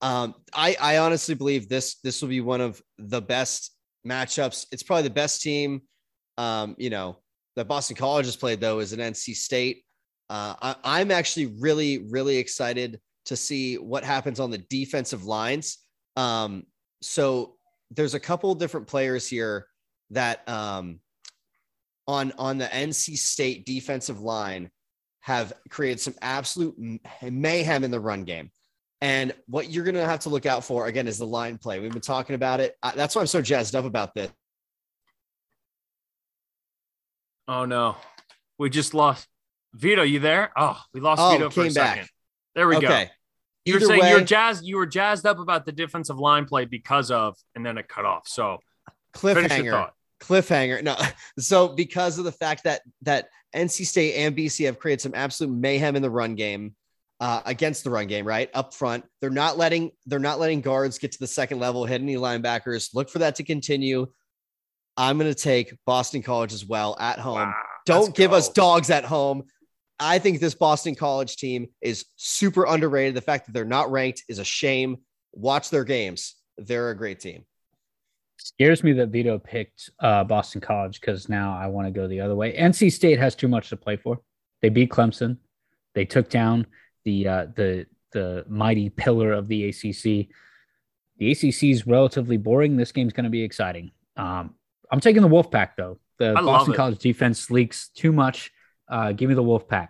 [0.00, 3.74] Um, I, I honestly believe this this will be one of the best
[4.06, 4.66] matchups.
[4.72, 5.82] It's probably the best team.
[6.38, 7.18] Um, you know,
[7.56, 9.84] that Boston College has played though is an NC State.
[10.32, 15.76] Uh, I, I'm actually really, really excited to see what happens on the defensive lines.
[16.16, 16.62] Um,
[17.02, 17.56] so
[17.90, 19.66] there's a couple different players here
[20.08, 21.00] that um,
[22.08, 24.70] on on the NC State defensive line
[25.20, 26.76] have created some absolute
[27.22, 28.50] mayhem in the run game.
[29.02, 31.78] And what you're going to have to look out for again is the line play.
[31.78, 32.74] We've been talking about it.
[32.96, 34.30] That's why I'm so jazzed up about this.
[37.46, 37.96] Oh no,
[38.58, 39.28] we just lost
[39.74, 40.02] Vido.
[40.02, 40.52] You there?
[40.56, 41.96] Oh, we lost oh, Vido for a back.
[41.96, 42.08] second.
[42.54, 43.04] There we okay.
[43.06, 43.10] go.
[43.64, 44.64] You were saying way, you're jazzed.
[44.64, 48.04] You were jazzed up about the defensive line play because of, and then it cut
[48.04, 48.26] off.
[48.26, 48.58] So
[49.14, 49.90] cliffhanger,
[50.20, 50.82] cliffhanger.
[50.82, 50.96] No,
[51.38, 55.54] so because of the fact that that NC State and BC have created some absolute
[55.54, 56.74] mayhem in the run game
[57.20, 59.04] uh, against the run game, right up front.
[59.20, 62.92] They're not letting they're not letting guards get to the second level, hit any linebackers.
[62.94, 64.08] Look for that to continue.
[64.96, 67.36] I'm going to take Boston College as well at home.
[67.36, 67.54] Wow,
[67.86, 68.36] Don't give go.
[68.36, 69.44] us dogs at home.
[70.02, 73.14] I think this Boston College team is super underrated.
[73.14, 74.98] The fact that they're not ranked is a shame.
[75.32, 76.34] Watch their games.
[76.58, 77.44] They're a great team.
[78.38, 82.20] Scares me that Vido picked uh, Boston College because now I want to go the
[82.20, 82.52] other way.
[82.56, 84.20] NC State has too much to play for.
[84.60, 85.38] They beat Clemson.
[85.94, 86.66] They took down
[87.04, 90.28] the uh, the the mighty pillar of the ACC.
[91.18, 92.76] The ACC is relatively boring.
[92.76, 93.92] This game's going to be exciting.
[94.16, 94.54] Um,
[94.90, 95.98] I'm taking the Wolfpack though.
[96.18, 98.50] The I Boston College defense leaks too much.
[98.88, 99.88] Uh, give me the Wolfpack.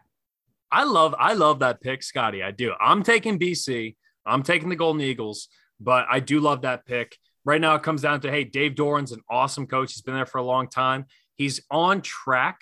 [0.71, 2.43] I love I love that pick, Scotty.
[2.43, 2.73] I do.
[2.81, 3.97] I'm taking BC.
[4.25, 5.49] I'm taking the Golden Eagles,
[5.81, 7.17] but I do love that pick.
[7.45, 9.93] Right now, it comes down to hey, Dave Doeren's an awesome coach.
[9.93, 11.07] He's been there for a long time.
[11.35, 12.61] He's on track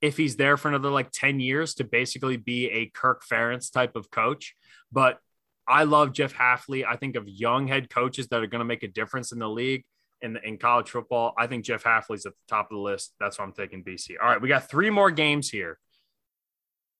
[0.00, 3.96] if he's there for another like 10 years to basically be a Kirk Ferentz type
[3.96, 4.54] of coach.
[4.90, 5.18] But
[5.66, 6.84] I love Jeff Hafley.
[6.86, 9.48] I think of young head coaches that are going to make a difference in the
[9.48, 9.84] league
[10.22, 11.34] in, in college football.
[11.36, 13.12] I think Jeff Hafley's at the top of the list.
[13.20, 14.14] That's why I'm taking BC.
[14.20, 15.78] All right, we got three more games here.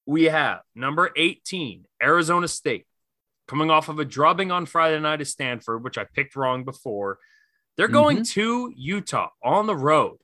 [0.04, 2.86] We have number 18, Arizona State,
[3.46, 7.18] coming off of a drubbing on Friday night at Stanford, which I picked wrong before.
[7.76, 8.40] They're going mm-hmm.
[8.40, 10.18] to Utah on the road,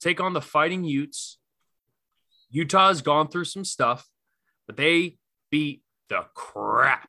[0.00, 1.38] take on the Fighting Utes.
[2.50, 4.06] Utah has gone through some stuff,
[4.66, 5.16] but they
[5.50, 7.08] beat the crap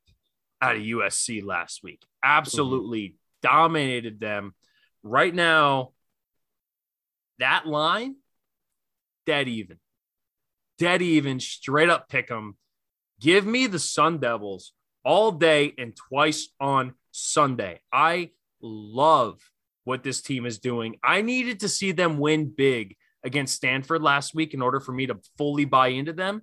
[0.61, 2.05] out of USC last week.
[2.23, 3.15] Absolutely mm-hmm.
[3.47, 4.53] dominated them.
[5.03, 5.91] Right now,
[7.39, 8.15] that line,
[9.25, 9.77] dead even.
[10.77, 12.57] Dead even, straight up pick them.
[13.19, 14.73] Give me the Sun Devils
[15.03, 17.81] all day and twice on Sunday.
[17.91, 19.39] I love
[19.83, 20.95] what this team is doing.
[21.03, 25.07] I needed to see them win big against Stanford last week in order for me
[25.07, 26.41] to fully buy into them.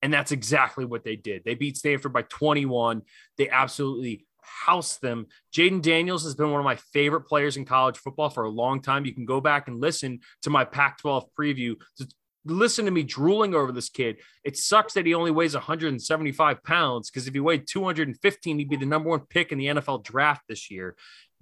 [0.00, 1.42] And that's exactly what they did.
[1.44, 3.02] They beat Stanford by 21.
[3.36, 4.26] They absolutely
[4.66, 5.26] housed them.
[5.54, 8.80] Jayden Daniels has been one of my favorite players in college football for a long
[8.80, 9.04] time.
[9.04, 12.08] You can go back and listen to my Pac 12 preview to
[12.44, 14.18] listen to me drooling over this kid.
[14.44, 18.76] It sucks that he only weighs 175 pounds because if he weighed 215, he'd be
[18.76, 20.96] the number one pick in the NFL draft this year.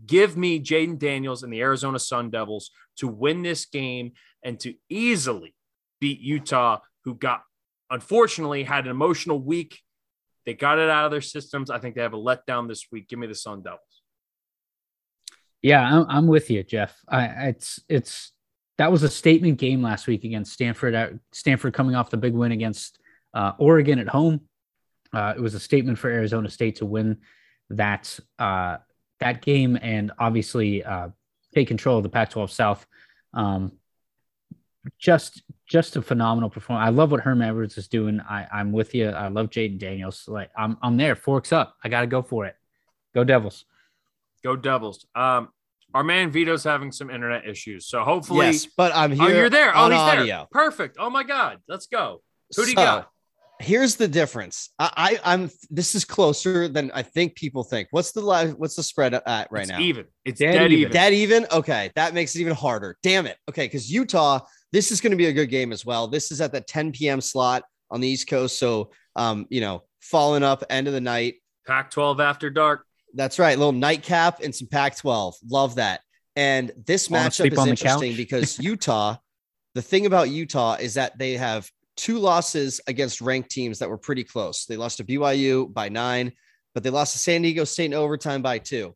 [0.05, 4.13] Give me Jayden Daniels and the Arizona Sun Devils to win this game
[4.43, 5.55] and to easily
[6.01, 7.43] beat Utah, who got
[7.91, 9.81] unfortunately had an emotional week.
[10.47, 11.71] They got it out of their systems.
[11.71, 13.09] I think they have a letdown this week.
[13.09, 13.81] Give me the Sun Devils.
[15.61, 16.97] Yeah, I'm, I'm with you, Jeff.
[17.09, 18.33] I, it's it's
[18.79, 20.95] that was a statement game last week against Stanford.
[20.95, 23.01] Uh, Stanford coming off the big win against
[23.35, 24.43] uh, Oregon at home.
[25.13, 27.19] Uh, it was a statement for Arizona State to win
[27.71, 28.77] that uh,
[29.19, 31.09] that game and obviously uh,
[31.55, 32.87] take control of the Pac-12 South.
[33.35, 33.73] Um,
[34.99, 36.87] just just a phenomenal performance.
[36.87, 38.21] I love what Herm Edwards is doing.
[38.21, 39.09] I, I'm with you.
[39.09, 40.25] I love Jayden Daniels.
[40.29, 41.17] Like I'm I'm there.
[41.17, 41.77] Forks up.
[41.83, 42.57] I got to go for it.
[43.15, 43.65] Go Devils.
[44.45, 45.07] Go Devils.
[45.15, 45.49] Um,
[45.95, 48.47] our man Vido's having some internet issues, so hopefully.
[48.47, 49.25] Yes, but I'm here.
[49.25, 49.73] Oh, you're there.
[49.75, 50.25] Oh, he's audio.
[50.25, 50.47] there.
[50.51, 50.97] Perfect.
[51.01, 51.59] Oh my God.
[51.69, 52.23] Let's go.
[52.55, 53.11] Who do you got?
[53.59, 54.69] Here's the difference.
[54.79, 57.89] I, I am this is closer than I think people think.
[57.91, 58.55] What's the live?
[58.59, 59.81] What's the spread at right it's now?
[59.81, 60.05] Even.
[60.27, 60.93] It's dead, dead even.
[60.93, 61.47] Dead even.
[61.51, 62.99] Okay, that makes it even harder.
[63.03, 63.39] Damn it.
[63.49, 64.41] Okay, because Utah
[64.73, 66.09] this is going to be a good game as well.
[66.09, 67.21] This is at the 10 p.m.
[67.21, 68.59] slot on the East Coast.
[68.59, 71.37] So, um, you know, falling up end of the night.
[71.67, 72.85] Pac 12 after dark.
[73.15, 73.57] That's right.
[73.57, 75.37] A little nightcap and some Pac 12.
[75.49, 76.01] Love that.
[76.35, 79.17] And this matchup is interesting because Utah,
[79.75, 83.99] the thing about Utah is that they have two losses against ranked teams that were
[83.99, 84.67] pretty close.
[84.67, 86.33] They lost to BYU by nine,
[86.75, 88.95] but they lost to San Diego State in overtime by two.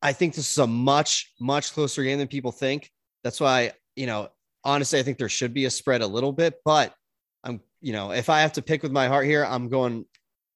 [0.00, 2.90] I think this is a much, much closer game than people think.
[3.24, 4.28] That's why, you know,
[4.68, 6.94] honestly, I think there should be a spread a little bit, but
[7.42, 10.04] I'm, you know, if I have to pick with my heart here, I'm going,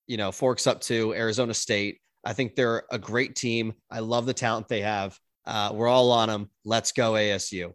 [0.07, 1.99] you know, forks up to Arizona State.
[2.25, 3.73] I think they're a great team.
[3.91, 5.19] I love the talent they have.
[5.47, 6.51] Uh, we're all on them.
[6.65, 7.73] Let's go ASU.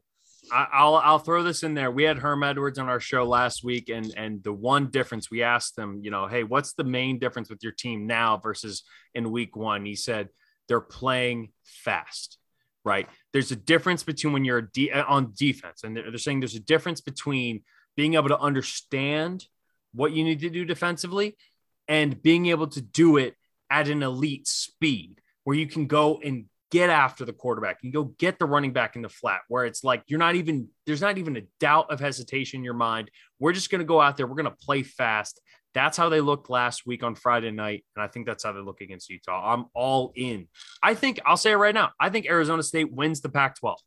[0.49, 1.91] I'll I'll throw this in there.
[1.91, 5.43] We had Herm Edwards on our show last week, and and the one difference we
[5.43, 8.84] asked him, you know, hey, what's the main difference with your team now versus
[9.14, 9.85] in week one?
[9.85, 10.30] He said
[10.69, 12.38] they're playing fast
[12.88, 13.07] right?
[13.34, 16.55] There's a difference between when you're de- uh, on defense, and they're, they're saying there's
[16.55, 17.61] a difference between
[17.95, 19.45] being able to understand
[19.93, 21.35] what you need to do defensively
[21.88, 23.35] and being able to do it
[23.69, 28.03] at an elite speed where you can go and get after the quarterback and go
[28.03, 31.18] get the running back in the flat where it's like you're not even there's not
[31.18, 33.09] even a doubt of hesitation in your mind
[33.39, 35.39] we're just going to go out there we're going to play fast
[35.78, 37.86] that's how they looked last week on Friday night.
[37.95, 39.54] And I think that's how they look against Utah.
[39.54, 40.48] I'm all in.
[40.82, 41.91] I think I'll say it right now.
[41.99, 43.78] I think Arizona State wins the Pac 12.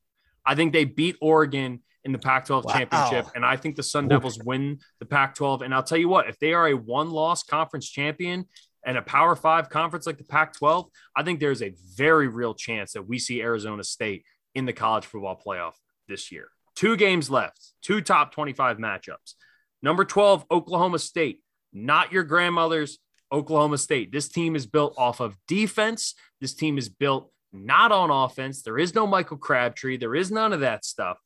[0.46, 2.72] I think they beat Oregon in the Pac 12 wow.
[2.72, 3.26] championship.
[3.34, 5.62] And I think the Sun Devils win the Pac 12.
[5.62, 8.46] And I'll tell you what, if they are a one loss conference champion
[8.84, 10.86] and a Power Five conference like the Pac 12,
[11.16, 15.06] I think there's a very real chance that we see Arizona State in the college
[15.06, 15.74] football playoff
[16.08, 16.48] this year.
[16.76, 19.34] Two games left, two top 25 matchups.
[19.82, 21.40] Number 12, Oklahoma State
[21.72, 22.98] not your grandmother's
[23.32, 24.12] Oklahoma State.
[24.12, 26.14] This team is built off of defense.
[26.40, 28.62] This team is built not on offense.
[28.62, 29.96] There is no Michael Crabtree.
[29.96, 31.18] There is none of that stuff.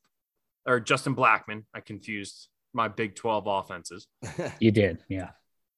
[0.65, 1.65] Or Justin Blackmon.
[1.73, 4.07] I confused my Big 12 offenses.
[4.59, 5.03] you did.
[5.07, 5.29] Yeah.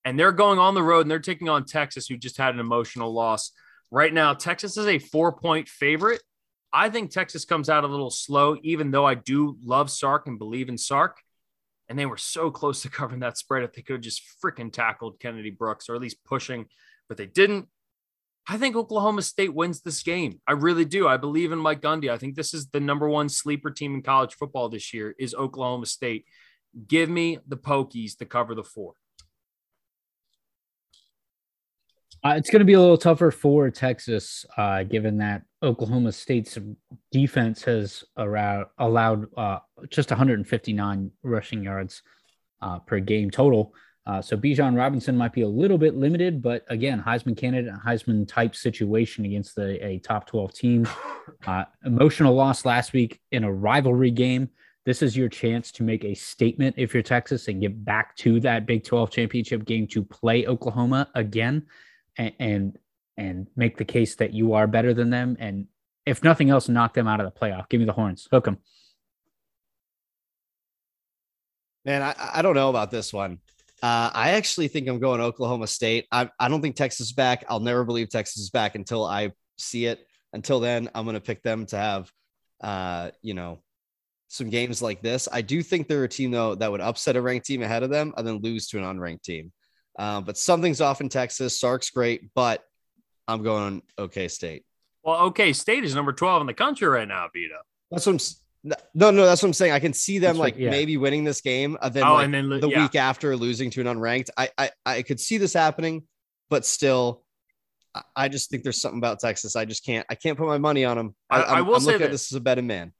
[0.05, 2.59] And they're going on the road and they're taking on Texas, who just had an
[2.59, 3.51] emotional loss.
[3.91, 6.21] Right now, Texas is a four point favorite.
[6.71, 10.37] I think Texas comes out a little slow, even though I do love Sark and
[10.37, 11.17] believe in Sark
[11.89, 14.71] and they were so close to covering that spread if they could have just freaking
[14.71, 16.65] tackled Kennedy Brooks or at least pushing,
[17.07, 17.67] but they didn't.
[18.49, 20.39] I think Oklahoma State wins this game.
[20.47, 21.07] I really do.
[21.07, 22.09] I believe in Mike Gundy.
[22.09, 25.35] I think this is the number one sleeper team in college football this year is
[25.35, 26.25] Oklahoma State.
[26.87, 28.93] Give me the Pokies to cover the four.
[32.23, 36.57] Uh, it's going to be a little tougher for Texas, uh, given that Oklahoma State's
[37.11, 39.59] defense has around, allowed uh,
[39.89, 42.03] just 159 rushing yards
[42.61, 43.73] uh, per game total.
[44.05, 48.25] Uh, so Bijan Robinson might be a little bit limited, but again, Heisman candidate, Heisman
[48.25, 50.87] type situation against the, a top 12 team.
[51.45, 54.49] Uh, emotional loss last week in a rivalry game.
[54.85, 58.39] This is your chance to make a statement if you're Texas and get back to
[58.39, 61.65] that Big 12 championship game to play Oklahoma again
[62.17, 62.77] and, and
[63.17, 65.67] and make the case that you are better than them and
[66.05, 67.67] if nothing else knock them out of the playoff.
[67.67, 68.27] Give me the horns.
[68.31, 68.59] Hook them.
[71.83, 73.39] Man, I, I don't know about this one.
[73.83, 76.07] Uh, I actually think I'm going Oklahoma State.
[76.11, 77.45] I, I don't think Texas is back.
[77.49, 80.05] I'll never believe Texas is back until I see it.
[80.33, 82.11] Until then, I'm going to pick them to have,
[82.61, 83.61] uh, you know,
[84.29, 85.27] some games like this.
[85.31, 87.89] I do think they're a team though that would upset a ranked team ahead of
[87.89, 89.51] them and then lose to an unranked team.
[89.97, 91.59] Uh, but something's off in Texas.
[91.59, 92.63] Sark's great, but
[93.27, 94.63] I'm going OK State.
[95.03, 97.55] Well, OK State is number 12 in the country right now, Vido.
[97.91, 98.19] That's what I'm
[98.93, 99.71] no, no, that's what I'm saying.
[99.71, 100.69] I can see them like yeah.
[100.69, 102.83] maybe winning this game, and then, oh, like, and then the yeah.
[102.83, 104.29] week after losing to an unranked.
[104.35, 106.03] I, I, I could see this happening,
[106.49, 107.23] but still,
[108.15, 109.55] I just think there's something about Texas.
[109.55, 110.05] I just can't.
[110.09, 111.15] I can't put my money on them.
[111.29, 112.93] I, I, I will I'm say that this is a betting man.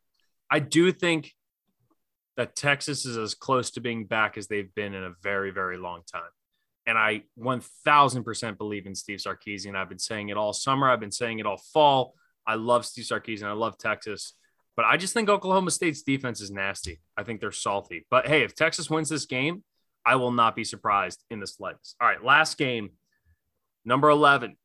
[0.50, 1.34] I do think
[2.38, 5.78] that Texas is as close to being back as they've been in a very, very
[5.78, 6.22] long time.
[6.88, 9.76] And I 1000% believe in Steve Sarkisian.
[9.76, 10.90] I've been saying it all summer.
[10.90, 12.16] I've been saying it all fall.
[12.48, 13.44] I love Steve Sarkisian.
[13.44, 14.34] I love Texas.
[14.76, 17.02] But I just think Oklahoma State's defense is nasty.
[17.18, 18.06] I think they're salty.
[18.10, 19.64] But hey, if Texas wins this game,
[20.06, 21.98] I will not be surprised in the slightest.
[22.00, 22.92] All right, last game,
[23.84, 24.56] number 11,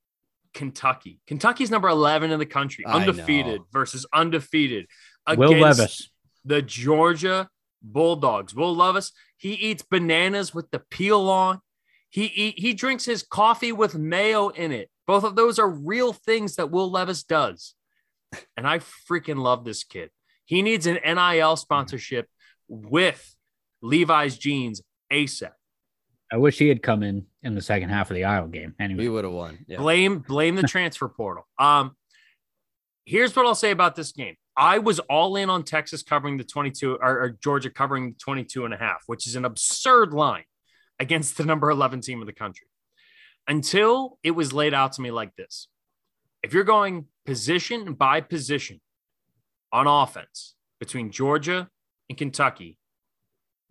[0.54, 1.18] Kentucky.
[1.26, 4.86] Kentucky's number 11 in the country, undefeated versus undefeated.
[5.36, 6.10] Will Levis.
[6.44, 7.48] The Georgia
[7.82, 8.54] Bulldogs.
[8.54, 11.60] Will Levis, he eats bananas with the peel on.
[12.12, 14.88] He, he, he drinks his coffee with mayo in it.
[15.06, 17.74] Both of those are real things that Will Levis does
[18.56, 20.10] and I freaking love this kid.
[20.44, 22.28] He needs an NIL sponsorship
[22.68, 23.36] with
[23.80, 24.82] Levi's jeans
[25.12, 25.52] ASAP.
[26.30, 28.74] I wish he had come in in the second half of the Iowa game.
[28.80, 29.58] Anyway, we would have won.
[29.66, 29.78] Yeah.
[29.78, 31.46] Blame blame the transfer portal.
[31.58, 31.94] Um,
[33.04, 34.36] here's what I'll say about this game.
[34.56, 38.72] I was all in on Texas covering the 22 or, or Georgia covering 22 and
[38.72, 40.44] a half, which is an absurd line
[40.98, 42.66] against the number 11 team of the country.
[43.48, 45.68] Until it was laid out to me like this.
[46.42, 48.80] If you're going position by position
[49.72, 51.68] on offense between Georgia
[52.08, 52.78] and Kentucky,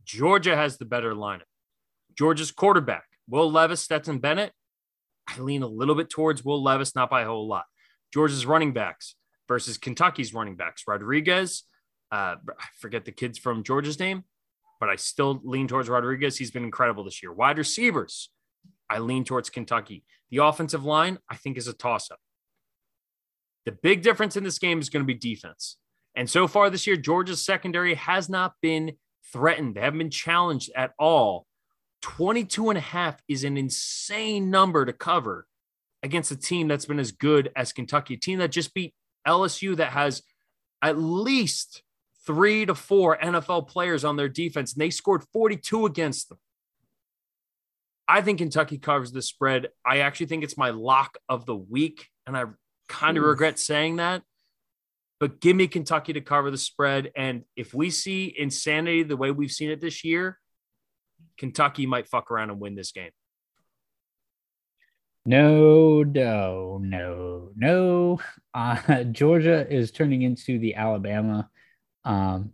[0.03, 1.43] Georgia has the better lineup.
[2.18, 4.52] Georgia's quarterback, Will Levis, Stetson Bennett.
[5.27, 7.65] I lean a little bit towards Will Levis, not by a whole lot.
[8.14, 9.15] Georgia's running backs
[9.48, 10.84] versus Kentucky's running backs.
[10.88, 11.64] Rodriguez,
[12.11, 14.23] uh, I forget the kids from Georgia's name,
[14.82, 16.38] but I still lean towards Rodriguez.
[16.38, 17.32] He's been incredible this year.
[17.32, 18.30] Wide receivers,
[18.90, 20.03] I lean towards Kentucky.
[20.32, 22.20] The offensive line, I think, is a toss up.
[23.66, 25.78] The big difference in this game is going to be defense.
[26.16, 28.94] And so far this year, Georgia's secondary has not been
[29.32, 29.76] threatened.
[29.76, 31.45] They haven't been challenged at all.
[32.02, 35.45] 22 and a half is an insane number to cover
[36.02, 38.95] against a team that's been as good as Kentucky, a team that just beat
[39.28, 40.24] LSU that has
[40.82, 41.84] at least
[42.32, 46.38] three to four NFL players on their defense, and they scored 42 against them.
[48.08, 49.68] I think Kentucky covers the spread.
[49.86, 52.45] I actually think it's my lock of the week, and I
[52.88, 54.22] kind of regret saying that.
[55.20, 57.12] But give me Kentucky to cover the spread.
[57.18, 60.40] And if we see insanity the way we've seen it this year,
[61.38, 63.12] Kentucky might fuck around and win this game.
[65.26, 68.20] No, no, no, no.
[68.53, 71.49] Uh, Georgia is turning into the Alabama
[72.06, 72.52] um,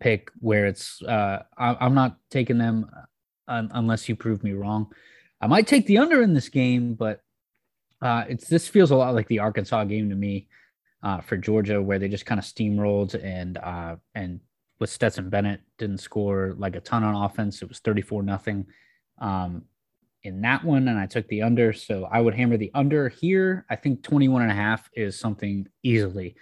[0.00, 2.90] pick where it's, uh, I, am not taking them
[3.46, 4.92] uh, unless you prove me wrong.
[5.40, 7.22] I might take the under in this game, but
[8.02, 10.48] uh, it's this feels a lot like the Arkansas game to me
[11.02, 14.40] uh, for Georgia, where they just kind of steamrolled and uh, and
[14.80, 17.62] with Stetson Bennett didn't score like a ton on offense.
[17.62, 18.66] It was 34 nothing
[19.20, 19.64] um,
[20.22, 21.72] in that one, and I took the under.
[21.72, 23.64] So I would hammer the under here.
[23.68, 26.36] I think 21 and a half is something easily.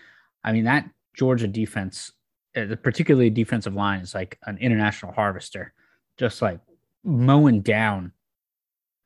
[0.45, 2.13] I mean, that Georgia defense,
[2.57, 5.73] uh, particularly defensive line, is like an international harvester,
[6.19, 6.61] just like
[7.03, 8.13] mowing down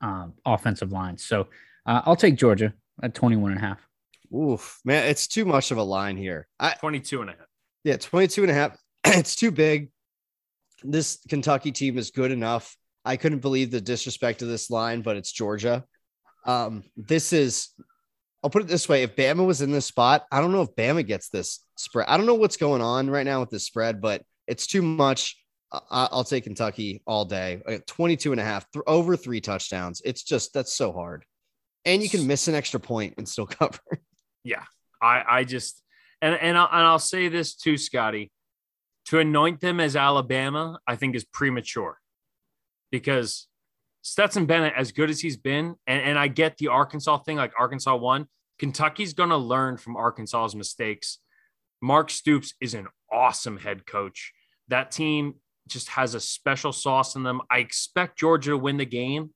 [0.01, 1.25] um, offensive lines.
[1.25, 1.49] So
[1.87, 3.87] uh, I'll take Georgia at 21 and a half.
[4.35, 6.47] Oof, man, it's too much of a line here.
[6.59, 7.47] I, 22 and a half.
[7.85, 8.79] Yeah, 22 and a half.
[9.05, 9.91] it's too big.
[10.83, 12.77] This Kentucky team is good enough.
[13.05, 15.85] I couldn't believe the disrespect of this line, but it's Georgia.
[16.47, 17.69] Um, this is
[18.43, 20.75] I'll put it this way: if Bama was in this spot, I don't know if
[20.75, 22.09] Bama gets this spread.
[22.09, 25.37] I don't know what's going on right now with this spread, but it's too much.
[25.73, 27.63] I- I'll take Kentucky all day.
[27.67, 30.03] Uh, 22 and a half, th- over three touchdowns.
[30.05, 31.25] It's just that's so hard.
[31.85, 33.79] And you can miss an extra point and still cover.
[34.43, 34.65] Yeah,
[35.03, 35.83] I I just
[36.23, 38.33] and and I'll, and I'll say this too, Scotty.
[39.07, 41.99] To anoint them as Alabama, I think is premature
[42.93, 43.47] because
[44.03, 47.53] Stetson Bennett, as good as he's been, and, and I get the Arkansas thing, like
[47.59, 48.27] Arkansas won.
[48.59, 51.19] Kentucky's going to learn from Arkansas's mistakes.
[51.83, 54.33] Mark Stoops is an awesome head coach.
[54.69, 55.35] That team
[55.69, 57.41] just has a special sauce in them.
[57.51, 59.31] I expect Georgia to win the game,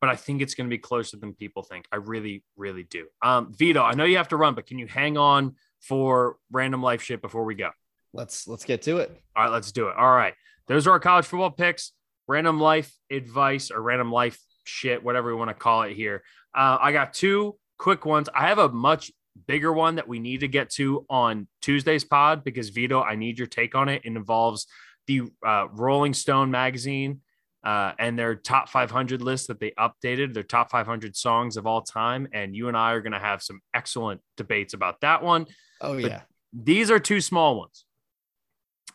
[0.00, 1.86] but I think it's going to be closer than people think.
[1.92, 3.06] I really, really do.
[3.22, 6.82] Um, Vido, I know you have to run, but can you hang on for random
[6.82, 7.70] life shit before we go?
[8.12, 9.10] Let's let's get to it.
[9.34, 9.96] All right, let's do it.
[9.96, 10.34] All right.
[10.66, 11.92] Those are our college football picks,
[12.28, 16.22] random life advice or random life shit, whatever we want to call it here.
[16.54, 18.28] Uh, I got two quick ones.
[18.34, 19.12] I have a much
[19.46, 23.38] bigger one that we need to get to on Tuesday's pod because Vido, I need
[23.38, 24.02] your take on it.
[24.04, 24.66] It involves
[25.06, 27.20] the uh, Rolling Stone magazine
[27.64, 31.82] uh, and their top 500 list that they updated, their top 500 songs of all
[31.82, 32.28] time.
[32.32, 35.46] And you and I are going to have some excellent debates about that one.
[35.80, 36.20] Oh But- yeah.
[36.56, 37.84] These are two small ones.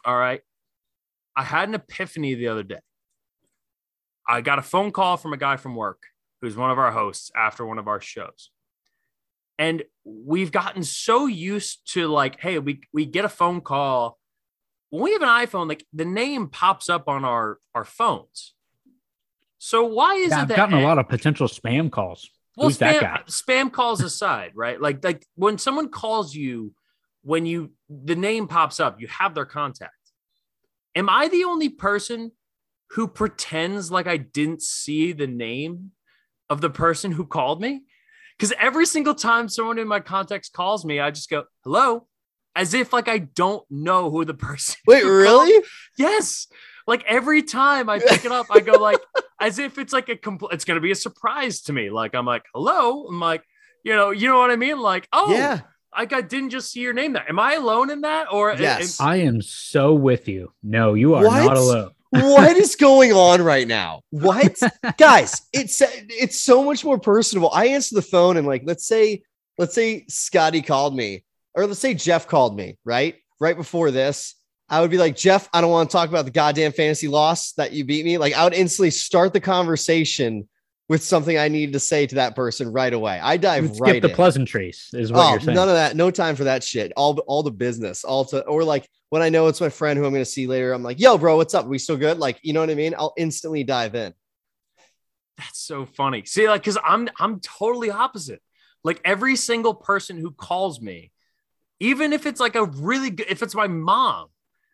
[0.06, 0.40] All right.
[1.36, 2.80] I had an epiphany the other day.
[4.30, 6.04] I got a phone call from a guy from work
[6.42, 8.52] who's one of our hosts after one of our shows.
[9.58, 14.18] And we've gotten so used to like, hey, we, we get a phone call.
[14.92, 18.54] When we have an iPhone, like the name pops up on our, our phones.
[19.58, 22.30] So why is Yeah, it I've that gotten a lot of potential spam calls.
[22.56, 23.22] well, Who's spam, that guy?
[23.28, 24.80] spam calls aside, right?
[24.80, 26.74] Like, like when someone calls you,
[27.24, 29.94] when you the name pops up, you have their contact.
[30.96, 32.32] Am I the only person
[32.92, 35.92] who pretends like I didn't see the name
[36.50, 37.84] of the person who called me?
[38.38, 42.08] Because every single time someone in my contacts calls me, I just go hello,
[42.56, 44.76] as if like I don't know who the person.
[44.88, 45.66] Wait, who called- really?
[45.98, 46.48] Yes.
[46.88, 49.00] Like every time I pick it up, I go like,
[49.40, 51.92] as if it's like a complete, it's going to be a surprise to me.
[51.92, 53.06] Like, I'm like, hello.
[53.08, 53.44] I'm like,
[53.84, 54.80] you know, you know what I mean?
[54.80, 55.60] Like, oh, Yeah.
[55.96, 57.30] like I didn't just see your name there.
[57.30, 58.34] Am I alone in that?
[58.34, 59.00] Or Yes.
[59.00, 60.52] I am so with you.
[60.64, 61.46] No, you are What?
[61.46, 61.92] not alone.
[62.10, 64.02] What is going on right now?
[64.10, 64.60] What?
[64.98, 67.52] Guys, it's it's so much more personable.
[67.54, 69.24] I answer the phone and like let's say
[69.58, 71.24] let's say Scotty called me
[71.54, 73.16] or let's say Jeff called me, right?
[73.40, 74.36] Right before this,
[74.70, 77.54] I would be like, "Jeff, I don't want to talk about the goddamn fantasy loss
[77.54, 80.50] that you beat me." Like I would instantly start the conversation
[80.90, 83.20] with something I needed to say to that person right away.
[83.22, 84.16] I dive Skip right the in.
[84.16, 85.56] pleasantries, is what Oh, you're saying.
[85.56, 85.96] none of that.
[85.96, 86.92] No time for that shit.
[86.98, 88.04] All all the business.
[88.04, 90.48] All to or like when I know it's my friend who I'm going to see
[90.48, 90.74] later.
[90.74, 91.68] I'm like, yo, bro, what's up?
[91.68, 92.18] we still good?
[92.18, 92.94] Like, you know what I mean?
[92.98, 94.14] I'll instantly dive in.
[95.38, 96.26] that's so funny.
[96.26, 98.42] See, like, cause I'm, I'm totally opposite.
[98.84, 101.12] Like every single person who calls me,
[101.80, 104.28] even if it's like a really good, if it's my mom,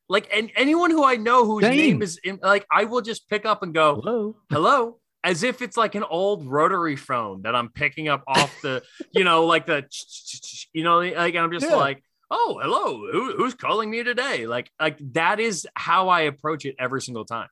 [0.07, 1.77] like, and anyone who I know whose Same.
[1.77, 4.35] name is in, like, I will just pick up and go, Hello.
[4.51, 8.81] hello as if it's like an old rotary phone that i'm picking up off the
[9.11, 9.83] you know like the
[10.71, 11.75] you know like i'm just Yeah.
[11.75, 16.63] like oh hello Who, who's calling me today like like that is how i approach
[16.65, 17.49] it every single time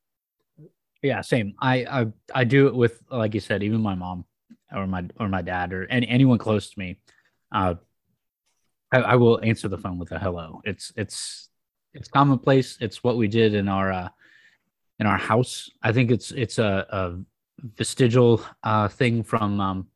[1.04, 1.56] Yeah, same.
[1.60, 2.02] I, I
[2.34, 4.24] I do it with like you said, even my mom
[4.72, 6.96] or my or my dad or any, anyone close to me.
[7.52, 7.76] Uh,
[8.90, 10.62] I, I will answer the phone with a hello.
[10.64, 11.50] It's it's
[11.94, 12.78] it's commonplace.
[12.80, 14.10] It's what we did in our uh,
[15.00, 15.70] in our house.
[15.84, 17.02] I think it's it's a, a
[17.64, 19.88] vestigial uh, thing from um,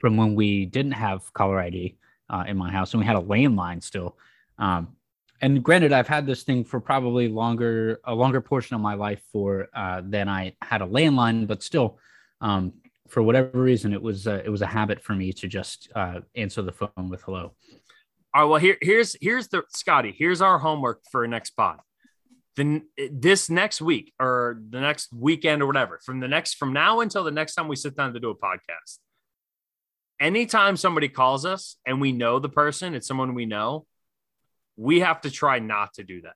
[0.00, 1.96] from when we didn't have caller ID
[2.30, 4.16] uh, in my house and we had a landline still.
[4.58, 4.96] Um,
[5.40, 9.22] and granted, I've had this thing for probably longer a longer portion of my life
[9.32, 11.98] for uh, than I had a landline, but still,
[12.40, 12.72] um,
[13.08, 16.20] for whatever reason, it was uh, it was a habit for me to just uh,
[16.34, 17.54] answer the phone with hello.
[18.34, 21.78] all right well here here's here's the scotty here's our homework for next pod
[22.58, 27.00] then this next week or the next weekend or whatever from the next from now
[27.00, 28.98] until the next time we sit down to do a podcast
[30.20, 33.86] anytime somebody calls us and we know the person it's someone we know
[34.76, 36.34] we have to try not to do that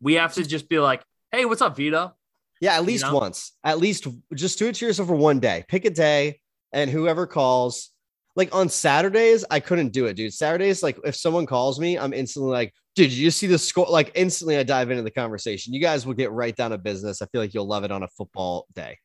[0.00, 1.02] we have to just be like
[1.32, 2.14] hey what's up vido
[2.60, 3.14] Yeah, at least know?
[3.14, 3.52] once.
[3.64, 5.64] At least just do it to yourself for one day.
[5.66, 6.40] Pick a day
[6.72, 7.90] and whoever calls.
[8.36, 10.34] Like on Saturdays, I couldn't do it, dude.
[10.34, 12.74] Saturdays, like if someone calls me, I'm instantly like,
[13.04, 13.86] dude, you just see the score?
[13.88, 15.72] Like instantly I dive into the conversation.
[15.74, 17.22] You guys will get right down to business.
[17.22, 18.98] I feel like you'll love it on a football day.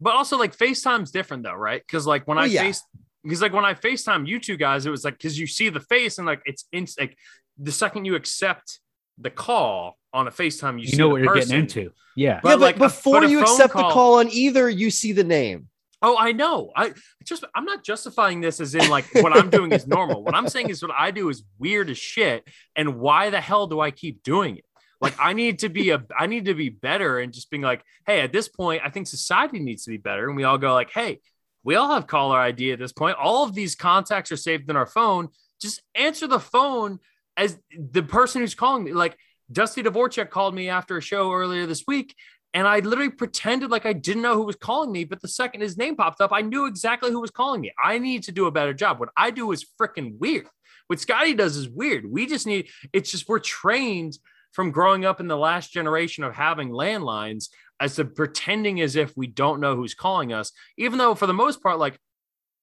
[0.00, 2.62] but also like facetime's different though right because like when Oh, i yeah.
[2.62, 2.82] face
[3.22, 5.80] because like when i facetime you two guys it was like because you see the
[5.80, 7.16] face and like it's in like
[7.58, 8.80] the second you accept
[9.18, 11.50] the call on a facetime you, You, see know the what you're person.
[11.50, 11.92] getting into.
[12.16, 12.40] Yeah.
[12.42, 14.28] But yeah, but like a- before but a you phone accept the call- call on
[14.30, 15.68] either, you see the name.
[16.06, 16.70] Oh, I know.
[16.76, 16.92] I
[17.24, 20.22] just I'm not justifying this as in like what I'm doing is normal.
[20.22, 22.46] What I'm saying is what I do is weird as shit.
[22.76, 24.66] And why the hell do I keep doing it?
[25.00, 27.82] Like I need to be a I need to be better and just being like,
[28.06, 30.28] hey, at this point, I think society needs to be better.
[30.28, 31.20] And we all go like, hey,
[31.62, 33.16] we all have caller ID at this point.
[33.16, 35.30] All of these contacts are saved in our phone.
[35.58, 36.98] Just answer the phone
[37.34, 38.92] as the person who's calling me.
[38.92, 39.16] Like
[39.50, 42.14] Dusty Dvorak called me after a show earlier this week
[42.54, 45.04] and I literally pretended like I didn't know who was calling me.
[45.04, 47.72] But the second his name popped up, I knew exactly who was calling me.
[47.82, 49.00] I need to do a better job.
[49.00, 50.46] What I do is freaking weird.
[50.86, 52.04] What Scotty does is weird.
[52.08, 54.18] We just need, it's just we're trained
[54.52, 57.48] from growing up in the last generation of having landlines
[57.80, 61.34] as to pretending as if we don't know who's calling us, even though for the
[61.34, 61.98] most part, like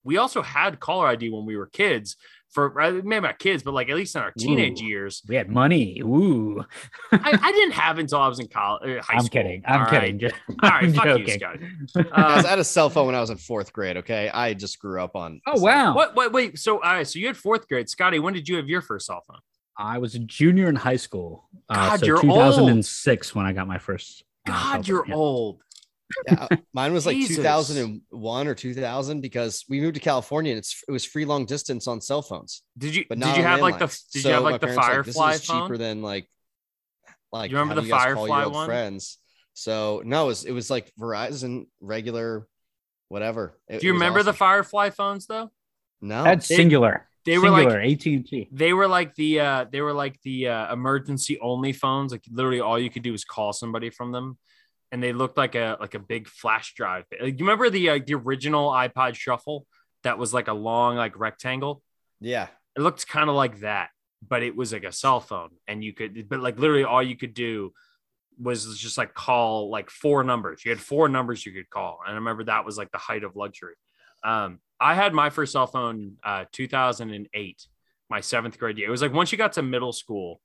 [0.03, 2.15] we also had caller ID when we were kids
[2.51, 2.69] for
[3.03, 5.21] maybe not kids, but like at least in our teenage Ooh, years.
[5.27, 6.01] We had money.
[6.01, 6.63] Ooh.
[7.11, 8.97] I, I, didn't have until I was in college.
[8.97, 9.29] Uh, high I'm school.
[9.29, 9.63] kidding.
[9.65, 10.15] I'm All kidding.
[10.15, 10.31] Right.
[10.31, 11.27] Just, All right, I'm fuck joking.
[11.27, 11.59] you, Scotty.
[11.59, 13.97] Guys, I Uh, had a cell phone when I was in fourth grade.
[13.97, 15.39] Okay, I just grew up on.
[15.47, 15.95] Oh wow.
[15.95, 16.15] what?
[16.15, 16.59] Wait, wait.
[16.59, 17.07] So, all right.
[17.07, 18.19] So you had fourth grade, Scotty.
[18.19, 19.39] When did you have your first cell phone?
[19.77, 21.47] I was a junior in high school.
[21.69, 22.23] Uh, God, so you're old.
[22.25, 24.23] 2006 when I got my first.
[24.47, 25.15] uh, God, phone, you're yeah.
[25.15, 25.61] old.
[26.27, 27.37] Yeah, mine was like Jesus.
[27.37, 31.87] 2001 or 2000 because we moved to California and it's it was free long distance
[31.87, 33.05] on cell phones, Did you?
[33.09, 33.87] but Did you on have like the?
[34.13, 35.63] Did So you have like the parents were Firefly this is phone?
[35.63, 36.27] cheaper than like
[37.31, 38.65] like You remember the you guys call your Firefly old one?
[38.67, 39.17] friends.
[39.53, 42.47] So no, it was it was like Verizon regular,
[43.09, 43.57] whatever.
[43.67, 44.33] It- Do you it was remember the.
[44.33, 45.51] Firefly phones though?
[46.01, 47.01] No, That's They- Cingular.
[47.25, 48.49] they were like- AT&T.
[48.51, 52.11] They were like the uh they were like the uh emergency only phones.
[52.11, 54.37] Like literally all you could do was call somebody from them.
[54.91, 57.05] And they looked like a like a big flash drive.
[57.11, 59.65] Like, you remember the uh, the original iPod Shuffle
[60.03, 61.81] that was like a long like rectangle?
[62.21, 62.47] yeah.
[62.77, 63.89] It looked kind of like that,
[64.25, 67.17] but it was like a cell phone and you could but like literally all you
[67.17, 67.73] could do
[68.41, 70.63] was just like call like four numbers.
[70.63, 71.99] You had four numbers you could call.
[72.05, 73.75] And I remember that was like the height of luxury.
[74.23, 77.67] Um, I had my first cell phone uh 2008,
[78.09, 78.87] my seventh grade year.
[78.87, 80.39] It was like once you got to middle school,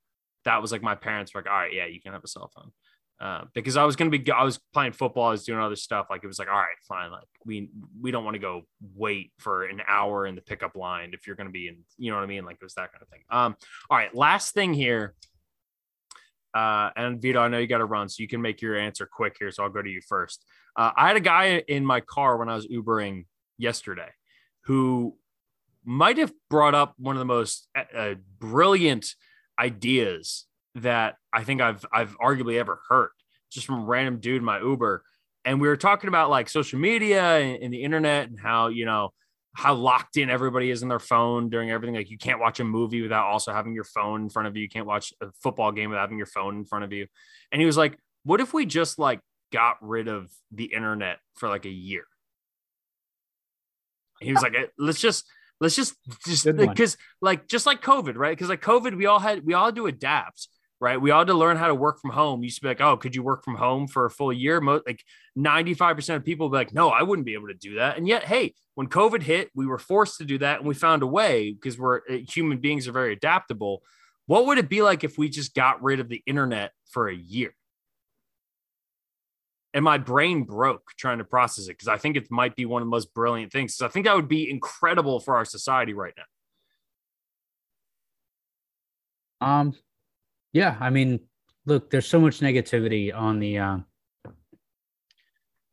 [0.44, 2.51] that was like my parents were like, all right, yeah, you can have a cell
[2.55, 2.73] phone.
[3.18, 6.06] Uh, because I was gonna be, I was playing football, I was doing other stuff.
[6.10, 7.10] Like it was like, all right, fine.
[7.10, 7.70] Like we
[8.01, 8.62] we don't want to go
[8.94, 12.18] wait for an hour in the pickup line if you're gonna be in, you know
[12.18, 12.44] what I mean?
[12.44, 13.22] Like it was that kind of thing.
[13.30, 13.56] Um,
[13.90, 15.14] all right, last thing here.
[16.52, 19.06] Uh, and Vido, I know you got to run, so you can make your answer
[19.06, 19.51] quick here.
[19.51, 20.43] So I'll go to you first.
[20.74, 23.26] Uh, I had a guy in my car when I was Ubering
[23.59, 24.09] yesterday
[24.64, 25.16] who
[25.84, 29.14] might have brought up one of the most uh, brilliant
[29.59, 33.10] ideas that I think I've I've arguably ever heard,
[33.50, 35.02] just from a random dude in my Uber.
[35.44, 38.84] And we were talking about like social media and, and the internet and how you
[38.84, 39.10] know
[39.54, 41.94] how locked in everybody is in their phone during everything.
[41.94, 44.62] Like you can't watch a movie without also having your phone in front of you.
[44.62, 47.06] You can't watch a football game without having your phone in front of you.
[47.50, 49.20] And he was like, "What if we just like
[49.52, 52.04] got rid of the internet for like a year?"
[54.20, 55.24] He was like, "Eh, "Let's just."
[55.58, 55.94] Let's just
[56.26, 58.36] just because like just like COVID, right?
[58.36, 60.48] Because like COVID, we all had we all had to adapt,
[60.80, 61.00] right?
[61.00, 62.40] We all had to learn how to work from home.
[62.40, 64.60] You used to be like, oh, could you work from home for a full year?
[64.60, 65.02] Mo- like
[65.38, 67.96] 95% of people be like, no, I wouldn't be able to do that.
[67.96, 71.02] And yet, hey, when COVID hit, we were forced to do that and we found
[71.02, 73.82] a way because we're uh, human beings are very adaptable.
[74.26, 77.14] What would it be like if we just got rid of the internet for a
[77.14, 77.54] year?
[79.72, 82.82] And my brain broke trying to process it because I think it might be one
[82.82, 83.76] of the most brilliant things.
[83.76, 86.24] So I think that would be incredible for our society right now.
[89.46, 89.74] Um,
[90.56, 91.20] yeah, I mean,
[91.66, 93.84] look, there's so much negativity on the um,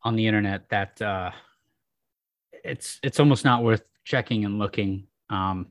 [0.04, 1.32] on the internet that uh,
[2.66, 5.08] it's it's almost not worth checking and looking.
[5.30, 5.68] Um,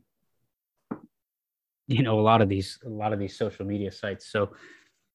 [1.89, 4.33] you know, a lot of these a lot of these social media sites.
[4.33, 4.55] So,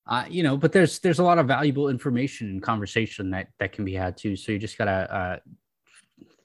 [0.05, 3.71] uh, you know, but there's there's a lot of valuable information and conversation that that
[3.71, 4.35] can be had too.
[4.35, 5.37] So you just gotta uh,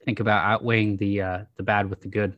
[0.05, 2.35] think about outweighing the uh, the bad with the good,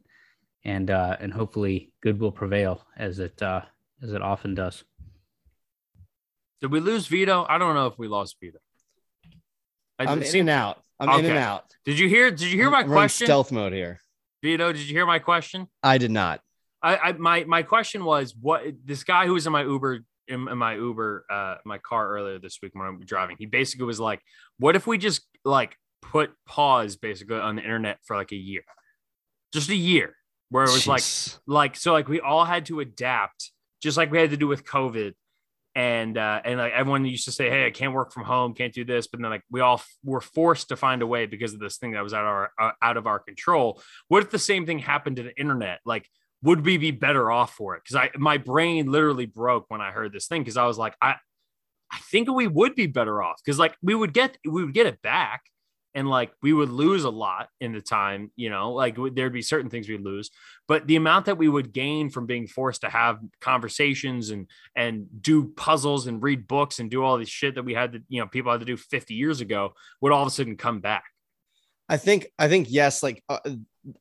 [0.65, 3.61] and uh, and hopefully good will prevail as it uh,
[4.03, 4.83] as it often does.
[6.65, 7.45] Did we lose Vido?
[7.47, 8.57] I don't know if we lost Vido.
[9.99, 10.81] I, I'm it in and out.
[10.99, 11.65] I'm in and out.
[11.85, 12.31] Did you hear?
[12.31, 13.99] Did you hear my running question, Stealth mode here.
[14.41, 14.71] Vido?
[14.71, 15.67] Did you hear my question?
[15.83, 16.41] I did not.
[16.81, 20.47] I, I my my question was what this guy who was in my Uber in,
[20.47, 23.35] in my Uber uh my car earlier this week when I'm driving.
[23.37, 24.21] He basically was like,
[24.57, 28.63] "What if we just like put pause basically on the internet for like a year,
[29.53, 30.15] just a year,
[30.49, 31.03] where it was like
[31.45, 33.51] like so like we all had to adapt
[33.83, 35.13] just like we had to do with covid
[35.75, 38.73] and uh and like everyone used to say hey i can't work from home can't
[38.73, 41.53] do this but then like we all f- were forced to find a way because
[41.53, 43.81] of this thing that was out of our uh, out of our control.
[44.07, 45.81] What if the same thing happened to the internet?
[45.85, 46.09] Like
[46.41, 47.83] would we be better off for it?
[47.83, 50.95] Because i my brain literally broke when i heard this thing because i was like
[51.01, 51.15] i
[51.91, 53.41] i think we would be better off.
[53.43, 55.41] Because like we would get we would get it back
[55.95, 59.41] and like we would lose a lot in the time you know like there'd be
[59.41, 60.29] certain things we'd lose
[60.67, 65.07] but the amount that we would gain from being forced to have conversations and and
[65.21, 68.19] do puzzles and read books and do all this shit that we had to you
[68.19, 71.05] know people had to do 50 years ago would all of a sudden come back.
[71.87, 73.39] I think i think yes like uh,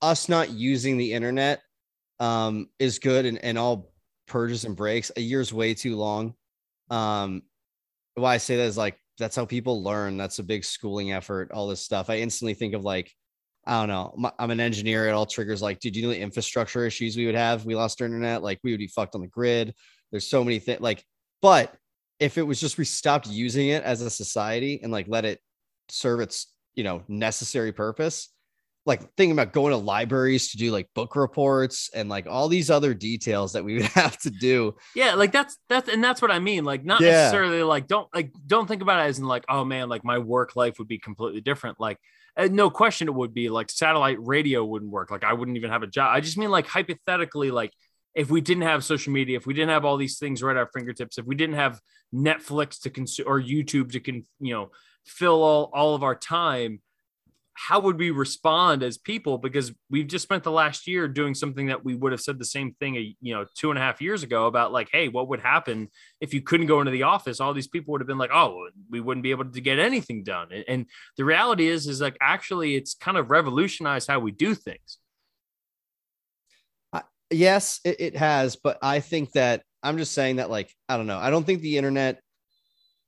[0.02, 1.62] us not using the internet
[2.18, 3.92] um is good and, and all
[4.26, 5.12] purges and breaks.
[5.16, 6.34] A year's way too long.
[6.90, 7.42] Um
[8.14, 10.16] why i say that is like that's how people learn.
[10.16, 12.10] That's a big schooling effort, all this stuff.
[12.10, 13.12] I instantly think of like,
[13.66, 14.30] I don't know.
[14.38, 15.08] I'm an engineer.
[15.08, 17.64] It all triggers like, dude, you know the infrastructure issues we would have?
[17.64, 18.42] We lost our internet.
[18.42, 19.74] Like we would be fucked on the grid.
[20.10, 20.80] There's so many things.
[20.80, 21.04] Like,
[21.40, 21.74] but
[22.20, 25.40] if it was just we stopped using it as a society and like let it
[25.88, 28.33] serve its you know necessary purpose,
[28.86, 32.70] like thinking about going to libraries to do like book reports and like all these
[32.70, 34.74] other details that we would have to do.
[34.94, 36.64] Yeah, like that's that's and that's what I mean.
[36.64, 37.10] Like not yeah.
[37.10, 40.18] necessarily like don't like don't think about it as in like oh man, like my
[40.18, 41.80] work life would be completely different.
[41.80, 41.98] Like
[42.36, 45.10] uh, no question it would be like satellite radio wouldn't work.
[45.10, 46.14] Like I wouldn't even have a job.
[46.14, 47.72] I just mean like hypothetically like
[48.14, 50.58] if we didn't have social media, if we didn't have all these things right at
[50.58, 51.80] our fingertips, if we didn't have
[52.14, 54.70] Netflix to consume or YouTube to can you know
[55.06, 56.80] fill all, all of our time
[57.54, 59.38] how would we respond as people?
[59.38, 62.44] Because we've just spent the last year doing something that we would have said the
[62.44, 65.40] same thing you know two and a half years ago about like hey what would
[65.40, 65.88] happen
[66.20, 67.40] if you couldn't go into the office?
[67.40, 70.24] All these people would have been like oh we wouldn't be able to get anything
[70.24, 70.48] done.
[70.68, 70.86] And
[71.16, 74.98] the reality is is like actually it's kind of revolutionized how we do things.
[76.92, 80.96] Uh, yes it, it has but i think that i'm just saying that like i
[80.96, 81.18] don't know.
[81.18, 82.20] I don't think the internet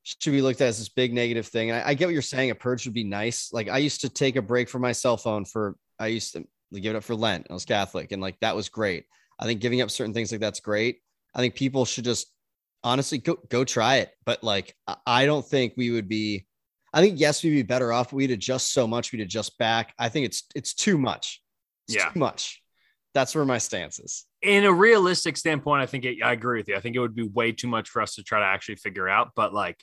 [0.06, 1.70] should be looked at as this big negative thing.
[1.70, 2.50] And I, I, get what you're saying.
[2.50, 3.52] A purge would be nice.
[3.52, 6.46] Like I used to take a break from my cell phone for, I used to
[6.72, 7.48] give it up for Lent.
[7.50, 9.04] I was Catholic and like that was great.
[9.38, 11.00] I think giving up certain things like that's great.
[11.34, 12.32] I think people should just
[12.84, 14.10] honestly go, go try it.
[14.24, 14.74] But like,
[15.06, 16.46] I don't think we would be,
[16.94, 18.12] I think, yes, we'd be better off.
[18.12, 19.12] We'd adjust so much.
[19.12, 19.92] We'd adjust back.
[19.98, 21.42] I think it's, it's too much.
[21.88, 22.10] It's yeah.
[22.10, 22.62] too much.
[23.12, 24.24] That's where my stance is.
[24.42, 26.76] In a realistic standpoint, I think it, I agree with you.
[26.76, 29.08] I think it would be way too much for us to try to actually figure
[29.08, 29.32] out.
[29.34, 29.82] But like,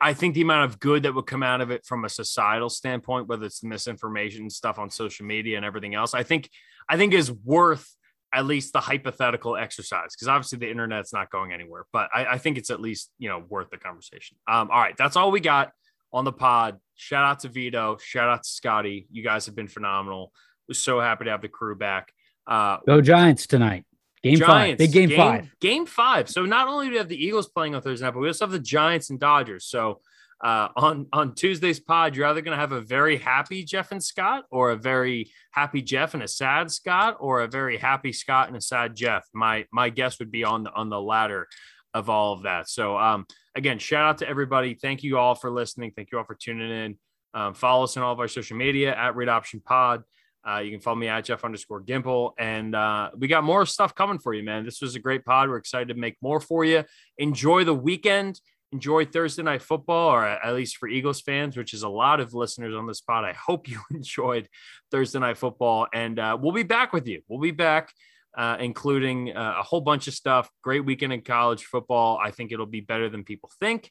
[0.00, 2.70] I think the amount of good that would come out of it from a societal
[2.70, 6.48] standpoint, whether it's misinformation stuff on social media and everything else, I think
[6.88, 7.96] I think is worth
[8.32, 11.86] at least the hypothetical exercise because obviously the internet's not going anywhere.
[11.92, 14.36] But I, I, think it's at least you know worth the conversation.
[14.46, 15.72] Um, all right, that's all we got
[16.12, 16.78] on the pod.
[16.94, 17.98] Shout out to Vido.
[18.00, 19.08] Shout out to Scotty.
[19.10, 20.32] You guys have been phenomenal.
[20.68, 22.12] We're so happy to have the crew back.
[22.46, 23.84] Uh, Go Giants tonight.
[24.22, 24.78] Game Giants, five.
[24.78, 25.50] Big game, game, five.
[25.60, 26.28] Game five.
[26.28, 28.44] So not only do we have the Eagles playing on Thursday night, but we also
[28.44, 29.66] have the Giants and Dodgers.
[29.66, 30.00] So
[30.42, 34.02] uh, on on Tuesday's pod, you're either going to have a very happy Jeff and
[34.02, 38.48] Scott, or a very happy Jeff and a sad Scott, or a very happy Scott
[38.48, 39.26] and a sad Jeff.
[39.32, 41.48] My my guess would be on the on the latter
[41.94, 42.68] of all of that.
[42.68, 44.74] So um, again, shout out to everybody.
[44.74, 45.92] Thank you all for listening.
[45.96, 46.98] Thank you all for tuning in.
[47.32, 50.02] Um, follow us on all of our social media at Read Option Pod.
[50.48, 52.32] Uh, you can follow me at Jeff underscore Gimple.
[52.38, 54.64] And uh, we got more stuff coming for you, man.
[54.64, 55.48] This was a great pod.
[55.48, 56.84] We're excited to make more for you.
[57.18, 58.40] Enjoy the weekend.
[58.72, 62.34] Enjoy Thursday night football, or at least for Eagles fans, which is a lot of
[62.34, 63.24] listeners on this pod.
[63.24, 64.48] I hope you enjoyed
[64.90, 65.88] Thursday night football.
[65.92, 67.22] And uh, we'll be back with you.
[67.28, 67.92] We'll be back.
[68.36, 70.50] Uh, including uh, a whole bunch of stuff.
[70.62, 72.20] Great weekend in college football.
[72.22, 73.90] I think it'll be better than people think.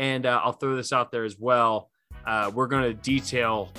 [0.00, 1.90] And uh, I'll throw this out there as well.
[2.26, 3.70] Uh, we're going to detail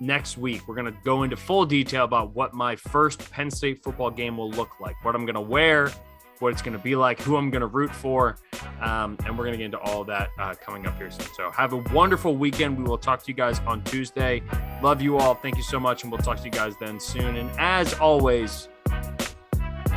[0.00, 0.66] next week.
[0.68, 4.36] We're going to go into full detail about what my first Penn State football game
[4.36, 5.90] will look like, what I'm going to wear,
[6.38, 8.38] what it's going to be like, who I'm going to root for.
[8.80, 11.26] Um, and we're going to get into all that uh, coming up here soon.
[11.36, 12.78] So have a wonderful weekend.
[12.78, 14.42] We will talk to you guys on Tuesday.
[14.82, 15.34] Love you all.
[15.34, 16.04] Thank you so much.
[16.04, 17.36] And we'll talk to you guys then soon.
[17.36, 18.68] And as always,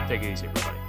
[0.08, 0.81] take it easy, everybody.